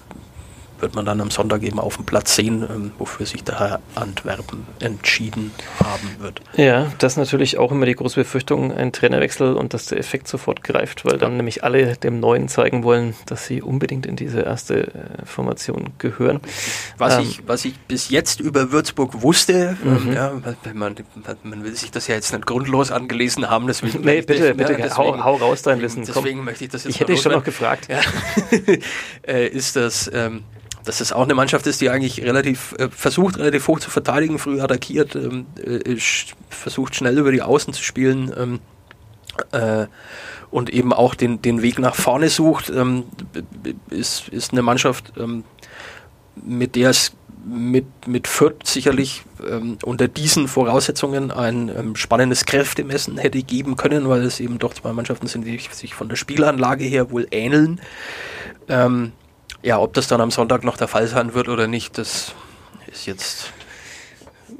wird 0.80 0.94
man 0.94 1.04
dann 1.04 1.20
am 1.20 1.30
Sonntag 1.30 1.62
eben 1.62 1.78
auf 1.78 1.96
dem 1.96 2.04
Platz 2.04 2.36
sehen, 2.36 2.66
ähm, 2.68 2.92
wofür 2.98 3.26
sich 3.26 3.44
der 3.44 3.58
Herr 3.58 3.80
Antwerpen 3.94 4.66
entschieden 4.80 5.50
haben 5.82 6.16
wird. 6.18 6.40
Ja, 6.56 6.92
das 6.98 7.14
ist 7.14 7.18
natürlich 7.18 7.58
auch 7.58 7.72
immer 7.72 7.86
die 7.86 7.94
große 7.94 8.20
Befürchtung, 8.20 8.72
ein 8.72 8.92
Trainerwechsel 8.92 9.54
und 9.54 9.74
dass 9.74 9.86
der 9.86 9.98
Effekt 9.98 10.28
sofort 10.28 10.62
greift, 10.62 11.04
weil 11.04 11.18
dann 11.18 11.36
nämlich 11.36 11.64
alle 11.64 11.96
dem 11.96 12.20
Neuen 12.20 12.48
zeigen 12.48 12.84
wollen, 12.84 13.14
dass 13.26 13.46
sie 13.46 13.62
unbedingt 13.62 14.06
in 14.06 14.16
diese 14.16 14.40
erste 14.40 14.88
äh, 14.88 15.24
Formation 15.24 15.90
gehören. 15.98 16.40
Was, 16.96 17.16
ähm, 17.16 17.22
ich, 17.22 17.42
was 17.46 17.64
ich 17.64 17.78
bis 17.80 18.10
jetzt 18.10 18.40
über 18.40 18.72
Würzburg 18.72 19.22
wusste, 19.22 19.76
ähm, 19.84 20.08
mhm. 20.08 20.12
ja, 20.12 20.32
man, 20.74 20.96
man 21.42 21.64
will 21.64 21.74
sich 21.74 21.90
das 21.90 22.06
ja 22.06 22.14
jetzt 22.14 22.32
nicht 22.32 22.46
grundlos 22.46 22.90
angelesen 22.90 23.50
haben, 23.50 23.66
deswegen. 23.66 24.00
Nee, 24.02 24.22
bitte, 24.22 24.54
bitte, 24.54 24.72
ja, 24.72 24.78
deswegen, 24.78 24.96
hau, 24.96 25.24
hau, 25.24 25.36
raus 25.36 25.62
dein 25.62 25.80
Wissen. 25.80 26.04
Deswegen 26.04 26.38
Komm. 26.38 26.44
möchte 26.46 26.64
ich 26.64 26.70
das 26.70 26.84
jetzt 26.84 26.94
Ich 26.94 27.00
hätte 27.00 27.12
dich 27.12 27.22
schon 27.22 27.32
noch 27.32 27.44
gefragt. 27.44 27.88
Ja. 27.88 28.00
äh, 29.26 29.48
ist 29.48 29.76
das. 29.76 30.10
Ähm, 30.12 30.44
dass 30.88 31.03
es 31.03 31.12
auch 31.12 31.24
eine 31.24 31.35
Mannschaft 31.35 31.66
ist, 31.66 31.83
die 31.83 31.90
eigentlich 31.90 32.22
relativ 32.22 32.74
äh, 32.79 32.88
versucht, 32.88 33.38
relativ 33.38 33.68
hoch 33.68 33.79
zu 33.79 33.90
verteidigen, 33.90 34.38
früh 34.38 34.59
attackiert, 34.59 35.14
ähm, 35.14 35.44
äh, 35.62 35.96
versucht 36.48 36.94
schnell 36.94 37.18
über 37.18 37.31
die 37.31 37.42
Außen 37.42 37.74
zu 37.74 37.83
spielen 37.83 38.33
ähm, 38.35 38.61
äh, 39.53 39.87
und 40.51 40.70
eben 40.70 40.94
auch 40.94 41.14
den, 41.14 41.42
den 41.42 41.61
Weg 41.61 41.79
nach 41.79 41.94
vorne 41.94 42.31
sucht, 42.31 42.70
ähm, 42.70 43.05
ist, 43.90 44.29
ist 44.31 44.53
eine 44.53 44.62
Mannschaft, 44.62 45.12
ähm, 45.18 45.44
mit 46.42 46.74
der 46.74 46.88
es 46.88 47.12
mit, 47.44 47.87
mit 48.07 48.27
Fürth 48.27 48.66
sicherlich 48.66 49.24
ähm, 49.46 49.77
unter 49.85 50.09
diesen 50.09 50.48
Voraussetzungen 50.48 51.31
ein 51.31 51.68
ähm, 51.68 51.96
spannendes 51.96 52.46
Kräftemessen 52.46 53.18
hätte 53.18 53.42
geben 53.42 53.77
können, 53.77 54.09
weil 54.09 54.22
es 54.22 54.40
eben 54.40 54.59
doch 54.59 54.72
zwei 54.72 54.94
Mannschaften 54.94 55.27
sind, 55.27 55.44
die 55.44 55.59
sich 55.70 55.94
von 55.94 56.09
der 56.09 56.16
Spielanlage 56.16 56.85
her 56.85 57.11
wohl 57.11 57.27
ähneln. 57.31 57.81
Ähm, 58.68 59.12
ja, 59.62 59.79
ob 59.79 59.92
das 59.94 60.09
dann 60.09 60.21
am 60.21 60.31
Sonntag 60.31 60.64
noch 60.64 60.77
der 60.77 60.88
Fall 60.88 61.07
sein 61.07 61.35
wird 61.35 61.49
oder 61.49 61.66
nicht, 61.66 61.99
das 61.99 62.33
ist 62.87 63.07
jetzt. 63.07 63.53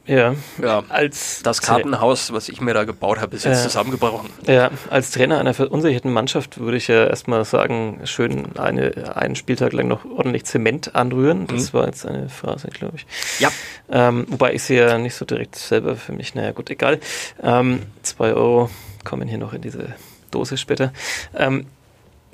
Ja, 0.05 0.35
ja 0.63 0.83
als 0.89 1.43
das 1.43 1.61
Kartenhaus, 1.61 2.33
was 2.33 2.49
ich 2.49 2.61
mir 2.61 2.73
da 2.73 2.85
gebaut 2.85 3.21
habe, 3.21 3.37
ist 3.37 3.45
jetzt 3.45 3.61
äh, 3.61 3.63
zusammengebrochen. 3.65 4.31
Ja, 4.47 4.71
als 4.91 5.11
Trainer 5.11 5.39
einer 5.39 5.55
verunsicherten 5.55 6.13
Mannschaft 6.13 6.59
würde 6.59 6.79
ich 6.79 6.89
ja 6.89 7.07
erstmal 7.07 7.45
sagen, 7.45 8.01
schön 8.05 8.57
eine, 8.57 9.17
einen 9.17 9.37
Spieltag 9.37 9.73
lang 9.73 9.89
noch 9.89 10.05
ordentlich 10.05 10.45
Zement 10.45 10.95
anrühren. 10.95 11.47
Das 11.47 11.73
mhm. 11.73 11.79
war 11.79 11.87
jetzt 11.87 12.07
eine 12.07 12.29
Phrase, 12.29 12.69
glaube 12.69 12.97
ich. 12.97 13.07
Ja. 13.39 13.51
Ähm, 13.91 14.27
wobei 14.29 14.55
ich 14.55 14.63
sie 14.63 14.77
ja 14.77 14.99
nicht 14.99 15.15
so 15.15 15.25
direkt 15.25 15.57
selber 15.57 15.97
für 15.97 16.13
mich, 16.13 16.35
naja 16.35 16.53
gut, 16.53 16.71
egal. 16.71 17.01
Ähm, 17.43 17.83
zwei 18.03 18.33
Euro 18.33 18.71
kommen 19.05 19.29
hier 19.29 19.39
noch 19.39 19.53
in 19.53 19.61
diese 19.61 19.95
Dose 20.31 20.57
später. 20.57 20.93
Ähm, 21.35 21.67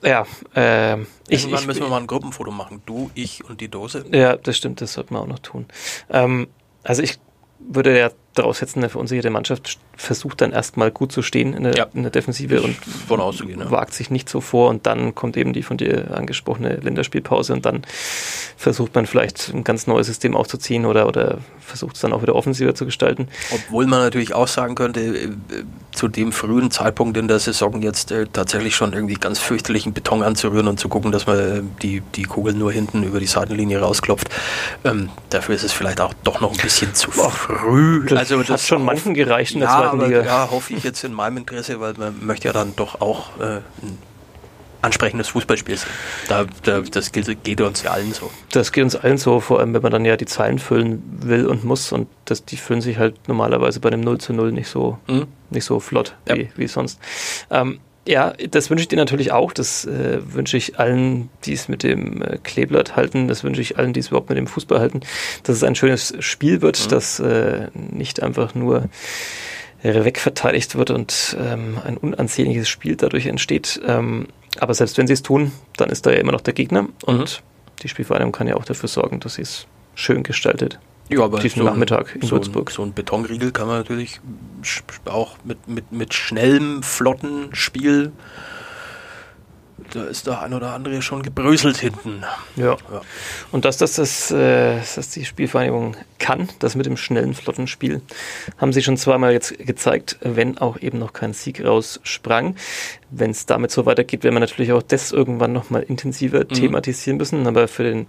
ja, 0.04 0.26
äh, 0.54 1.00
ich, 1.28 1.44
Irgendwann 1.44 1.60
ich, 1.60 1.66
müssen 1.66 1.80
wir 1.80 1.88
mal 1.88 2.00
ein 2.00 2.06
Gruppenfoto 2.06 2.50
machen. 2.50 2.82
Du, 2.86 3.10
ich 3.14 3.44
und 3.44 3.60
die 3.60 3.68
Dose. 3.68 4.04
Ja, 4.12 4.36
das 4.36 4.56
stimmt, 4.56 4.80
das 4.80 4.92
sollten 4.92 5.14
wir 5.14 5.20
auch 5.20 5.26
noch 5.26 5.38
tun. 5.38 5.66
Ähm, 6.10 6.48
also 6.82 7.02
ich 7.02 7.18
würde 7.58 7.98
ja 7.98 8.10
daraus 8.34 8.58
setzen, 8.58 8.80
eine 8.80 8.88
verunsicherte 8.88 9.30
Mannschaft 9.30 9.78
versucht 9.96 10.40
dann 10.40 10.52
erstmal 10.52 10.90
gut 10.90 11.12
zu 11.12 11.22
stehen 11.22 11.54
in 11.54 11.64
der, 11.64 11.74
ja. 11.74 11.86
in 11.94 12.02
der 12.02 12.10
Defensive 12.10 12.62
und 12.62 12.76
von 12.76 13.20
auszugehen, 13.20 13.60
ja. 13.60 13.70
wagt 13.70 13.94
sich 13.94 14.10
nicht 14.10 14.28
so 14.28 14.40
vor 14.40 14.70
und 14.70 14.86
dann 14.86 15.14
kommt 15.14 15.36
eben 15.36 15.52
die 15.52 15.62
von 15.62 15.76
dir 15.76 16.16
angesprochene 16.16 16.76
Länderspielpause 16.76 17.52
und 17.52 17.64
dann 17.64 17.82
versucht 18.56 18.94
man 18.94 19.06
vielleicht 19.06 19.52
ein 19.54 19.64
ganz 19.64 19.86
neues 19.86 20.06
System 20.06 20.36
aufzuziehen 20.36 20.84
oder, 20.84 21.06
oder 21.06 21.38
versucht 21.60 21.96
es 21.96 22.02
dann 22.02 22.12
auch 22.12 22.22
wieder 22.22 22.34
offensiver 22.34 22.74
zu 22.74 22.84
gestalten. 22.84 23.28
Obwohl 23.52 23.86
man 23.86 24.00
natürlich 24.00 24.34
auch 24.34 24.48
sagen 24.48 24.74
könnte, 24.74 25.00
äh, 25.00 25.28
zu 25.92 26.08
dem 26.08 26.32
frühen 26.32 26.70
Zeitpunkt 26.70 27.16
in 27.16 27.28
der 27.28 27.38
Saison 27.38 27.80
jetzt 27.82 28.10
äh, 28.10 28.26
tatsächlich 28.32 28.74
schon 28.74 28.92
irgendwie 28.92 29.14
ganz 29.14 29.38
fürchterlichen 29.38 29.92
Beton 29.92 30.22
anzurühren 30.22 30.66
und 30.66 30.80
zu 30.80 30.88
gucken, 30.88 31.12
dass 31.12 31.26
man 31.26 31.38
äh, 31.38 31.62
die, 31.82 32.02
die 32.14 32.24
Kugel 32.24 32.54
nur 32.54 32.72
hinten 32.72 33.02
über 33.04 33.20
die 33.20 33.26
Seitenlinie 33.26 33.80
rausklopft. 33.80 34.28
Ähm, 34.84 35.10
dafür 35.30 35.54
ist 35.54 35.64
es 35.64 35.72
vielleicht 35.72 36.00
auch 36.00 36.12
doch 36.24 36.40
noch 36.40 36.52
ein 36.52 36.58
bisschen 36.60 36.94
zu 36.94 37.10
früh. 37.10 38.04
Das 38.06 38.23
also 38.32 38.42
das 38.42 38.50
hat 38.50 38.60
schon 38.60 38.84
manchen 38.84 39.14
gereicht 39.14 39.54
in 39.54 39.60
der 39.60 39.68
ja, 39.68 39.76
zweiten 39.76 39.96
aber, 39.96 40.06
Liga. 40.06 40.24
Ja, 40.24 40.50
hoffe 40.50 40.74
ich 40.74 40.84
jetzt 40.84 41.04
in 41.04 41.12
meinem 41.12 41.38
Interesse, 41.38 41.80
weil 41.80 41.94
man 41.94 42.24
möchte 42.24 42.48
ja 42.48 42.52
dann 42.52 42.74
doch 42.76 43.00
auch 43.00 43.38
äh, 43.38 43.56
ein 43.82 43.98
ansprechendes 44.82 45.28
Fußballspiel 45.28 45.76
sehen. 45.76 45.88
Da, 46.28 46.44
da, 46.62 46.80
das 46.80 47.10
geht, 47.12 47.42
geht, 47.42 47.60
uns 47.60 47.82
ja 47.82 47.92
allen 47.92 48.12
so. 48.12 48.30
Das 48.52 48.72
geht 48.72 48.84
uns 48.84 48.96
allen 48.96 49.18
so, 49.18 49.40
vor 49.40 49.60
allem 49.60 49.74
wenn 49.74 49.82
man 49.82 49.92
dann 49.92 50.04
ja 50.04 50.16
die 50.16 50.26
Zahlen 50.26 50.58
füllen 50.58 51.02
will 51.22 51.46
und 51.46 51.64
muss 51.64 51.90
und 51.92 52.08
das, 52.26 52.44
die 52.44 52.56
füllen 52.56 52.82
sich 52.82 52.98
halt 52.98 53.28
normalerweise 53.28 53.80
bei 53.80 53.88
einem 53.88 54.02
0 54.02 54.18
zu 54.18 54.32
0 54.32 54.52
nicht 54.52 54.68
so, 54.68 54.98
mhm. 55.08 55.26
nicht 55.50 55.64
so 55.64 55.80
flott 55.80 56.14
ja. 56.28 56.36
wie, 56.36 56.50
wie 56.56 56.66
sonst. 56.68 57.00
Ähm, 57.50 57.80
Ja, 58.06 58.34
das 58.50 58.68
wünsche 58.68 58.82
ich 58.82 58.88
dir 58.88 58.96
natürlich 58.96 59.32
auch. 59.32 59.52
Das 59.52 59.86
äh, 59.86 60.20
wünsche 60.22 60.56
ich 60.56 60.78
allen, 60.78 61.30
die 61.44 61.54
es 61.54 61.68
mit 61.68 61.82
dem 61.82 62.22
äh, 62.22 62.38
Kleeblatt 62.42 62.96
halten. 62.96 63.28
Das 63.28 63.44
wünsche 63.44 63.62
ich 63.62 63.78
allen, 63.78 63.94
die 63.94 64.00
es 64.00 64.08
überhaupt 64.08 64.28
mit 64.28 64.36
dem 64.36 64.46
Fußball 64.46 64.78
halten. 64.78 65.00
Dass 65.42 65.56
es 65.56 65.64
ein 65.64 65.74
schönes 65.74 66.14
Spiel 66.18 66.60
wird, 66.60 66.84
mhm. 66.84 66.90
das 66.90 67.18
äh, 67.20 67.68
nicht 67.74 68.22
einfach 68.22 68.54
nur 68.54 68.88
wegverteidigt 69.82 70.76
wird 70.76 70.90
und 70.90 71.36
ähm, 71.38 71.78
ein 71.84 71.98
unansehnliches 71.98 72.70
Spiel 72.70 72.96
dadurch 72.96 73.26
entsteht. 73.26 73.82
Ähm, 73.86 74.28
aber 74.58 74.72
selbst 74.72 74.96
wenn 74.96 75.06
sie 75.06 75.12
es 75.12 75.22
tun, 75.22 75.52
dann 75.76 75.90
ist 75.90 76.06
da 76.06 76.10
ja 76.10 76.18
immer 76.18 76.32
noch 76.32 76.40
der 76.40 76.54
Gegner 76.54 76.88
und 77.04 77.42
mhm. 77.42 77.82
die 77.82 77.88
Spielvereinigung 77.88 78.32
kann 78.32 78.46
ja 78.46 78.56
auch 78.56 78.64
dafür 78.64 78.88
sorgen, 78.88 79.20
dass 79.20 79.34
sie 79.34 79.42
es 79.42 79.66
schön 79.94 80.22
gestaltet. 80.22 80.78
Ja, 81.08 81.22
aber 81.22 81.40
so 81.40 81.62
Nachmittag 81.62 82.16
in 82.16 82.22
so 82.22 82.36
Würzburg. 82.36 82.70
Ein, 82.70 82.74
so 82.74 82.82
ein 82.82 82.92
Betonriegel 82.94 83.52
kann 83.52 83.66
man 83.66 83.78
natürlich 83.78 84.20
auch 85.04 85.36
mit, 85.44 85.68
mit, 85.68 85.92
mit 85.92 86.14
schnellem, 86.14 86.82
flotten 86.82 87.54
Spiel 87.54 88.12
da 89.92 90.04
ist 90.04 90.26
der 90.26 90.42
ein 90.42 90.54
oder 90.54 90.72
andere 90.72 91.02
schon 91.02 91.22
gebröselt 91.22 91.76
hinten. 91.76 92.22
Ja. 92.56 92.76
ja. 92.92 93.00
Und 93.52 93.64
dass 93.64 93.76
das, 93.76 93.94
das, 93.94 94.30
äh, 94.30 94.78
dass 94.94 95.10
die 95.10 95.24
Spielvereinigung 95.24 95.96
kann, 96.18 96.48
das 96.58 96.74
mit 96.74 96.86
dem 96.86 96.96
schnellen, 96.96 97.34
flotten 97.34 97.66
Spiel, 97.66 98.00
haben 98.58 98.72
sie 98.72 98.82
schon 98.82 98.96
zweimal 98.96 99.32
jetzt 99.32 99.58
gezeigt, 99.58 100.18
wenn 100.20 100.58
auch 100.58 100.78
eben 100.80 100.98
noch 100.98 101.12
kein 101.12 101.32
Sieg 101.32 101.64
raussprang. 101.64 102.56
Wenn 103.10 103.30
es 103.30 103.46
damit 103.46 103.70
so 103.70 103.86
weitergeht, 103.86 104.24
werden 104.24 104.34
wir 104.34 104.40
natürlich 104.40 104.72
auch 104.72 104.82
das 104.82 105.12
irgendwann 105.12 105.52
nochmal 105.52 105.82
intensiver 105.82 106.40
mhm. 106.40 106.48
thematisieren 106.48 107.16
müssen. 107.18 107.46
Aber 107.46 107.68
für 107.68 107.84
den 107.84 108.08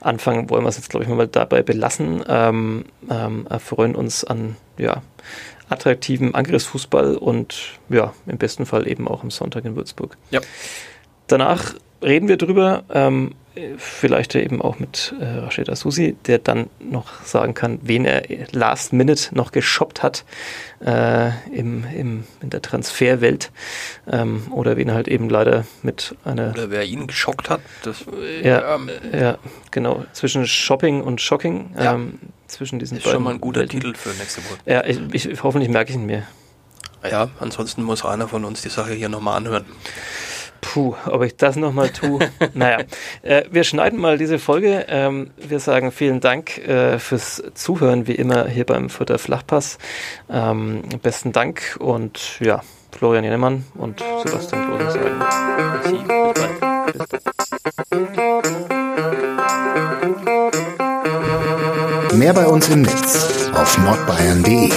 Anfang 0.00 0.50
wollen 0.50 0.64
wir 0.64 0.68
es 0.68 0.76
jetzt, 0.76 0.90
glaube 0.90 1.04
ich, 1.04 1.10
mal 1.10 1.26
dabei 1.26 1.62
belassen. 1.62 2.24
Ähm, 2.28 2.84
ähm, 3.10 3.46
erfreuen 3.48 3.94
uns 3.94 4.24
an, 4.24 4.56
ja, 4.78 5.02
attraktiven 5.68 6.34
Angriffsfußball 6.34 7.16
und 7.16 7.78
ja, 7.88 8.12
im 8.26 8.38
besten 8.38 8.66
Fall 8.66 8.88
eben 8.88 9.08
auch 9.08 9.22
am 9.22 9.30
Sonntag 9.30 9.64
in 9.64 9.76
Würzburg. 9.76 10.16
Ja. 10.30 10.40
Danach 11.26 11.74
reden 12.02 12.28
wir 12.28 12.36
drüber, 12.36 12.84
ähm, 12.92 13.34
vielleicht 13.78 14.34
eben 14.34 14.60
auch 14.60 14.78
mit 14.78 15.14
äh, 15.18 15.24
Rashida 15.24 15.74
Susi, 15.76 16.14
der 16.26 16.38
dann 16.38 16.68
noch 16.78 17.24
sagen 17.24 17.54
kann, 17.54 17.78
wen 17.82 18.04
er 18.04 18.22
last 18.52 18.92
minute 18.92 19.34
noch 19.34 19.50
geshoppt 19.50 20.02
hat 20.02 20.24
äh, 20.84 21.30
im, 21.52 21.84
im, 21.94 22.24
in 22.42 22.50
der 22.50 22.60
Transferwelt 22.60 23.50
ähm, 24.10 24.52
oder 24.52 24.76
wen 24.76 24.92
halt 24.92 25.08
eben 25.08 25.30
leider 25.30 25.64
mit 25.82 26.14
einer... 26.24 26.50
Oder 26.50 26.70
wer 26.70 26.84
ihn 26.84 27.06
geschockt 27.06 27.48
hat. 27.48 27.60
Das, 27.82 28.04
ja, 28.42 28.74
ähm, 28.74 28.90
ja, 29.12 29.38
genau. 29.70 30.04
Zwischen 30.12 30.46
Shopping 30.46 31.00
und 31.00 31.20
Shocking. 31.20 31.70
Ja. 31.78 31.94
Ähm, 31.94 32.18
zwischen 32.46 32.78
diesen 32.78 32.98
ist 32.98 33.04
beiden 33.04 33.16
schon 33.16 33.24
mal 33.24 33.30
ein 33.34 33.40
guter 33.40 33.60
Welten. 33.60 33.80
Titel 33.80 33.94
für 33.94 34.10
nächste 34.10 34.44
Woche. 34.44 34.58
Ja, 34.66 34.84
ich, 34.84 35.00
ich, 35.12 35.42
hoffentlich 35.42 35.70
merke 35.70 35.90
ich 35.90 35.96
ihn 35.96 36.06
mir. 36.06 36.24
Ja, 37.10 37.28
ansonsten 37.40 37.82
muss 37.82 38.04
einer 38.04 38.28
von 38.28 38.44
uns 38.44 38.62
die 38.62 38.68
Sache 38.68 38.92
hier 38.92 39.08
nochmal 39.08 39.36
anhören. 39.36 39.64
Puh, 40.60 40.94
ob 41.06 41.22
ich 41.22 41.36
das 41.36 41.56
nochmal 41.56 41.90
tue. 41.90 42.20
naja, 42.54 42.84
äh, 43.22 43.44
wir 43.50 43.64
schneiden 43.64 43.98
mal 43.98 44.18
diese 44.18 44.38
Folge. 44.38 44.86
Ähm, 44.88 45.30
wir 45.36 45.60
sagen 45.60 45.92
vielen 45.92 46.20
Dank 46.20 46.58
äh, 46.58 46.98
fürs 46.98 47.42
Zuhören, 47.54 48.06
wie 48.06 48.14
immer 48.14 48.46
hier 48.46 48.64
beim 48.64 48.90
Futter 48.90 49.18
Flachpass. 49.18 49.78
Ähm, 50.30 50.82
besten 51.02 51.32
Dank 51.32 51.76
und 51.78 52.40
ja, 52.40 52.62
Florian 52.92 53.24
Jennemann 53.24 53.64
und 53.74 54.02
Sebastian 54.24 54.66
Klose 54.66 54.90
sagen. 54.92 55.20
Mehr 62.18 62.32
bei 62.32 62.46
uns 62.46 62.68
im 62.70 62.82
Netz 62.82 63.50
auf 63.52 63.78
nordbayern.de. 63.78 64.70